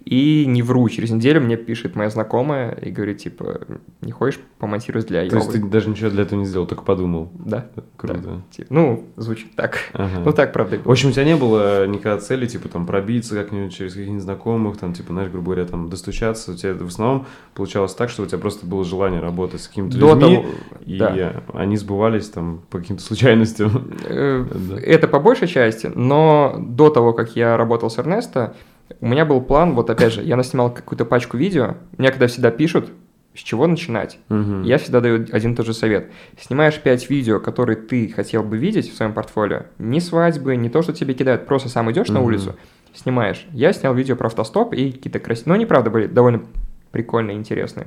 И 0.05 0.47
не 0.47 0.63
вру, 0.63 0.89
через 0.89 1.11
неделю 1.11 1.41
мне 1.41 1.57
пишет 1.57 1.95
моя 1.95 2.11
знакомая 2.11 2.73
и 2.73 2.91
говорит, 2.91 3.19
типа, 3.19 3.61
не 4.01 4.11
хочешь 4.11 4.41
помонтировать 4.59 5.07
для 5.07 5.29
То 5.29 5.37
есть 5.37 5.53
ты 5.53 5.63
даже 5.63 5.91
ничего 5.91 6.11
для 6.11 6.25
этого 6.25 6.39
не 6.41 6.45
сделал, 6.45 6.67
только 6.67 6.83
подумал? 6.83 7.31
Да. 7.35 7.67
Круто. 7.97 8.19
Да. 8.19 8.43
Типа, 8.51 8.67
Ну, 8.71 9.05
звучит 9.17 9.55
так. 9.55 9.79
Ага. 9.93 10.23
Ну, 10.25 10.33
так, 10.33 10.53
правда. 10.53 10.81
В 10.83 10.91
общем, 10.91 11.11
у 11.11 11.13
тебя 11.13 11.25
не 11.25 11.37
было 11.37 11.87
никогда 11.87 12.19
цели, 12.19 12.47
типа, 12.47 12.69
там, 12.69 12.87
пробиться 12.87 13.35
как-нибудь 13.37 13.75
через 13.75 13.93
каких-нибудь 13.93 14.23
знакомых, 14.23 14.77
там, 14.77 14.93
типа, 14.93 15.13
знаешь, 15.13 15.31
грубо 15.31 15.53
говоря, 15.53 15.67
там, 15.67 15.89
достучаться. 15.89 16.53
У 16.53 16.55
тебя 16.55 16.75
в 16.75 16.87
основном 16.87 17.27
получалось 17.55 17.95
так, 17.95 18.11
что 18.11 18.25
у 18.25 18.27
тебя 18.27 18.39
просто 18.39 18.67
было 18.67 18.85
желание 18.85 19.21
работать 19.21 19.61
с 19.61 19.69
какими-то 19.69 19.99
До 19.99 20.15
людьми, 20.15 20.37
того- 20.37 20.49
и 20.85 20.99
да. 20.99 21.43
они 21.55 21.77
сбывались, 21.77 22.29
там, 22.29 22.63
по 22.71 22.79
каким-то 22.79 23.03
случайностям. 23.03 23.93
Э. 24.05 24.45
Это 24.83 25.07
по 25.07 25.21
большей 25.21 25.47
части, 25.47 25.91
но 25.95 26.57
до 26.59 26.91
того, 26.91 27.13
как 27.13 27.37
я 27.37 27.57
работал 27.57 27.89
с 27.89 27.99
Эрнесто, 27.99 28.55
у 29.01 29.07
меня 29.07 29.25
был 29.25 29.41
план, 29.41 29.75
вот 29.75 29.91
опять 29.91 30.13
же, 30.13 30.23
я 30.23 30.37
наснимал 30.37 30.73
какую-то 30.73 31.05
пачку 31.05 31.37
видео, 31.37 31.77
мне 31.99 32.11
когда 32.11 32.27
всегда 32.27 32.51
пишут, 32.51 32.91
с 33.35 33.39
чего 33.39 33.67
начинать, 33.67 34.19
Мгм. 34.29 34.63
я 34.63 34.77
всегда 34.79 35.01
даю 35.01 35.27
один 35.33 35.53
и 35.53 35.57
тот 35.57 35.65
же 35.67 35.73
совет. 35.73 36.11
Снимаешь 36.39 36.79
5 36.79 37.09
видео, 37.09 37.41
которые 37.41 37.77
ты 37.77 38.09
хотел 38.09 38.43
бы 38.43 38.59
видеть 38.59 38.91
в 38.93 38.95
своем 38.97 39.15
портфолио, 39.15 39.63
не 39.79 40.01
свадьбы, 40.01 40.55
не 40.57 40.69
то, 40.69 40.83
что 40.83 40.93
тебе 40.93 41.15
кидают, 41.15 41.47
просто 41.47 41.69
сам 41.69 41.91
идешь 41.91 42.09
на 42.09 42.21
Мгм. 42.21 42.27
улицу, 42.27 42.57
снимаешь. 42.95 43.47
Я 43.53 43.73
снял 43.73 43.95
видео 43.95 44.17
про 44.17 44.27
автостоп 44.27 44.75
и 44.75 44.93
какие-то 44.93 45.19
красивые, 45.19 45.49
ну, 45.49 45.55
они, 45.55 45.67
правда, 45.67 45.89
были 45.91 46.07
довольно 46.07 46.43
прикольные, 46.91 47.37
интересные 47.37 47.87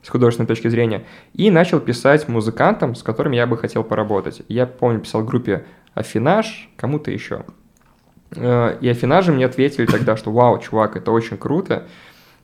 с 0.00 0.08
художественной 0.10 0.46
точки 0.46 0.68
зрения. 0.68 1.04
И 1.34 1.50
начал 1.50 1.80
писать 1.80 2.28
музыкантам, 2.28 2.94
с 2.94 3.02
которыми 3.02 3.34
я 3.34 3.48
бы 3.48 3.58
хотел 3.58 3.82
поработать. 3.82 4.42
Я 4.48 4.64
помню, 4.66 5.00
писал 5.00 5.24
группе 5.24 5.64
Афинаж, 5.94 6.70
кому-то 6.76 7.10
еще. 7.10 7.44
Э, 8.36 8.76
И 8.80 8.88
Афинажи 8.88 9.32
мне 9.32 9.46
ответили 9.46 9.86
тогда, 9.86 10.16
что 10.16 10.30
вау, 10.32 10.58
чувак, 10.58 10.96
это 10.96 11.10
очень 11.12 11.36
круто, 11.36 11.84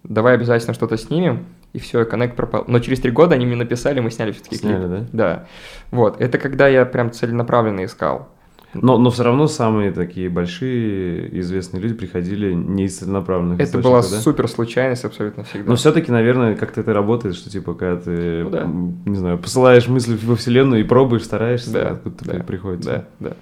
давай 0.02 0.34
обязательно 0.34 0.74
что-то 0.74 0.96
снимем. 0.96 1.46
И 1.72 1.80
все, 1.80 2.02
и 2.02 2.04
коннект 2.04 2.36
пропал. 2.36 2.64
Но 2.68 2.78
через 2.78 3.00
три 3.00 3.10
года 3.10 3.34
они 3.34 3.46
мне 3.46 3.56
написали, 3.56 3.98
мы 3.98 4.10
сняли 4.12 4.30
все-таки 4.30 4.58
клип. 4.58 4.70
Сняли, 4.70 4.86
да? 4.86 5.06
Да. 5.12 5.46
Вот, 5.90 6.20
это 6.20 6.38
когда 6.38 6.68
я 6.68 6.84
прям 6.86 7.10
целенаправленно 7.10 7.84
искал. 7.84 8.28
Но, 8.74 8.98
но 8.98 9.10
все 9.10 9.22
равно 9.22 9.46
самые 9.46 9.92
такие 9.92 10.28
большие 10.28 11.38
известные 11.40 11.80
люди 11.80 11.94
приходили 11.94 12.52
не 12.52 12.84
из 12.86 12.98
целенаправленных 12.98 13.60
Это 13.60 13.78
была 13.78 13.98
да? 13.98 14.02
супер 14.02 14.48
случайность 14.48 15.04
абсолютно 15.04 15.44
всегда. 15.44 15.70
Но 15.70 15.76
все-таки, 15.76 16.10
наверное, 16.10 16.56
как-то 16.56 16.80
это 16.80 16.92
работает, 16.92 17.36
что 17.36 17.50
типа, 17.50 17.74
когда 17.74 18.00
ты, 18.00 18.42
Ну 18.44 18.50
да. 18.50 18.64
не 19.10 19.16
знаю, 19.16 19.38
посылаешь 19.38 19.86
мысли 19.86 20.16
во 20.24 20.34
Вселенную 20.36 20.80
и 20.80 20.84
пробуешь, 20.84 21.22
стараешься, 21.24 21.72
Да, 21.72 21.90
откуда 21.90 22.16
да, 22.24 22.42
приходится. 22.42 23.06
Да, 23.20 23.28
да. 23.30 23.36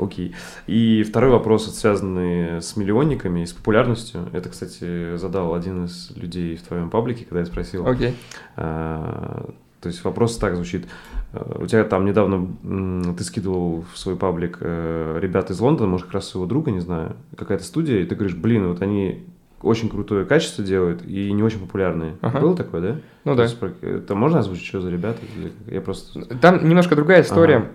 Окей. 0.00 0.34
И 0.66 1.02
второй 1.02 1.30
вопрос, 1.30 1.66
связанный 1.76 2.60
с 2.60 2.76
миллионниками 2.76 3.40
и 3.40 3.46
с 3.46 3.52
популярностью. 3.52 4.28
Это, 4.32 4.48
кстати, 4.48 5.16
задал 5.16 5.54
один 5.54 5.84
из 5.84 6.10
людей 6.16 6.56
в 6.56 6.62
твоем 6.62 6.90
паблике, 6.90 7.24
когда 7.24 7.40
я 7.40 7.46
спросил. 7.46 7.86
Окей. 7.86 8.14
А, 8.56 9.50
то 9.80 9.88
есть 9.88 10.02
вопрос 10.04 10.36
так 10.38 10.54
звучит. 10.54 10.86
У 11.32 11.66
тебя 11.66 11.84
там 11.84 12.04
недавно 12.04 13.14
ты 13.14 13.22
скидывал 13.22 13.84
в 13.92 13.98
свой 13.98 14.16
паблик 14.16 14.58
э, 14.60 15.18
ребят 15.20 15.50
из 15.50 15.60
Лондона, 15.60 15.88
может, 15.88 16.06
как 16.06 16.14
раз 16.14 16.28
своего 16.28 16.46
друга, 16.46 16.72
не 16.72 16.80
знаю, 16.80 17.14
какая-то 17.36 17.62
студия, 17.62 18.00
и 18.00 18.04
ты 18.04 18.16
говоришь, 18.16 18.36
блин, 18.36 18.66
вот 18.66 18.82
они 18.82 19.24
очень 19.62 19.88
крутое 19.88 20.24
качество 20.24 20.64
делают 20.64 21.04
и 21.06 21.30
не 21.32 21.42
очень 21.42 21.60
популярные. 21.60 22.16
Ага. 22.20 22.40
Было 22.40 22.56
такое, 22.56 22.80
да? 22.80 22.96
Ну 23.24 23.34
да. 23.36 23.44
есть 23.44 23.58
Это 23.82 24.14
можно 24.14 24.40
озвучить, 24.40 24.66
что 24.66 24.80
за 24.80 24.90
ребята? 24.90 25.20
Я 25.66 25.80
просто... 25.80 26.24
Там 26.36 26.66
немножко 26.66 26.96
другая 26.96 27.22
история. 27.22 27.56
Ага. 27.56 27.68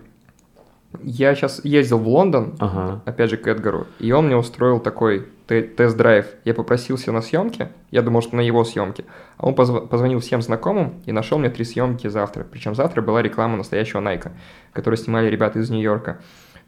Я 1.03 1.35
сейчас 1.35 1.61
ездил 1.63 1.99
в 1.99 2.07
Лондон, 2.07 2.53
Ага. 2.59 3.01
опять 3.05 3.29
же, 3.29 3.37
к 3.37 3.47
Эдгару, 3.47 3.87
и 3.99 4.11
он 4.11 4.27
мне 4.27 4.35
устроил 4.37 4.79
такой 4.79 5.27
те- 5.47 5.61
тест-драйв. 5.63 6.25
Я 6.45 6.53
попросился 6.53 7.11
на 7.11 7.21
съемки, 7.21 7.69
я 7.91 8.01
думал, 8.01 8.21
что 8.21 8.35
на 8.35 8.41
его 8.41 8.63
съемки, 8.63 9.05
а 9.37 9.47
он 9.47 9.53
позв- 9.53 9.87
позвонил 9.87 10.19
всем 10.19 10.41
знакомым 10.41 10.95
и 11.05 11.11
нашел 11.11 11.37
мне 11.37 11.49
три 11.49 11.65
съемки 11.65 12.07
завтра. 12.07 12.45
Причем 12.49 12.75
завтра 12.75 13.01
была 13.01 13.21
реклама 13.21 13.57
настоящего 13.57 13.99
Найка, 13.99 14.31
которую 14.73 14.97
снимали 14.97 15.27
ребята 15.29 15.59
из 15.59 15.69
Нью-Йорка. 15.69 16.19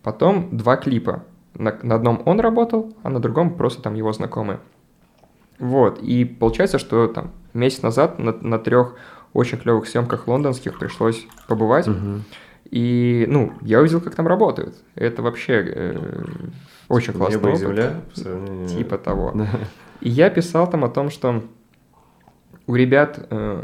Потом 0.03 0.49
два 0.55 0.75
клипа. 0.77 1.23
На, 1.55 1.75
на 1.81 1.95
одном 1.95 2.21
он 2.25 2.39
работал, 2.39 2.93
а 3.03 3.09
на 3.09 3.19
другом 3.19 3.55
просто 3.55 3.81
там 3.81 3.95
его 3.95 4.13
знакомые. 4.13 4.59
Вот, 5.59 5.99
и 6.03 6.23
получается, 6.23 6.77
что 6.77 7.07
там 7.07 7.31
месяц 7.53 7.81
назад 7.81 8.19
на, 8.19 8.31
на 8.31 8.59
трех 8.59 8.93
очень 9.33 9.57
клевых 9.57 9.87
съемках 9.87 10.27
лондонских 10.27 10.77
пришлось 10.77 11.25
побывать. 11.47 11.87
Мгм. 11.87 12.23
И, 12.71 13.25
ну, 13.29 13.53
я 13.61 13.79
увидел, 13.79 14.01
как 14.01 14.15
там 14.15 14.27
работают. 14.27 14.75
Это 14.95 15.21
вообще 15.21 15.63
э, 15.65 16.23
очень 16.89 17.13
Типа 17.13 17.17
классно. 17.25 17.37
Небо 17.37 17.51
и 17.51 17.55
земля 17.55 17.93
по 18.13 18.19
сравнению- 18.19 18.67
Типа 18.67 18.97
того. 18.97 19.31
Да. 19.35 19.47
И 20.01 20.09
я 20.09 20.29
писал 20.29 20.69
там 20.69 20.83
о 20.83 20.89
том, 20.89 21.09
что 21.09 21.43
у 22.67 22.75
ребят, 22.75 23.25
э, 23.29 23.63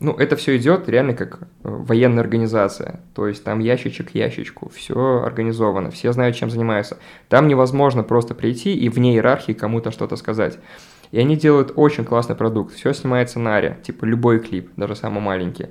ну, 0.00 0.12
это 0.12 0.36
все 0.36 0.56
идет 0.56 0.88
реально 0.88 1.14
как 1.14 1.40
э, 1.42 1.46
военная 1.62 2.22
организация. 2.22 3.00
То 3.14 3.26
есть 3.26 3.44
там 3.44 3.60
ящичек 3.60 4.10
к 4.10 4.14
ящичку, 4.14 4.68
все 4.68 5.22
организовано, 5.24 5.90
все 5.90 6.12
знают, 6.12 6.36
чем 6.36 6.50
занимаются. 6.50 6.98
Там 7.28 7.48
невозможно 7.48 8.02
просто 8.02 8.34
прийти 8.34 8.74
и 8.74 8.88
вне 8.88 9.14
иерархии 9.14 9.52
кому-то 9.52 9.90
что-то 9.90 10.16
сказать. 10.16 10.58
И 11.12 11.18
они 11.20 11.36
делают 11.36 11.72
очень 11.76 12.04
классный 12.04 12.34
продукт. 12.34 12.74
Все 12.74 12.92
снимается 12.92 13.38
на 13.38 13.56
аре, 13.56 13.78
типа 13.84 14.04
любой 14.04 14.40
клип, 14.40 14.70
даже 14.76 14.96
самый 14.96 15.20
маленький. 15.20 15.68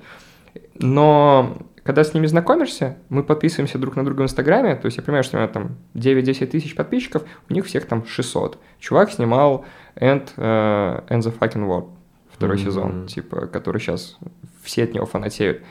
Но 0.80 1.58
когда 1.84 2.04
с 2.04 2.14
ними 2.14 2.26
знакомишься, 2.26 2.98
мы 3.10 3.24
подписываемся 3.24 3.78
друг 3.78 3.96
на 3.96 4.04
друга 4.04 4.22
в 4.22 4.24
Инстаграме, 4.24 4.76
то 4.76 4.86
есть 4.88 4.98
я 4.98 5.04
понимаю, 5.04 5.24
что 5.24 5.38
у 5.38 5.40
меня 5.40 5.48
там 5.48 5.78
9-10 5.94 6.48
тысяч 6.48 6.76
подписчиков, 6.76 7.24
у 7.50 7.54
них 7.54 7.66
всех 7.66 7.86
там 7.86 8.06
600. 8.06 8.58
Чувак 8.80 9.12
снимал 9.12 9.66
End, 9.96 10.30
э, 10.38 11.02
End 11.10 11.20
the 11.22 11.38
Fucking 11.38 11.68
World, 11.68 11.90
второй 12.32 12.58
Мгм. 12.58 12.66
сезон, 12.66 13.08
типа, 13.08 13.48
который 13.48 13.80
сейчас 13.80 14.18
все 14.64 14.84
от 14.84 14.94
него 14.94 15.06
фанатеют. 15.06 15.62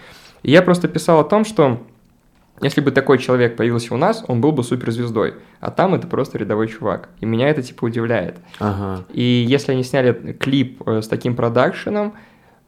И 0.42 0.50
я 0.50 0.62
просто 0.62 0.88
писал 0.88 1.20
о 1.20 1.24
том, 1.24 1.44
что 1.44 1.82
если 2.62 2.80
бы 2.80 2.92
такой 2.92 3.18
человек 3.18 3.56
появился 3.56 3.92
у 3.92 3.96
нас, 3.96 4.24
он 4.28 4.40
был 4.40 4.52
бы 4.52 4.62
суперзвездой, 4.62 5.34
а 5.58 5.72
там 5.72 5.94
это 5.94 6.06
просто 6.06 6.38
рядовой 6.38 6.68
чувак. 6.68 7.08
И 7.20 7.26
меня 7.26 7.48
это 7.48 7.62
типа 7.62 7.86
удивляет. 7.86 8.38
Ага. 8.60 9.04
И 9.12 9.22
если 9.22 9.72
они 9.72 9.82
сняли 9.82 10.12
клип 10.32 10.80
э, 10.86 11.02
с 11.02 11.08
таким 11.08 11.34
продакшеном, 11.34 12.14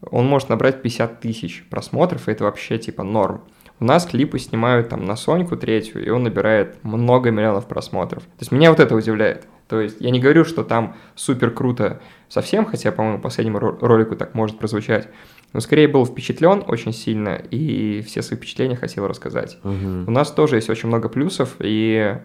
он 0.02 0.26
может 0.26 0.48
набрать 0.48 0.82
50 0.82 1.20
тысяч 1.20 1.64
просмотров, 1.68 2.28
и 2.28 2.32
это 2.32 2.44
вообще 2.44 2.78
типа 2.78 3.02
норм. 3.02 3.42
У 3.78 3.84
нас 3.84 4.06
клипы 4.06 4.38
снимают 4.38 4.88
там 4.88 5.04
на 5.04 5.16
Соньку 5.16 5.56
третью, 5.56 6.04
и 6.04 6.08
он 6.08 6.22
набирает 6.22 6.82
много 6.82 7.30
миллионов 7.30 7.66
просмотров. 7.66 8.22
То 8.22 8.40
есть 8.40 8.50
меня 8.50 8.70
вот 8.70 8.80
это 8.80 8.94
удивляет. 8.94 9.46
То 9.68 9.80
есть 9.80 9.96
я 10.00 10.10
не 10.10 10.20
говорю, 10.20 10.44
что 10.44 10.64
там 10.64 10.96
супер 11.14 11.50
круто 11.50 12.00
совсем, 12.28 12.64
хотя, 12.64 12.90
по-моему, 12.92 13.20
последнему 13.20 13.58
ро- 13.58 13.78
ролику 13.80 14.16
так 14.16 14.34
может 14.34 14.58
прозвучать, 14.58 15.08
но 15.52 15.60
скорее 15.60 15.88
был 15.88 16.06
впечатлен 16.06 16.64
очень 16.66 16.92
сильно, 16.92 17.34
и 17.34 18.00
все 18.02 18.22
свои 18.22 18.38
впечатления 18.38 18.76
хотел 18.76 19.06
рассказать. 19.06 19.58
Мгм. 19.62 20.04
У 20.06 20.10
нас 20.10 20.30
тоже 20.30 20.56
есть 20.56 20.70
очень 20.70 20.88
много 20.88 21.08
плюсов, 21.08 21.56
и, 21.58 22.16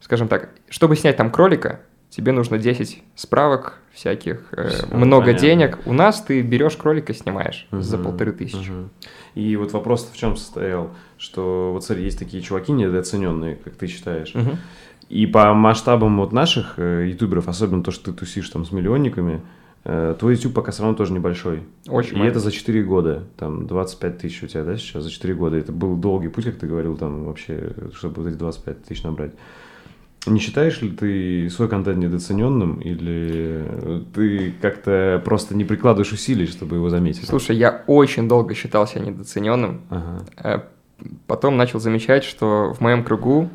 скажем 0.00 0.26
так, 0.26 0.50
чтобы 0.68 0.96
снять 0.96 1.16
там 1.16 1.30
кролика, 1.30 1.80
тебе 2.14 2.32
нужно 2.32 2.58
10 2.58 3.02
справок 3.16 3.78
всяких, 3.92 4.40
э, 4.52 4.68
Всё, 4.68 4.86
много 4.96 5.24
понятно. 5.26 5.40
денег. 5.48 5.78
У 5.86 5.92
нас 5.94 6.20
ты 6.20 6.42
берешь 6.42 6.76
кролика, 6.76 7.14
снимаешь 7.14 7.66
за 7.72 7.96
Мгм, 7.96 8.04
полторы 8.06 8.32
тысячи. 8.32 8.70
мгм. 8.70 8.90
И 9.34 9.56
вот 9.56 9.72
вопрос 9.72 10.08
в 10.12 10.16
чем 10.16 10.36
состоял, 10.36 10.90
что 11.16 11.70
вот 11.72 11.84
смотри, 11.84 12.04
есть 12.04 12.18
такие 12.18 12.42
чуваки 12.42 12.70
недооцененные, 12.72 13.56
как 13.56 13.74
ты 13.76 13.86
считаешь. 13.86 14.34
Мгм. 14.34 14.58
И 15.08 15.26
по 15.26 15.52
масштабам 15.54 16.18
вот 16.18 16.32
наших 16.32 16.74
э, 16.78 17.06
ютуберов, 17.08 17.48
особенно 17.48 17.82
то, 17.82 17.90
что 17.90 18.12
ты 18.12 18.18
тусишь 18.18 18.48
там 18.50 18.64
с 18.66 18.72
миллионниками, 18.72 19.40
э, 19.84 20.14
твой 20.18 20.34
YouTube 20.34 20.54
пока 20.54 20.70
все 20.72 20.82
равно 20.82 20.96
тоже 20.96 21.12
небольшой. 21.12 21.62
Очень 21.88 22.12
И 22.16 22.18
маленький. 22.18 22.30
это 22.30 22.40
за 22.40 22.52
4 22.52 22.82
года, 22.84 23.24
там 23.38 23.66
25 23.66 24.18
тысяч 24.18 24.42
у 24.42 24.46
тебя, 24.46 24.64
да, 24.64 24.76
сейчас 24.76 25.02
за 25.04 25.10
4 25.10 25.34
года. 25.34 25.56
Это 25.56 25.72
был 25.72 25.96
долгий 25.96 26.28
путь, 26.28 26.44
как 26.44 26.56
ты 26.56 26.66
говорил, 26.66 26.96
там 26.96 27.24
вообще, 27.24 27.72
чтобы 27.94 28.22
вот 28.22 28.28
эти 28.30 28.36
25 28.38 28.84
тысяч 28.84 29.02
набрать. 29.02 29.32
Не 30.26 30.38
считаешь 30.38 30.80
ли 30.80 30.90
ты 30.90 31.50
свой 31.50 31.68
контент 31.68 31.98
недооцененным 31.98 32.80
или 32.80 34.02
ты 34.14 34.54
как-то 34.62 35.20
просто 35.24 35.56
не 35.56 35.64
прикладываешь 35.64 36.12
усилий, 36.12 36.46
чтобы 36.46 36.76
его 36.76 36.90
заметить? 36.90 37.26
Слушай, 37.26 37.56
я 37.56 37.82
очень 37.88 38.28
долго 38.28 38.54
считал 38.54 38.86
себя 38.86 39.00
недооцененным. 39.02 39.80
Ага. 39.90 40.24
э, 40.44 40.60
Потом 41.26 41.56
начал 41.56 41.80
замечать, 41.80 42.22
что 42.22 42.72
в 42.72 42.80
моем 42.80 43.02
кругу 43.02 43.50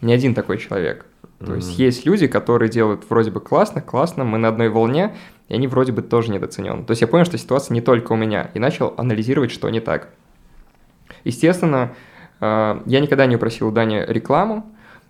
не 0.00 0.12
один 0.12 0.34
такой 0.34 0.58
человек. 0.58 1.06
То 1.38 1.54
есть 1.54 1.68
Мгм. 1.74 1.76
есть 1.84 2.06
люди, 2.06 2.26
которые 2.26 2.68
делают 2.68 3.08
вроде 3.08 3.30
бы 3.30 3.40
классно, 3.40 3.80
классно, 3.80 4.24
мы 4.24 4.38
на 4.38 4.48
одной 4.48 4.70
волне, 4.70 5.14
и 5.48 5.54
они 5.54 5.68
вроде 5.68 5.92
бы 5.92 6.02
тоже 6.02 6.32
недооценены. 6.32 6.84
То 6.84 6.90
есть 6.90 7.02
я 7.02 7.06
понял, 7.06 7.24
что 7.24 7.38
ситуация 7.38 7.74
не 7.74 7.80
только 7.80 8.12
у 8.12 8.16
меня, 8.16 8.50
и 8.54 8.58
начал 8.58 8.94
анализировать, 8.96 9.52
что 9.52 9.70
не 9.70 9.78
так. 9.80 10.08
Естественно, 11.24 11.94
э, 12.40 12.80
я 12.86 13.00
никогда 13.00 13.26
не 13.26 13.36
просил 13.36 13.68
у 13.68 13.70
Дани 13.70 14.04
рекламу, 14.08 14.66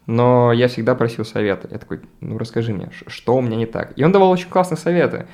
но 0.06 0.52
я 0.52 0.68
всегда 0.68 0.94
просил 0.94 1.24
совета. 1.24 1.68
Я 1.70 1.78
такой, 1.78 2.00
ну 2.20 2.38
расскажи 2.38 2.72
мне, 2.72 2.90
что 3.06 3.36
у 3.36 3.40
меня 3.40 3.56
не 3.56 3.66
так. 3.66 3.92
И 3.96 4.04
он 4.04 4.12
давал 4.12 4.30
очень 4.30 4.48
классные 4.50 4.78
советы. 4.78 5.26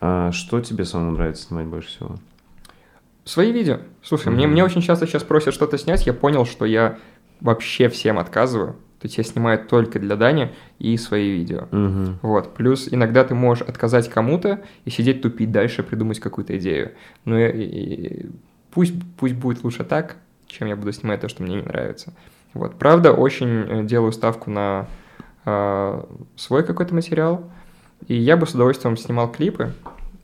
А 0.00 0.32
что 0.32 0.60
тебе 0.60 0.84
самому 0.84 1.12
нравится 1.12 1.44
снимать 1.44 1.66
больше 1.66 1.88
всего? 1.88 2.16
Свои 3.24 3.52
видео. 3.52 3.78
Слушай, 4.02 4.32
мне, 4.32 4.44
Мгм. 4.46 4.52
мне 4.52 4.64
очень 4.64 4.80
часто 4.82 5.06
сейчас 5.06 5.22
просят 5.22 5.54
что-то 5.54 5.78
снять, 5.78 6.06
я 6.06 6.12
понял, 6.12 6.44
что 6.44 6.64
я 6.64 6.98
вообще 7.40 7.88
всем 7.88 8.18
отказываю. 8.18 8.72
То 8.98 9.06
есть 9.06 9.18
я 9.18 9.24
снимаю 9.24 9.64
только 9.64 9.98
для 9.98 10.14
Дани 10.16 10.52
и 10.78 10.96
свои 10.96 11.30
видео. 11.30 11.66
Мгм. 11.72 12.18
Вот. 12.22 12.54
Плюс 12.54 12.88
иногда 12.90 13.24
ты 13.24 13.34
можешь 13.34 13.66
отказать 13.66 14.08
кому-то 14.08 14.60
и 14.84 14.90
сидеть 14.90 15.22
тупить 15.22 15.50
дальше, 15.50 15.82
придумать 15.82 16.20
какую-то 16.20 16.56
идею. 16.58 16.92
Ну 17.24 17.36
и, 17.38 17.62
и- 17.64 18.30
пусть, 18.70 18.94
пусть 19.18 19.34
будет 19.34 19.64
лучше 19.64 19.82
так, 19.84 20.16
чем 20.46 20.68
я 20.68 20.76
буду 20.76 20.92
снимать 20.92 21.20
то, 21.20 21.28
что 21.28 21.42
мне 21.42 21.56
не 21.56 21.62
нравится. 21.62 22.12
Вот. 22.54 22.74
Правда, 22.78 23.12
очень 23.12 23.48
э, 23.68 23.82
делаю 23.84 24.12
ставку 24.12 24.50
на 24.50 24.86
э, 25.44 26.04
свой 26.36 26.64
какой-то 26.64 26.94
материал. 26.94 27.44
И 28.08 28.14
я 28.14 28.36
бы 28.36 28.46
с 28.46 28.54
удовольствием 28.54 28.96
снимал 28.96 29.30
клипы. 29.30 29.72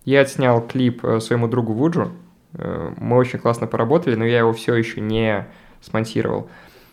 Я 0.05 0.21
отснял 0.23 0.61
клип 0.67 1.05
э, 1.05 1.21
своему 1.21 1.49
другу 1.49 1.73
Вуджу. 1.73 2.11
Э, 2.55 2.91
Мы 2.99 3.17
очень 3.17 3.39
классно 3.39 3.67
поработали, 3.67 4.15
но 4.15 4.25
я 4.25 4.39
его 4.39 4.53
все 4.53 4.75
еще 4.75 5.01
не 5.01 5.47
смонтировал. 5.81 6.49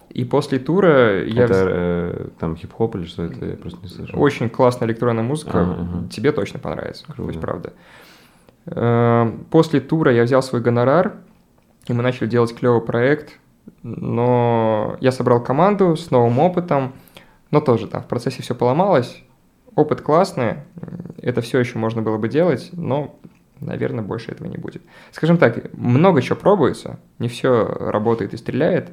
И 0.09 0.23
после 0.23 0.59
тура 0.59 1.23
я... 1.25 1.43
Это 1.43 1.53
вз- 1.53 1.65
э, 1.67 2.27
там 2.39 2.55
хип-хоп 2.55 2.95
или 2.95 3.05
что 3.05 3.23
это? 3.23 3.45
Я 3.45 3.57
просто 3.57 3.79
не 3.81 3.89
слышал. 3.89 4.21
Очень 4.21 4.49
классная 4.49 4.87
электронная 4.87 5.23
музыка. 5.23 5.61
Ага, 5.61 5.75
ага. 5.81 6.07
Тебе 6.09 6.31
точно 6.31 6.59
понравится. 6.59 7.03
Круто. 7.05 7.23
То 7.23 7.27
есть, 7.29 7.41
правда. 7.41 7.73
Э, 8.67 9.31
После 9.51 9.79
тура 9.81 10.13
я 10.13 10.23
взял 10.23 10.41
свой 10.41 10.61
гонорар, 10.61 11.15
и 11.87 11.93
мы 11.93 12.01
начали 12.03 12.27
делать 12.27 12.55
клевый 12.55 12.81
проект. 12.81 13.39
Но 13.83 14.97
я 14.99 15.11
собрал 15.11 15.43
команду 15.43 15.95
с 15.95 16.11
новым 16.11 16.39
опытом, 16.39 16.93
но 17.51 17.61
тоже 17.61 17.87
там 17.87 18.01
в 18.03 18.07
процессе 18.07 18.41
все 18.41 18.55
поломалось. 18.55 19.23
Опыт 19.75 20.01
классный, 20.01 20.55
это 21.21 21.41
все 21.41 21.59
еще 21.59 21.77
можно 21.77 22.01
было 22.01 22.17
бы 22.17 22.29
делать, 22.29 22.69
но, 22.71 23.19
наверное, 23.59 24.03
больше 24.03 24.31
этого 24.31 24.47
не 24.47 24.57
будет. 24.57 24.81
Скажем 25.11 25.37
так, 25.37 25.73
много 25.73 26.21
чего 26.21 26.37
пробуется, 26.37 26.99
не 27.19 27.27
все 27.27 27.65
работает 27.65 28.33
и 28.33 28.37
стреляет, 28.37 28.91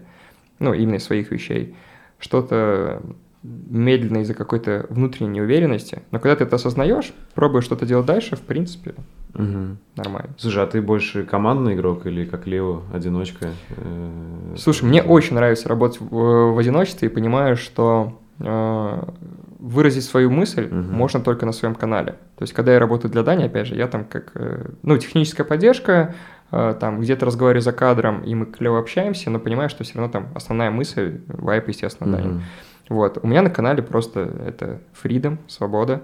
ну, 0.59 0.75
именно 0.75 0.97
из 0.97 1.05
своих 1.05 1.31
вещей. 1.31 1.77
Что-то 2.18 3.03
медленно 3.43 4.18
из-за 4.18 4.35
какой-то 4.35 4.87
внутренней 4.89 5.31
неуверенности. 5.31 6.03
Но 6.11 6.20
когда 6.20 6.37
ты 6.37 6.45
это 6.45 6.57
осознаешь, 6.57 7.12
пробуешь 7.35 7.64
что-то 7.64 7.87
делать 7.87 8.07
дальше, 8.07 8.37
в 8.37 8.43
принципе, 8.43 8.95
Мгм. 9.35 9.78
нормально. 9.97 10.30
Слушай, 10.37 10.62
а 10.64 10.66
ты 10.66 10.83
больше 10.83 11.24
командный 11.24 11.74
игрок 11.74 12.07
или 12.07 12.24
как 12.24 12.47
Лео, 12.47 12.83
одиночка? 12.93 13.49
Э, 13.76 14.55
Слушай, 14.59 14.85
мне 14.85 15.03
очень 15.03 15.35
нравится 15.35 15.68
работать 15.68 16.01
в, 16.01 16.53
в 16.53 16.59
одиночестве 16.59 17.09
и 17.09 17.11
понимаю, 17.11 17.57
что 17.57 18.18
э, 18.41 19.03
выразить 19.59 20.05
свою 20.05 20.30
мысль 20.30 20.68
Мгм. 20.70 20.93
можно 20.95 21.20
только 21.20 21.47
на 21.47 21.53
своем 21.53 21.74
канале. 21.74 22.12
То 22.37 22.43
есть, 22.43 22.53
когда 22.53 22.72
я 22.72 22.78
работаю 22.78 23.11
для 23.11 23.22
Дани, 23.22 23.45
опять 23.45 23.66
же, 23.68 23.74
я 23.76 23.87
там 23.89 24.05
как, 24.05 24.33
э, 24.35 24.70
ну, 24.83 24.99
техническая 24.99 25.47
поддержка, 25.47 26.14
э, 26.51 26.74
там 26.78 27.01
где-то 27.01 27.24
разговариваю 27.26 27.62
за 27.62 27.72
кадром, 27.72 28.22
и 28.24 28.35
мы 28.35 28.47
клево 28.47 28.78
общаемся, 28.78 29.30
но 29.30 29.39
понимаю, 29.39 29.68
что 29.70 29.85
все 29.85 29.99
равно 29.99 30.12
там 30.12 30.28
основная 30.35 30.70
мысль, 30.70 31.20
вайп, 31.28 31.68
естественно, 31.68 32.11
Дани. 32.12 32.26
Мгм. 32.28 32.43
Вот. 32.89 33.18
У 33.22 33.26
меня 33.26 33.43
на 33.43 33.51
канале 33.51 33.83
просто 33.83 34.20
это 34.47 34.80
freedom, 35.03 35.39
свобода. 35.49 36.03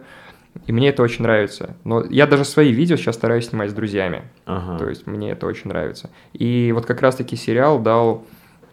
И 0.66 0.72
мне 0.72 0.88
это 0.88 1.02
очень 1.02 1.22
нравится. 1.22 1.76
Но 1.84 2.04
я 2.04 2.26
даже 2.26 2.44
свои 2.44 2.72
видео 2.72 2.96
сейчас 2.96 3.14
стараюсь 3.14 3.48
снимать 3.48 3.70
с 3.70 3.74
друзьями. 3.74 4.24
Ага. 4.44 4.78
То 4.78 4.88
есть 4.88 5.06
мне 5.06 5.30
это 5.30 5.46
очень 5.46 5.68
нравится. 5.68 6.10
И 6.32 6.72
вот 6.74 6.84
как 6.84 7.00
раз-таки 7.00 7.36
сериал 7.36 7.78
дал 7.78 8.26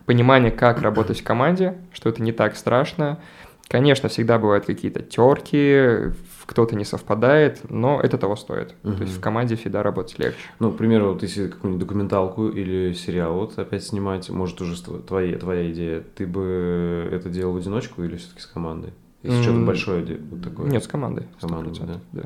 понимание, 0.05 0.51
как 0.51 0.81
работать 0.81 1.21
в 1.21 1.23
команде, 1.23 1.75
что 1.93 2.09
это 2.09 2.21
не 2.21 2.31
так 2.31 2.55
страшно. 2.55 3.19
Конечно, 3.67 4.09
всегда 4.09 4.37
бывают 4.37 4.65
какие-то 4.65 5.01
терки, 5.01 6.13
кто-то 6.45 6.75
не 6.75 6.85
совпадает, 6.85 7.61
но 7.69 7.99
это 7.99 8.17
того 8.17 8.35
стоит. 8.35 8.75
То 8.83 9.01
есть 9.01 9.17
в 9.17 9.19
команде 9.19 9.55
всегда 9.55 9.81
работать 9.81 10.19
легче. 10.19 10.37
Ну, 10.59 10.71
к 10.71 10.77
примеру, 10.77 11.13
вот 11.13 11.23
если 11.23 11.47
какую-нибудь 11.47 11.87
документалку 11.87 12.49
или 12.49 12.93
сериал 12.93 13.33
вот 13.33 13.57
опять 13.57 13.83
снимать, 13.83 14.29
может, 14.29 14.61
уже 14.61 14.79
твоя, 14.83 15.37
твоя 15.39 15.71
идея, 15.71 16.03
ты 16.15 16.27
бы 16.27 17.09
это 17.11 17.29
делал 17.29 17.53
в 17.53 17.57
одиночку 17.57 18.03
или 18.03 18.17
все-таки 18.17 18.41
с 18.41 18.45
командой? 18.45 18.93
Если 19.25 19.41
что-то 19.41 19.57
М, 19.57 19.65
большое 19.65 20.19
вот 20.31 20.41
такое. 20.43 20.69
Нет, 20.69 20.83
с 20.83 20.87
командой. 20.87 21.25
С 21.39 21.41
командой, 21.47 21.73
100%, 21.73 21.99
да. 22.13 22.23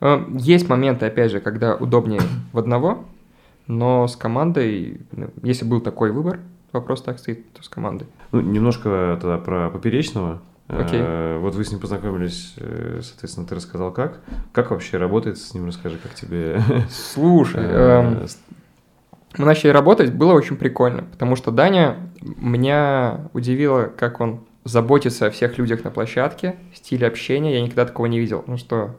Э, 0.00 0.24
Есть 0.38 0.68
моменты, 0.68 1.06
опять 1.06 1.30
же, 1.30 1.40
когда 1.40 1.74
удобнее 1.76 2.20
в 2.52 2.58
одного, 2.58 3.04
но 3.66 4.06
с 4.08 4.16
командой, 4.16 5.00
ну, 5.12 5.30
если 5.42 5.64
был 5.64 5.80
такой 5.80 6.12
выбор, 6.12 6.40
вопрос 6.72 7.02
так 7.02 7.18
стоит, 7.18 7.52
то 7.52 7.62
с 7.62 7.68
командой. 7.68 8.06
Ну, 8.32 8.40
немножко 8.40 9.18
тогда 9.20 9.38
про 9.38 9.70
Поперечного. 9.70 10.40
Окей. 10.68 11.00
Э, 11.02 11.38
Вот 11.38 11.54
вы 11.54 11.64
с 11.64 11.70
ним 11.70 11.80
познакомились, 11.80 12.54
э, 12.58 13.00
соответственно, 13.02 13.46
ты 13.46 13.54
рассказал 13.56 13.90
как. 13.92 14.20
Как 14.52 14.70
вообще 14.70 14.98
работает 14.98 15.38
с 15.38 15.52
ним, 15.54 15.66
расскажи, 15.66 15.98
как 16.02 16.14
тебе... 16.14 16.60
Слушай, 16.90 17.62
э, 17.64 18.00
эм, 18.02 18.26
мы 19.38 19.44
начали 19.46 19.70
работать, 19.70 20.12
было 20.14 20.32
очень 20.32 20.56
прикольно, 20.56 21.02
потому 21.10 21.34
что 21.36 21.50
Даня 21.50 21.96
меня 22.20 23.28
удивило, 23.32 23.84
как 23.84 24.20
он 24.20 24.40
заботится 24.70 25.26
о 25.26 25.30
всех 25.30 25.58
людях 25.58 25.84
на 25.84 25.90
площадке, 25.90 26.56
стиле 26.74 27.06
общения, 27.06 27.54
я 27.54 27.62
никогда 27.62 27.86
такого 27.86 28.06
не 28.06 28.18
видел. 28.18 28.44
Ну 28.46 28.56
что, 28.56 28.96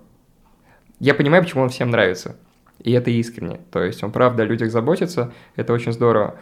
я 0.99 1.13
понимаю, 1.13 1.43
почему 1.43 1.63
он 1.63 1.69
всем 1.69 1.89
нравится, 1.89 2.35
и 2.79 2.91
это 2.91 3.09
искренне. 3.09 3.59
То 3.71 3.81
есть 3.81 4.03
он 4.03 4.11
правда 4.11 4.43
о 4.43 4.45
людях 4.45 4.71
заботится, 4.71 5.33
это 5.55 5.73
очень 5.73 5.91
здорово. 5.93 6.35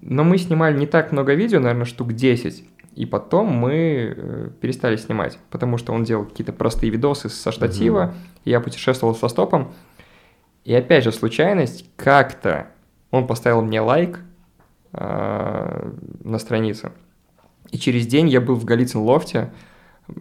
Но 0.00 0.24
мы 0.24 0.38
снимали 0.38 0.76
не 0.76 0.86
так 0.86 1.12
много 1.12 1.34
видео, 1.34 1.60
наверное, 1.60 1.84
штук 1.84 2.12
10, 2.12 2.64
и 2.96 3.06
потом 3.06 3.48
мы 3.48 4.14
э, 4.16 4.50
перестали 4.60 4.96
снимать, 4.96 5.38
потому 5.50 5.78
что 5.78 5.92
он 5.92 6.04
делал 6.04 6.24
какие-то 6.24 6.52
простые 6.52 6.90
видосы 6.90 7.28
со 7.28 7.52
штатива, 7.52 8.14
и 8.44 8.50
я 8.50 8.60
путешествовал 8.60 9.14
со 9.14 9.28
стопом, 9.28 9.72
и 10.64 10.74
опять 10.74 11.04
же, 11.04 11.12
случайность, 11.12 11.84
как-то 11.96 12.68
он 13.10 13.26
поставил 13.26 13.62
мне 13.62 13.80
лайк 13.80 14.20
э, 14.92 15.92
на 16.24 16.38
странице. 16.38 16.92
И 17.70 17.78
через 17.78 18.06
день 18.06 18.28
я 18.28 18.40
был 18.40 18.54
в 18.54 18.64
Голицын 18.64 19.00
лофте, 19.00 19.52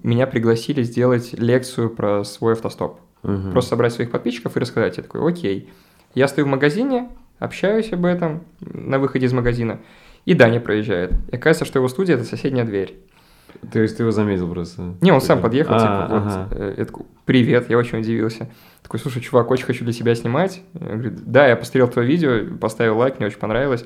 меня 0.02 0.28
пригласили 0.28 0.82
сделать 0.84 1.34
лекцию 1.34 1.90
про 1.90 2.24
свой 2.24 2.54
автостоп. 2.54 3.00
мгм. 3.24 3.52
Просто 3.52 3.72
собрать 3.72 3.94
своих 3.94 4.12
подписчиков 4.12 4.56
и 4.56 4.60
рассказать. 4.60 4.98
Я 4.98 5.04
такой, 5.04 5.30
окей. 5.30 5.70
Я 6.16 6.28
стою 6.28 6.48
в 6.48 6.50
магазине, 6.50 7.10
общаюсь 7.40 7.92
об 7.94 8.06
этом 8.06 8.44
на 8.62 9.00
выходе 9.00 9.26
из 9.26 9.34
магазина, 9.34 9.80
и 10.26 10.34
Даня 10.34 10.60
проезжает. 10.60 11.12
И 11.32 11.36
оказывается, 11.36 11.66
что 11.66 11.80
его 11.80 11.88
студия– 11.88 12.16
это 12.16 12.24
соседняя 12.24 12.66
дверь. 12.66 12.98
То 13.72 13.80
есть 13.80 13.98
ты 13.98 14.04
его 14.04 14.12
заметил 14.12 14.50
просто? 14.52 14.96
Не, 15.02 15.12
он 15.12 15.22
сам 15.22 15.42
подъехал, 15.42 15.76
А, 15.76 15.80
типа, 15.80 16.08
вот, 16.20 16.34
ага. 16.34 16.48
э, 16.52 16.74
я 16.78 16.86
такой, 16.86 17.06
привет, 17.26 17.70
я 17.70 17.78
очень 17.78 18.00
удивился. 18.00 18.50
Такой, 18.82 19.00
слушай, 19.00 19.22
чувак, 19.22 19.52
очень 19.52 19.66
хочу 19.66 19.84
для 19.84 19.94
себя 19.94 20.16
снимать. 20.16 20.62
Я 20.74 20.88
говорю, 20.88 21.12
да, 21.26 21.48
я 21.48 21.56
посмотрел 21.56 21.88
твое 21.88 22.08
видео, 22.08 22.58
поставил 22.58 22.98
лайк, 22.98 23.20
мне 23.20 23.28
очень 23.28 23.38
понравилось. 23.40 23.86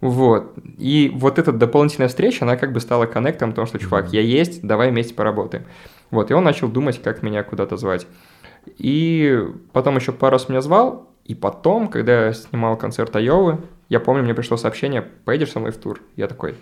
Вот. 0.00 0.54
И 0.78 1.10
вот 1.14 1.38
эта 1.38 1.52
дополнительная 1.52 2.08
встреча, 2.08 2.44
она 2.44 2.56
как 2.56 2.72
бы 2.72 2.80
стала 2.80 3.06
коннектом, 3.06 3.50
потому 3.50 3.66
что, 3.66 3.78
чувак, 3.78 4.12
я 4.12 4.20
есть, 4.20 4.62
давай 4.62 4.90
вместе 4.90 5.14
поработаем. 5.14 5.64
Вот, 6.10 6.30
и 6.30 6.34
он 6.34 6.44
начал 6.44 6.68
думать, 6.68 7.02
как 7.02 7.22
меня 7.22 7.42
куда-то 7.42 7.76
звать. 7.76 8.06
И 8.78 9.42
потом 9.72 9.96
еще 9.96 10.12
пару 10.12 10.32
раз 10.32 10.48
меня 10.48 10.60
звал, 10.60 11.10
и 11.24 11.34
потом, 11.34 11.88
когда 11.88 12.26
я 12.26 12.32
снимал 12.32 12.76
концерт 12.76 13.14
Айовы, 13.16 13.58
я 13.88 14.00
помню, 14.00 14.22
мне 14.22 14.34
пришло 14.34 14.56
сообщение, 14.56 15.02
поедешь 15.02 15.52
со 15.52 15.60
мной 15.60 15.72
в 15.72 15.76
тур? 15.76 16.02
Я 16.16 16.26
такой, 16.26 16.56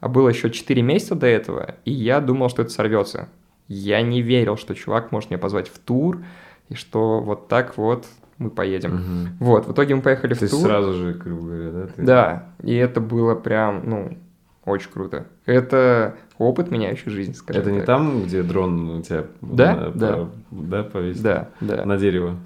а 0.00 0.08
было 0.08 0.28
еще 0.28 0.50
4 0.50 0.82
месяца 0.82 1.14
до 1.14 1.26
этого, 1.26 1.76
и 1.84 1.92
я 1.92 2.20
думал, 2.20 2.48
что 2.48 2.62
это 2.62 2.70
сорвется. 2.70 3.28
Я 3.68 4.02
не 4.02 4.20
верил, 4.20 4.56
что 4.56 4.74
чувак 4.74 5.12
может 5.12 5.30
меня 5.30 5.38
позвать 5.38 5.68
в 5.68 5.78
тур, 5.78 6.24
и 6.68 6.74
что 6.74 7.20
вот 7.20 7.48
так 7.48 7.76
вот 7.76 8.06
мы 8.42 8.50
поедем. 8.50 8.94
Мгм. 8.94 9.28
Вот, 9.40 9.66
в 9.66 9.72
итоге 9.72 9.94
мы 9.94 10.02
поехали 10.02 10.34
То 10.34 10.46
в 10.46 10.50
тур. 10.50 10.60
сразу 10.60 10.92
же, 10.94 11.14
грубо 11.14 11.42
говоря, 11.46 11.70
да? 11.70 11.86
ты- 11.86 12.02
Да, 12.02 12.46
и 12.62 12.74
это 12.74 13.00
было 13.00 13.34
прям, 13.34 13.82
ну, 13.88 14.18
очень 14.64 14.90
круто. 14.92 15.26
Это 15.46 16.14
опыт, 16.38 16.70
меняющий 16.70 17.10
жизнь, 17.10 17.34
скажем 17.34 17.62
Это 17.62 17.70
не 17.72 17.78
так. 17.78 17.86
там, 17.86 18.22
где 18.24 18.42
дрон 18.42 18.90
у 18.90 19.02
тебя 19.02 19.24
Да, 19.40 19.74
на- 19.76 19.90
да. 19.90 20.12
по- 20.16 20.28
да, 20.50 20.82
повесил? 20.84 21.22
Да, 21.22 21.48
да. 21.60 21.84
На 21.84 21.96
дерево. 21.96 22.36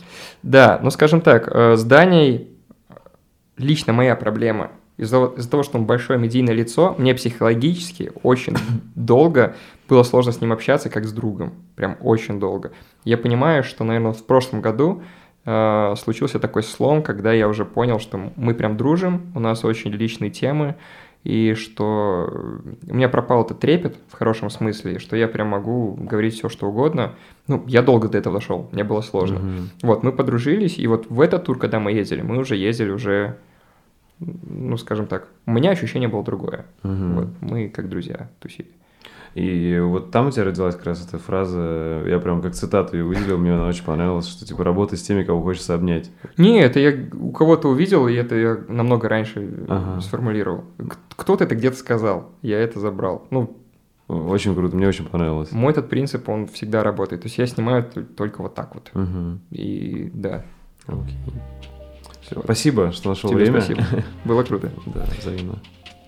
Да, 0.43 0.79
ну 0.83 0.91
скажем 0.91 1.21
так, 1.21 1.49
э, 1.53 1.77
с 1.77 1.85
Даней 1.85 2.51
лично 3.57 3.93
моя 3.93 4.17
проблема. 4.17 4.71
Из-за 4.97 5.27
из 5.37 5.47
того, 5.47 5.63
что 5.63 5.77
он 5.79 5.85
большое 5.85 6.19
медийное 6.19 6.55
лицо, 6.55 6.95
мне 6.99 7.15
психологически 7.15 8.13
очень 8.23 8.57
долго 8.95 9.55
было 9.89 10.03
сложно 10.03 10.33
с 10.33 10.41
ним 10.41 10.53
общаться, 10.53 10.89
как 10.89 11.05
с 11.05 11.13
другом. 11.13 11.53
Прям 11.75 11.97
очень 12.01 12.41
долго. 12.41 12.73
Я 13.05 13.19
понимаю, 13.19 13.63
что, 13.63 13.85
наверное, 13.85 14.13
в 14.13 14.25
прошлом 14.25 14.63
году 14.63 15.03
э, 15.47 15.95
случился 15.97 16.39
такой 16.39 16.63
слом, 16.63 17.03
когда 17.03 17.33
я 17.33 17.49
уже 17.49 17.65
понял, 17.65 17.99
что 17.99 18.21
мы 18.37 18.55
прям 18.55 18.77
дружим, 18.77 19.33
у 19.35 19.41
нас 19.41 19.65
очень 19.65 19.91
личные 19.93 20.31
темы, 20.31 20.75
и 21.25 21.55
что 21.55 22.31
у 22.89 22.95
меня 22.95 23.09
пропал 23.09 23.45
этот 23.45 23.59
трепет 23.59 23.97
в 24.11 24.17
хорошем 24.17 24.49
смысле, 24.49 25.01
что 25.01 25.17
я 25.17 25.27
прям 25.27 25.49
могу 25.49 25.95
говорить 25.95 26.35
все, 26.35 26.49
что 26.49 26.69
угодно. 26.69 27.15
Ну, 27.49 27.65
я 27.67 27.83
долго 27.83 28.09
до 28.09 28.19
этого 28.19 28.39
дошел, 28.39 28.69
мне 28.71 28.85
было 28.85 29.01
сложно. 29.01 29.41
Мгм. 29.41 29.71
Вот, 29.83 30.05
мы 30.05 30.13
подружились, 30.13 30.79
и 30.79 30.87
вот 30.87 31.07
в 31.09 31.21
этот 31.21 31.45
тур, 31.45 31.59
когда 31.59 31.81
мы 31.81 31.91
ездили, 31.91 32.23
мы 32.23 32.39
уже 32.39 32.55
ездили 32.55 32.91
уже, 32.91 33.39
ну, 34.21 34.77
скажем 34.77 35.07
так, 35.07 35.29
у 35.47 35.51
меня 35.51 35.71
ощущение 35.71 36.09
было 36.09 36.23
другое. 36.23 36.65
Мгм. 36.85 37.15
Вот, 37.15 37.29
мы 37.41 37.69
как 37.71 37.89
друзья 37.89 38.29
тусили. 38.39 38.71
И 39.37 39.79
вот 39.81 40.11
там 40.13 40.29
у 40.29 40.31
тебя 40.31 40.45
родилась 40.45 40.75
как 40.77 40.87
раз 40.87 41.07
эта 41.07 41.19
фраза, 41.19 42.03
я 42.07 42.19
прям 42.21 42.41
как 42.41 42.55
цитату 42.55 42.97
ее 42.97 43.05
выделил, 43.05 43.37
мне 43.37 43.53
она 43.53 43.67
очень 43.67 43.85
понравилась, 43.85 44.27
что 44.27 44.47
типа 44.47 44.65
работай 44.65 44.97
с 44.97 45.03
теми, 45.03 45.25
кого 45.25 45.43
хочется 45.43 45.75
обнять. 45.75 46.11
Не, 46.39 46.61
это 46.63 46.81
я 46.81 46.95
у 47.13 47.33
кого-то 47.33 47.69
увидел, 47.69 48.09
и 48.09 48.15
это 48.15 48.35
я 48.35 48.59
намного 48.69 49.11
раньше 49.11 49.41
э, 49.43 49.65
Ага. 49.69 50.01
сформулировал. 50.01 50.65
Кто-то 51.17 51.45
это 51.45 51.55
где-то 51.55 51.77
сказал, 51.77 52.31
я 52.41 52.59
это 52.59 52.81
забрал. 52.81 53.27
Ну, 53.31 53.59
Очень 54.09 54.55
круто, 54.55 54.75
мне 54.75 54.89
очень 54.89 55.05
понравилось. 55.05 55.53
Мой 55.53 55.73
этот 55.73 55.91
принцип, 55.91 56.29
он 56.31 56.47
всегда 56.47 56.83
работает. 56.83 57.21
То 57.23 57.27
есть 57.27 57.37
я 57.37 57.47
снимаю 57.47 57.85
только 58.17 58.41
вот 58.41 58.55
так 58.55 58.75
вот. 58.75 58.91
Угу. 58.95 59.41
И 59.51 60.11
да. 60.15 60.47
Окей. 60.87 61.19
Все, 62.23 62.41
спасибо, 62.43 62.91
что 62.93 63.11
нашел 63.11 63.29
Тебе 63.29 63.41
время. 63.41 63.61
спасибо. 63.61 63.83
Было 64.25 64.43
круто. 64.45 64.71
Да, 64.87 65.05
взаимно. 65.21 65.59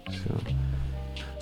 Все. 0.09 0.31